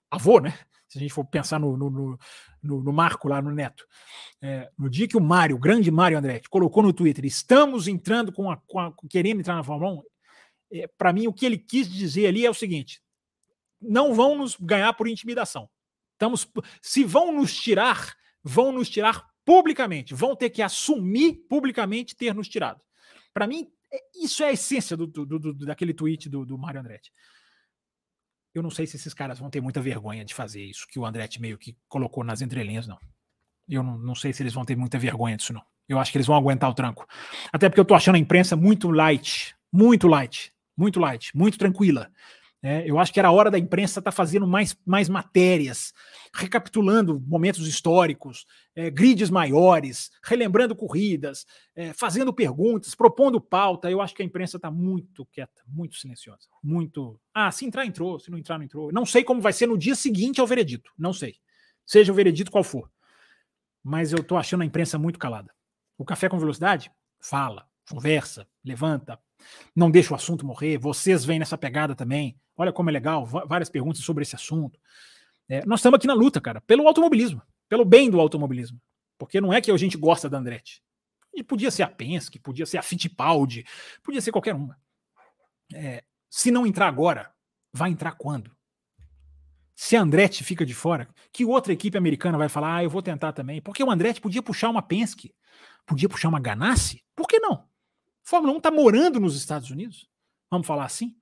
[0.09, 0.57] avô, né?
[0.87, 1.89] Se a gente for pensar no, no,
[2.61, 3.83] no, no Marco lá no Neto,
[4.41, 8.31] é, no dia que o Mário, o grande Mário Andretti, colocou no Twitter: estamos entrando
[8.31, 10.03] com a, com a querendo entrar na Fórmula 1,
[10.73, 13.01] é, para mim, o que ele quis dizer ali é o seguinte:
[13.79, 15.69] não vão nos ganhar por intimidação.
[16.13, 16.47] Estamos,
[16.81, 22.47] se vão nos tirar, vão nos tirar publicamente, vão ter que assumir publicamente ter nos
[22.47, 22.81] tirado.
[23.33, 26.79] Para mim, é, isso é a essência do, do, do daquele tweet do, do Mário
[26.79, 27.11] Andretti.
[28.53, 31.05] Eu não sei se esses caras vão ter muita vergonha de fazer isso que o
[31.05, 32.99] Andretti meio que colocou nas entrelinhas, não.
[33.67, 35.63] Eu não, não sei se eles vão ter muita vergonha disso, não.
[35.87, 37.07] Eu acho que eles vão aguentar o tranco.
[37.51, 42.11] Até porque eu tô achando a imprensa muito light, muito light muito light, muito tranquila.
[42.65, 45.93] É, eu acho que era hora da imprensa estar tá fazendo mais, mais matérias,
[46.33, 51.45] recapitulando momentos históricos, é, grids maiores, relembrando corridas,
[51.75, 53.91] é, fazendo perguntas, propondo pauta.
[53.91, 57.19] Eu acho que a imprensa está muito quieta, muito silenciosa, muito.
[57.33, 58.93] Ah, se entrar, entrou, se não entrar, não entrou.
[58.93, 61.35] Não sei como vai ser no dia seguinte ao veredito, não sei.
[61.85, 62.89] Seja o veredito qual for.
[63.83, 65.53] Mas eu estou achando a imprensa muito calada.
[65.97, 66.89] O café com velocidade
[67.19, 69.19] fala, conversa, levanta,
[69.75, 70.77] não deixa o assunto morrer.
[70.77, 72.37] Vocês vêm nessa pegada também.
[72.55, 74.79] Olha como é legal, várias perguntas sobre esse assunto.
[75.49, 78.79] É, nós estamos aqui na luta, cara, pelo automobilismo, pelo bem do automobilismo.
[79.17, 80.81] Porque não é que a gente gosta da Andretti.
[81.33, 83.65] E podia ser a Penske, podia ser a Fittipaldi,
[84.03, 84.77] podia ser qualquer uma.
[85.73, 87.31] É, se não entrar agora,
[87.71, 88.51] vai entrar quando?
[89.75, 93.01] Se a Andretti fica de fora, que outra equipe americana vai falar, ah, eu vou
[93.01, 93.61] tentar também?
[93.61, 95.33] Porque o Andretti podia puxar uma Penske,
[95.85, 97.67] podia puxar uma Ganassi, por que não?
[98.23, 100.09] Fórmula 1 está morando nos Estados Unidos.
[100.49, 101.15] Vamos falar assim?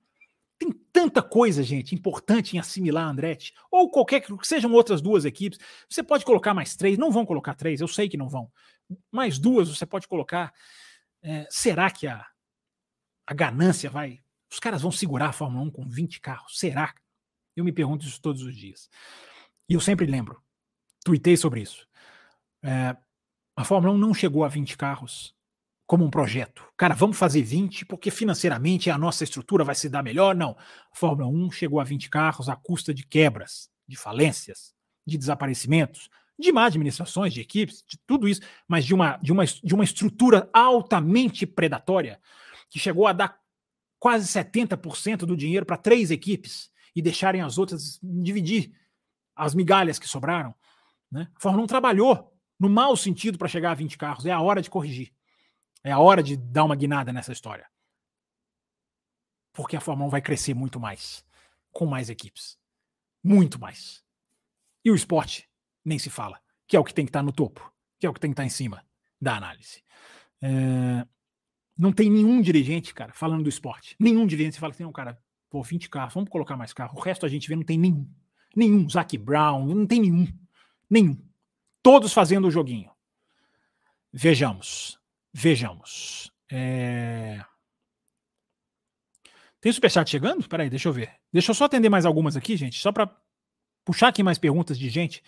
[0.58, 5.24] Tem tanta coisa, gente, importante em assimilar a Andretti, ou qualquer que sejam outras duas
[5.24, 5.58] equipes.
[5.88, 8.50] Você pode colocar mais três, não vão colocar três, eu sei que não vão.
[9.10, 10.52] Mais duas você pode colocar.
[11.22, 12.24] É, será que a,
[13.26, 14.20] a ganância vai.
[14.50, 16.58] Os caras vão segurar a Fórmula 1 com 20 carros?
[16.58, 16.94] Será?
[17.56, 18.88] Eu me pergunto isso todos os dias.
[19.68, 20.40] E eu sempre lembro,
[21.04, 21.88] tuitei sobre isso.
[22.62, 22.96] É,
[23.56, 25.34] a Fórmula 1 não chegou a 20 carros
[25.92, 26.64] como um projeto.
[26.74, 30.34] Cara, vamos fazer 20 porque financeiramente a nossa estrutura vai se dar melhor.
[30.34, 30.56] Não.
[30.90, 34.72] A Fórmula 1 chegou a 20 carros à custa de quebras, de falências,
[35.06, 36.08] de desaparecimentos,
[36.38, 39.84] de má administrações de equipes, de tudo isso, mas de uma, de uma, de uma
[39.84, 42.18] estrutura altamente predatória
[42.70, 43.38] que chegou a dar
[43.98, 48.72] quase 70% do dinheiro para três equipes e deixarem as outras dividir
[49.36, 50.54] as migalhas que sobraram.
[51.10, 51.28] Né?
[51.36, 54.24] A Fórmula 1 trabalhou no mau sentido para chegar a 20 carros.
[54.24, 55.12] É a hora de corrigir.
[55.84, 57.66] É a hora de dar uma guinada nessa história.
[59.52, 61.24] Porque a Fórmula 1 vai crescer muito mais,
[61.70, 62.58] com mais equipes.
[63.22, 64.02] Muito mais.
[64.84, 65.48] E o esporte,
[65.84, 68.10] nem se fala, que é o que tem que estar tá no topo, que é
[68.10, 68.84] o que tem que estar tá em cima
[69.20, 69.82] da análise.
[70.40, 71.06] É...
[71.76, 73.96] Não tem nenhum dirigente, cara, falando do esporte.
[73.98, 76.96] Nenhum dirigente fala assim, não, cara, pô, 20 carros, vamos colocar mais carro.
[76.96, 78.08] O resto a gente vê, não tem nenhum.
[78.54, 78.88] Nenhum.
[78.88, 80.26] Zac Brown, não tem nenhum.
[80.88, 81.16] Nenhum.
[81.82, 82.90] Todos fazendo o joguinho.
[84.12, 85.01] Vejamos.
[85.32, 86.30] Vejamos.
[86.50, 87.40] É...
[89.60, 90.46] Tem superchat chegando?
[90.48, 91.12] Peraí, deixa eu ver.
[91.32, 93.08] Deixa eu só atender mais algumas aqui, gente, só para
[93.84, 95.22] puxar aqui mais perguntas de gente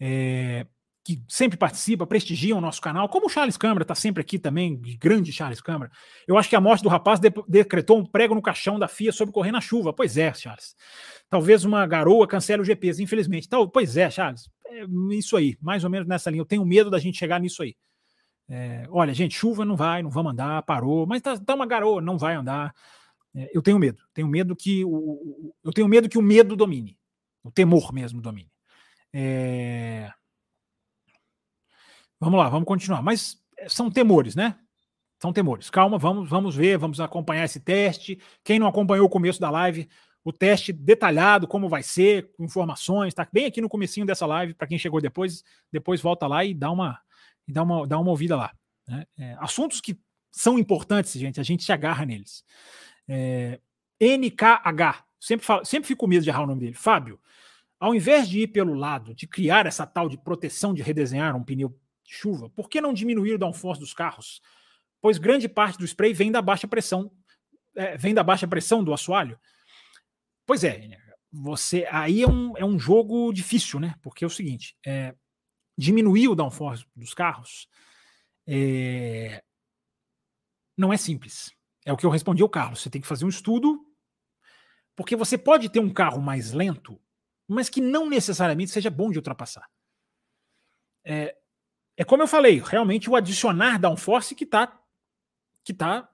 [0.00, 0.66] é,
[1.04, 4.80] que sempre participa, prestigia o nosso canal, como o Charles Câmara está sempre aqui também,
[5.00, 5.90] grande Charles Câmara.
[6.26, 9.12] Eu acho que a morte do rapaz de decretou um prego no caixão da FIA
[9.12, 9.92] sobre correr na chuva.
[9.92, 10.76] Pois é, Charles.
[11.30, 13.48] Talvez uma garoa cancele o GPs, infelizmente.
[13.48, 14.50] Tal, pois é, Charles.
[14.66, 16.42] É isso aí, mais ou menos nessa linha.
[16.42, 17.74] Eu tenho medo da gente chegar nisso aí.
[18.48, 22.00] É, olha, gente, chuva não vai, não vamos andar, parou, mas tá, tá uma garoa,
[22.00, 22.74] não vai andar.
[23.34, 26.98] É, eu tenho medo, tenho medo que o, eu tenho medo que o medo domine,
[27.42, 28.50] o temor mesmo domine.
[29.12, 30.10] É...
[32.20, 33.02] Vamos lá, vamos continuar.
[33.02, 34.58] Mas é, são temores, né?
[35.20, 35.70] São temores.
[35.70, 38.20] Calma, vamos, vamos ver, vamos acompanhar esse teste.
[38.44, 39.88] Quem não acompanhou o começo da live,
[40.24, 44.66] o teste detalhado, como vai ser, informações, tá bem aqui no comecinho dessa live, para
[44.66, 45.42] quem chegou depois,
[45.72, 47.00] depois volta lá e dá uma,
[47.48, 48.52] e dá uma, dá uma ouvida lá.
[48.86, 49.06] Né?
[49.18, 49.98] É, assuntos que
[50.30, 52.44] são importantes, gente, a gente se agarra neles.
[53.08, 53.58] É,
[54.00, 56.74] NKH, sempre, falo, sempre fico com medo de errar o nome dele.
[56.74, 57.18] Fábio,
[57.80, 61.42] ao invés de ir pelo lado de criar essa tal de proteção de redesenhar um
[61.42, 61.70] pneu
[62.04, 64.42] de chuva, por que não diminuir o downforce dos carros?
[65.00, 67.10] Pois grande parte do spray vem da baixa pressão,
[67.74, 69.38] é, vem da baixa pressão do assoalho.
[70.44, 70.98] Pois é,
[71.32, 73.94] você aí é um, é um jogo difícil, né?
[74.02, 75.14] Porque é o seguinte, é,
[75.78, 77.68] diminuir o downforce dos carros
[78.46, 79.42] é,
[80.76, 81.52] não é simples.
[81.84, 82.82] É o que eu respondi ao Carlos.
[82.82, 83.86] Você tem que fazer um estudo,
[84.96, 87.00] porque você pode ter um carro mais lento,
[87.46, 89.70] mas que não necessariamente seja bom de ultrapassar.
[91.04, 91.36] É,
[91.96, 94.74] é como eu falei, realmente o adicionar downforce que está
[95.64, 96.10] que tá,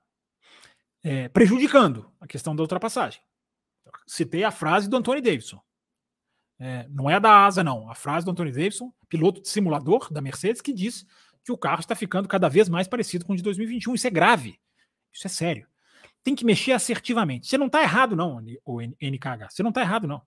[1.00, 3.22] é, prejudicando a questão da ultrapassagem.
[4.04, 5.62] Citei a frase do Anthony Davidson.
[6.64, 7.90] É, não é da asa, não.
[7.90, 11.04] A frase do Anthony Davidson, piloto de simulador da Mercedes, que diz
[11.44, 13.94] que o carro está ficando cada vez mais parecido com o de 2021.
[13.94, 14.58] Isso é grave.
[15.12, 15.68] Isso é sério.
[16.22, 17.46] Tem que mexer assertivamente.
[17.46, 19.50] Você não está errado, não, o NKH.
[19.50, 20.22] Você não está errado, não.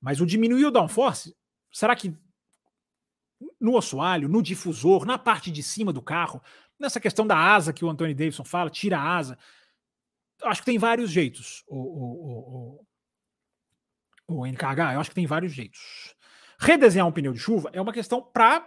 [0.00, 1.36] Mas o diminuir o downforce,
[1.70, 2.12] será que
[3.60, 6.42] no assoalho, no difusor, na parte de cima do carro,
[6.80, 9.38] nessa questão da asa que o Anthony Davidson fala, tira a asa.
[10.42, 12.86] Acho que tem vários jeitos, o, o, o,
[14.38, 16.14] o NKH, eu acho que tem vários jeitos.
[16.58, 18.66] Redesenhar um pneu de chuva é uma questão para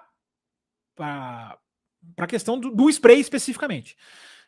[1.00, 3.96] a questão do, do spray especificamente.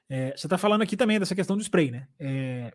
[0.09, 2.07] É, você está falando aqui também dessa questão do spray, né?
[2.19, 2.73] É,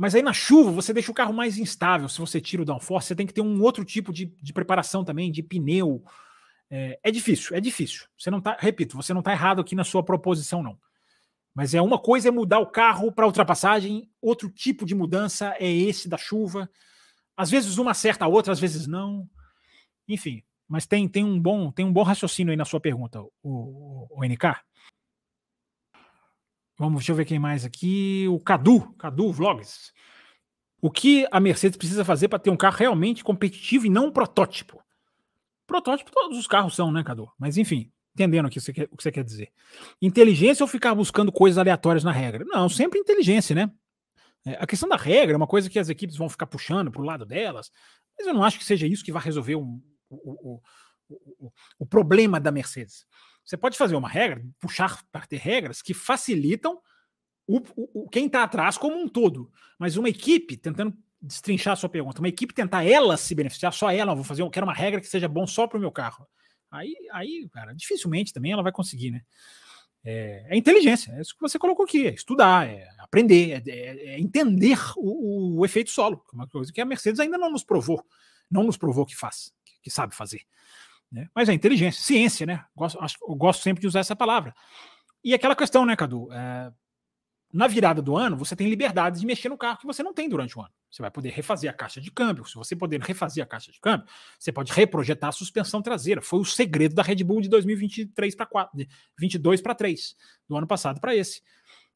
[0.00, 2.08] mas aí na chuva você deixa o carro mais instável.
[2.08, 5.04] Se você tira o downforce, você tem que ter um outro tipo de, de preparação
[5.04, 6.02] também, de pneu.
[6.70, 8.06] É, é, difícil, é difícil.
[8.16, 10.78] Você não tá, repito, você não está errado aqui na sua proposição, não.
[11.54, 15.70] Mas é uma coisa é mudar o carro para ultrapassagem, outro tipo de mudança é
[15.70, 16.70] esse da chuva.
[17.36, 19.28] Às vezes uma acerta a outra, às vezes não.
[20.08, 23.30] Enfim, mas tem, tem um bom tem um bom raciocínio aí na sua pergunta, o,
[23.42, 24.60] o, o NK.
[26.78, 28.26] Vamos, deixa eu ver quem mais aqui.
[28.28, 29.92] O Cadu, Cadu Vlogs.
[30.80, 34.12] O que a Mercedes precisa fazer para ter um carro realmente competitivo e não um
[34.12, 34.82] protótipo?
[35.66, 37.30] Protótipo todos os carros são, né, Cadu?
[37.38, 39.50] Mas enfim, entendendo o que você quer, o que você quer dizer.
[40.00, 42.44] Inteligência ou ficar buscando coisas aleatórias na regra?
[42.46, 43.70] Não, sempre inteligência, né?
[44.44, 47.00] É, a questão da regra é uma coisa que as equipes vão ficar puxando para
[47.00, 47.70] o lado delas,
[48.18, 49.80] mas eu não acho que seja isso que vai resolver o,
[50.10, 50.60] o,
[51.08, 53.06] o, o problema da Mercedes.
[53.44, 56.78] Você pode fazer uma regra, puxar para ter regras que facilitam
[57.46, 59.50] o, quem está atrás como um todo.
[59.78, 63.90] Mas uma equipe, tentando destrinchar a sua pergunta, uma equipe tentar ela se beneficiar, só
[63.90, 66.26] ela, vou fazer, eu quero uma regra que seja bom só para o meu carro.
[66.70, 69.22] Aí, aí, cara, dificilmente também ela vai conseguir, né?
[70.02, 74.14] É, é, inteligência, é isso que você colocou aqui, é estudar, é aprender, é, é,
[74.14, 77.62] é entender o, o, efeito solo, é uma coisa que a Mercedes ainda não nos
[77.62, 78.02] provou,
[78.50, 80.40] não nos provou que faz, que, que sabe fazer.
[81.12, 81.28] Né?
[81.34, 82.64] Mas é inteligência, ciência, né?
[82.74, 82.98] Gosto,
[83.28, 84.54] eu gosto sempre de usar essa palavra.
[85.22, 86.32] E aquela questão, né, Cadu?
[86.32, 86.72] É,
[87.52, 90.28] na virada do ano, você tem liberdade de mexer no carro que você não tem
[90.28, 90.70] durante o ano.
[90.90, 92.44] Você vai poder refazer a caixa de câmbio.
[92.44, 94.06] Se você poder refazer a caixa de câmbio,
[94.38, 96.22] você pode reprojetar a suspensão traseira.
[96.22, 100.16] Foi o segredo da Red Bull de 2023 para 4, de 22 para 3,
[100.48, 101.42] do ano passado para esse.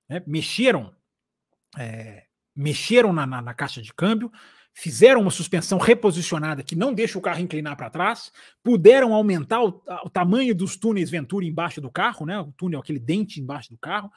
[0.09, 0.95] É, mexeram,
[1.79, 2.25] é,
[2.55, 4.31] mexeram na, na, na caixa de câmbio,
[4.73, 8.33] fizeram uma suspensão reposicionada que não deixa o carro inclinar para trás,
[8.63, 12.39] puderam aumentar o, o, tamanho dos túneis Venturi embaixo do carro, né?
[12.41, 14.11] O túnel, aquele dente embaixo do carro,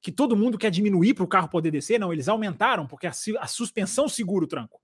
[0.00, 1.98] que todo mundo quer diminuir para o carro poder descer.
[1.98, 4.80] Não, eles aumentaram, porque a, a, suspensão segura o tranco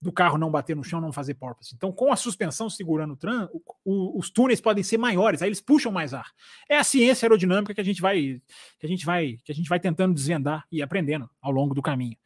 [0.00, 1.74] do carro não bater no chão, não fazer porpoise.
[1.74, 5.90] Então, com a suspensão segurando o tranco, os túneis podem ser maiores, aí eles puxam
[5.90, 6.30] mais ar.
[6.68, 8.40] É a ciência aerodinâmica que a gente vai,
[8.78, 11.82] que a gente vai, que a gente vai tentando desvendar e aprendendo ao longo do
[11.82, 12.16] caminho.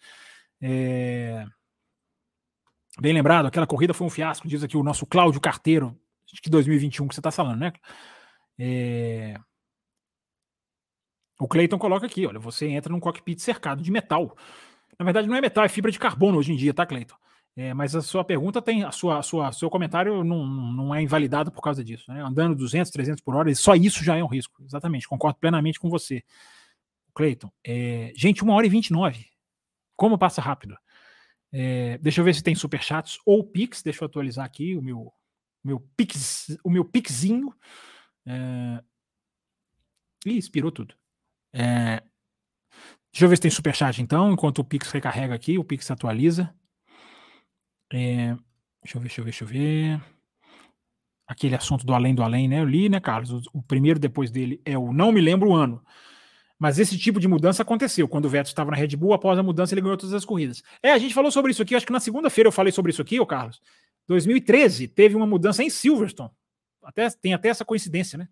[0.61, 1.47] É...
[3.01, 5.99] Bem lembrado, aquela corrida foi um fiasco, diz aqui o nosso Cláudio Carteiro,
[6.31, 7.73] de 2021 que você está falando, né?
[8.59, 9.41] É...
[11.43, 14.37] O Cleiton coloca aqui, olha, você entra num cockpit cercado de metal.
[14.97, 17.17] Na verdade, não é metal, é fibra de carbono hoje em dia, tá, Cleiton?
[17.57, 21.03] É, mas a sua pergunta tem, a sua, a sua, seu comentário não, não é
[21.03, 22.13] invalidado por causa disso.
[22.13, 22.23] Né?
[22.23, 24.63] Andando 200, 300 por hora, só isso já é um risco.
[24.65, 26.23] Exatamente, concordo plenamente com você.
[27.13, 29.27] Cleiton, é, gente, uma hora e 29.
[29.97, 30.77] Como passa rápido.
[31.51, 33.83] É, deixa eu ver se tem superchats ou Pix.
[33.83, 35.13] Deixa eu atualizar aqui o meu,
[35.63, 37.53] meu Pix, o meu Pixinho.
[38.25, 38.81] É...
[40.25, 40.95] Ih, expirou tudo.
[41.53, 42.03] É...
[43.13, 46.53] Deixa eu ver se tem superchat então, enquanto o Pix recarrega aqui, o Pix atualiza.
[47.93, 48.35] É,
[48.83, 50.01] deixa eu ver, deixa eu ver, deixa eu ver.
[51.27, 52.61] Aquele assunto do além do além, né?
[52.61, 53.31] Eu li, né, Carlos?
[53.31, 55.85] O, o primeiro depois dele é o não me lembro o ano.
[56.59, 59.13] Mas esse tipo de mudança aconteceu quando o Vettel estava na Red Bull.
[59.13, 60.63] Após a mudança, ele ganhou todas as corridas.
[60.83, 61.75] É, a gente falou sobre isso aqui.
[61.75, 63.61] Acho que na segunda-feira eu falei sobre isso aqui, ô Carlos.
[64.07, 66.31] 2013 teve uma mudança em Silverstone.
[66.85, 68.29] Até, tem até essa coincidência, né?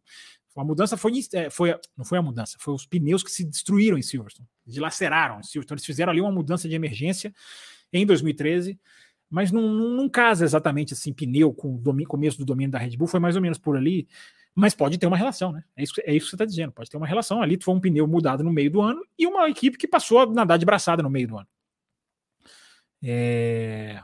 [0.56, 3.96] A mudança foi, é, foi, não foi a mudança, foi os pneus que se destruíram
[3.96, 5.78] em Silverstone, dilaceraram em Silverstone.
[5.78, 7.32] Eles fizeram ali uma mudança de emergência
[7.92, 8.78] em 2013
[9.30, 12.96] mas não, não, não casa exatamente assim, pneu com o começo do domínio da Red
[12.96, 14.08] Bull, foi mais ou menos por ali,
[14.54, 15.62] mas pode ter uma relação, né?
[15.76, 17.40] É isso, é isso que você está dizendo, pode ter uma relação.
[17.40, 20.26] Ali foi um pneu mudado no meio do ano e uma equipe que passou a
[20.26, 21.46] nadar de braçada no meio do ano.
[23.02, 24.02] É...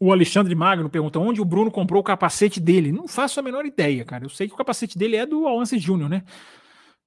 [0.00, 2.92] O Alexandre Magno pergunta onde o Bruno comprou o capacete dele.
[2.92, 4.24] Não faço a menor ideia, cara.
[4.24, 6.24] Eu sei que o capacete dele é do Alance Júnior, né?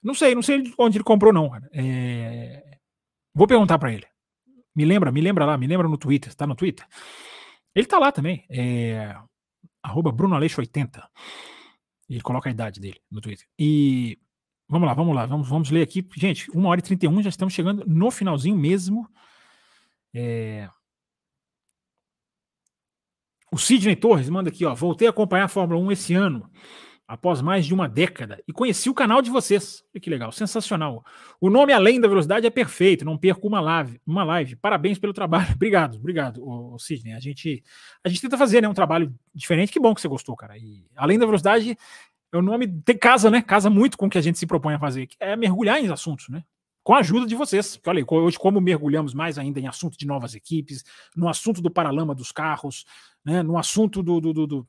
[0.04, 1.52] Não sei, não sei onde ele comprou, não.
[1.74, 2.78] É...
[3.34, 4.06] Vou perguntar para ele.
[4.76, 6.86] Me lembra, me lembra lá, me lembra no Twitter, tá no Twitter?
[7.76, 9.16] Ele tá lá também, é
[9.84, 11.02] arroba BrunoAleixo80.
[12.10, 13.46] Ele coloca a idade dele no Twitter.
[13.58, 14.18] E
[14.68, 16.06] vamos lá, vamos lá, vamos, vamos ler aqui.
[16.16, 19.08] Gente, 1 hora e 31, já estamos chegando no finalzinho mesmo.
[20.14, 20.70] É...
[23.54, 24.74] O Sidney Torres manda aqui, ó.
[24.74, 26.50] Voltei a acompanhar a Fórmula 1 esse ano
[27.06, 29.84] após mais de uma década e conheci o canal de vocês.
[29.94, 31.04] Olha que legal, sensacional.
[31.42, 34.00] O nome Além da Velocidade é perfeito, não perco uma live.
[34.08, 34.56] Uma live.
[34.56, 35.52] Parabéns pelo trabalho.
[35.54, 37.14] Obrigado, obrigado, o, Sidney.
[37.14, 37.62] A gente,
[38.02, 39.74] a gente tenta fazer né, um trabalho diferente.
[39.74, 40.58] Que bom que você gostou, cara.
[40.58, 41.78] E Além da Velocidade
[42.32, 43.42] é o nome, tem casa, né?
[43.42, 45.92] Casa muito com o que a gente se propõe a fazer, que é mergulhar em
[45.92, 46.46] assuntos, né?
[46.92, 47.80] Com a ajuda de vocês.
[47.82, 50.84] Falei, hoje, como mergulhamos mais ainda em assunto de novas equipes,
[51.16, 52.84] no assunto do paralama dos carros,
[53.24, 53.42] né?
[53.42, 54.68] no assunto do, do, do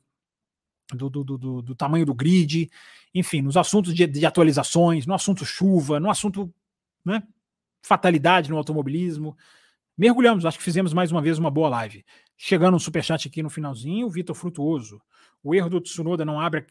[0.93, 2.71] do, do, do, do, tamanho do grid,
[3.13, 6.49] enfim, nos assuntos de, de, atualizações, no assunto chuva, no assunto
[7.03, 7.21] né,
[7.81, 9.35] fatalidade no automobilismo.
[9.97, 12.05] Mergulhamos, acho que fizemos mais uma vez uma boa live.
[12.37, 15.01] Chegando um superchat aqui no finalzinho, o Vitor Frutuoso.
[15.43, 16.67] O erro do Tsunoda não abre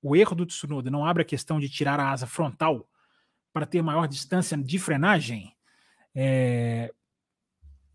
[0.00, 2.88] o erro do Tsunoda não abre a questão de tirar a asa frontal
[3.54, 5.54] para ter maior distância de frenagem.
[6.12, 6.92] É,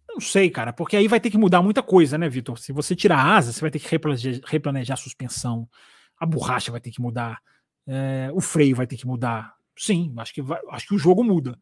[0.07, 2.57] não sei, cara, porque aí vai ter que mudar muita coisa, né, Vitor?
[2.57, 5.69] Se você tirar a asa, você vai ter que replanejar, replanejar a suspensão,
[6.18, 7.41] a borracha vai ter que mudar,
[7.86, 9.53] é, o freio vai ter que mudar.
[9.77, 11.60] Sim, acho que, vai, acho que o jogo muda.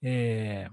[0.00, 0.68] É...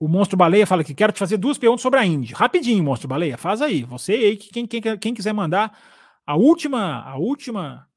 [0.00, 2.34] O Monstro Baleia fala que quero te fazer duas perguntas sobre a Indy.
[2.34, 3.84] Rapidinho, Monstro Baleia, faz aí.
[3.84, 5.78] Você aí, quem, quem, quem quiser mandar
[6.26, 7.88] a última, a última,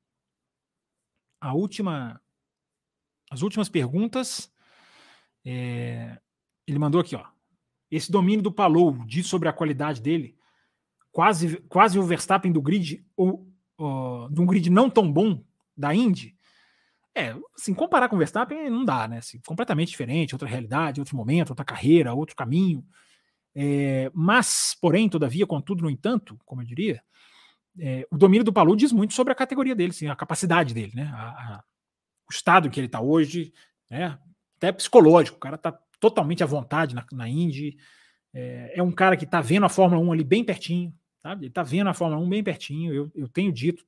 [1.41, 2.21] a última,
[3.29, 4.51] as últimas perguntas.
[5.45, 6.17] É...
[6.67, 7.25] Ele mandou aqui, ó.
[7.89, 10.35] Esse domínio do Palou diz sobre a qualidade dele,
[11.11, 13.47] quase, quase o Verstappen do grid, ou
[13.79, 15.43] uh, de um grid não tão bom
[15.77, 16.35] da Indy.
[17.13, 19.19] É, assim, comparar com o Verstappen não dá, né?
[19.19, 22.85] Assim, completamente diferente, outra realidade, outro momento, outra carreira, outro caminho.
[23.55, 27.01] É, mas, porém, todavia, contudo, no entanto, como eu diria,
[27.79, 30.91] é, o domínio do Palou diz muito sobre a categoria dele, assim, a capacidade dele,
[30.93, 31.09] né?
[31.13, 31.63] A, a,
[32.29, 33.53] o estado em que ele está hoje,
[33.89, 34.17] né?
[34.57, 37.77] até psicológico, o cara está totalmente à vontade na, na Indy.
[38.33, 41.43] É, é, um cara que está vendo a Fórmula 1 ali bem pertinho, sabe?
[41.43, 42.93] Ele está vendo a Fórmula 1 bem pertinho.
[42.93, 43.85] Eu, eu tenho dito,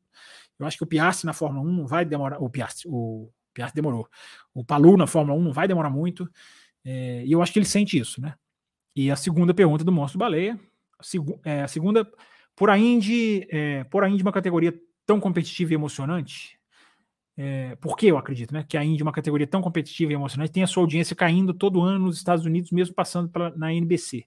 [0.60, 2.42] eu acho que o Piastri na Fórmula 1 não vai demorar.
[2.42, 4.08] O Piastri, o Piastri demorou.
[4.54, 6.30] O Palu na Fórmula 1 não vai demorar muito.
[6.84, 8.36] É, e eu acho que ele sente isso, né?
[8.96, 10.60] E a segunda pergunta do Monstro Baleia,
[10.98, 12.10] a, seg é, a segunda,
[12.56, 14.74] por a Indy, é, por a Indy uma categoria
[15.06, 16.57] tão competitiva e emocionante,
[17.38, 18.66] é, por que eu acredito, né?
[18.68, 21.82] Que a Indy, uma categoria tão competitiva e emocionante, tem a sua audiência caindo todo
[21.82, 24.26] ano nos Estados Unidos, mesmo passando na NBC.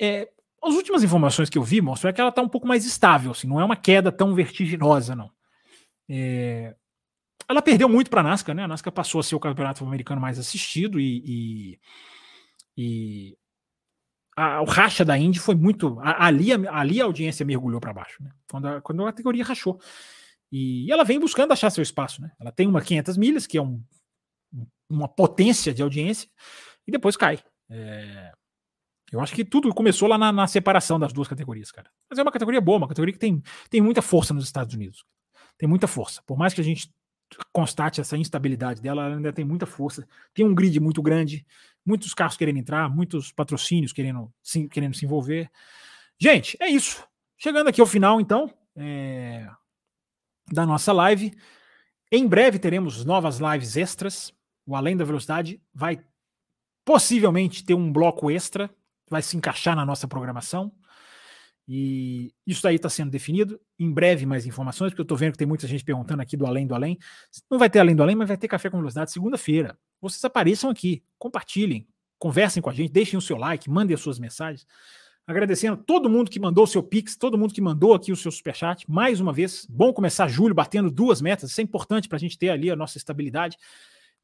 [0.00, 0.30] É,
[0.64, 3.32] as últimas informações que eu vi mostram é que ela está um pouco mais estável,
[3.32, 5.30] assim, não é uma queda tão vertiginosa, não.
[6.08, 6.74] É,
[7.48, 8.64] ela perdeu muito para a NASCAR, né?
[8.64, 11.80] A NASCAR passou a ser o campeonato americano mais assistido e, e,
[12.76, 13.38] e
[14.34, 15.98] a, o racha da Indy foi muito.
[16.00, 18.30] A, ali, ali a audiência mergulhou para baixo, né?
[18.50, 19.78] Quando a, quando a categoria rachou.
[20.50, 22.32] E, ela vem buscando achar seu espaço, né?
[22.40, 23.82] Ela tem uma 500 milhas, que é um,
[24.88, 26.28] uma potência de audiência,
[26.86, 27.38] e depois cai.
[27.68, 28.32] É,
[29.12, 31.90] eu acho que tudo começou lá na, na, separação das duas categorias, cara.
[32.08, 35.04] Mas é uma categoria boa, uma categoria que tem, tem muita força nos Estados Unidos.
[35.58, 36.22] Tem muita força.
[36.26, 36.92] Por mais que a gente
[37.52, 41.44] constate essa instabilidade dela, ela ainda tem muita força, tem um grid muito grande,
[41.84, 45.50] muitos carros querendo entrar, muitos patrocínios querendo se, querendo se envolver.
[46.20, 47.06] Gente, é isso.
[47.36, 49.48] Chegando aqui ao final, então, é,
[50.50, 51.36] da nossa live.
[52.10, 54.32] Em breve teremos novas lives extras.
[54.66, 56.00] O Além da Velocidade vai
[56.84, 58.70] possivelmente ter um bloco extra,
[59.10, 60.72] vai se encaixar na nossa programação.
[61.68, 63.60] E isso aí está sendo definido.
[63.76, 66.46] Em breve, mais informações, porque eu estou vendo que tem muita gente perguntando aqui do
[66.46, 66.96] Além do Além.
[67.50, 69.76] Não vai ter Além do Além, mas vai ter Café com Velocidade segunda-feira.
[70.00, 74.18] Vocês apareçam aqui, compartilhem, conversem com a gente, deixem o seu like, mandem as suas
[74.18, 74.64] mensagens.
[75.26, 78.30] Agradecendo todo mundo que mandou o seu Pix, todo mundo que mandou aqui o seu
[78.30, 78.88] Superchat.
[78.88, 81.50] Mais uma vez, bom começar julho batendo duas metas.
[81.50, 83.58] Isso é importante para a gente ter ali a nossa estabilidade.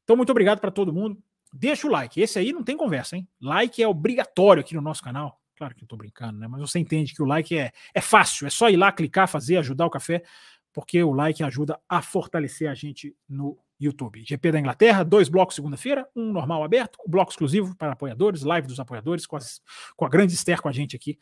[0.05, 1.21] Então, muito obrigado para todo mundo.
[1.51, 2.21] Deixa o like.
[2.21, 3.27] Esse aí não tem conversa, hein?
[3.41, 5.41] Like é obrigatório aqui no nosso canal.
[5.57, 6.47] Claro que eu tô brincando, né?
[6.47, 9.57] Mas você entende que o like é, é fácil, é só ir lá, clicar, fazer,
[9.57, 10.23] ajudar o café,
[10.71, 14.23] porque o like ajuda a fortalecer a gente no YouTube.
[14.25, 18.67] GP da Inglaterra, dois blocos segunda-feira, um normal aberto, um bloco exclusivo para apoiadores, live
[18.67, 19.61] dos apoiadores, com, as,
[19.95, 21.17] com a grande Esther com a gente aqui.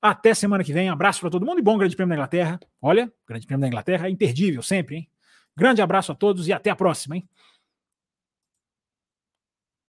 [0.00, 2.60] Até semana que vem, abraço para todo mundo e bom Grande Prêmio da Inglaterra.
[2.80, 5.10] Olha, Grande Prêmio da Inglaterra é imperdível sempre, hein?
[5.56, 7.28] Grande abraço a todos e até a próxima, hein?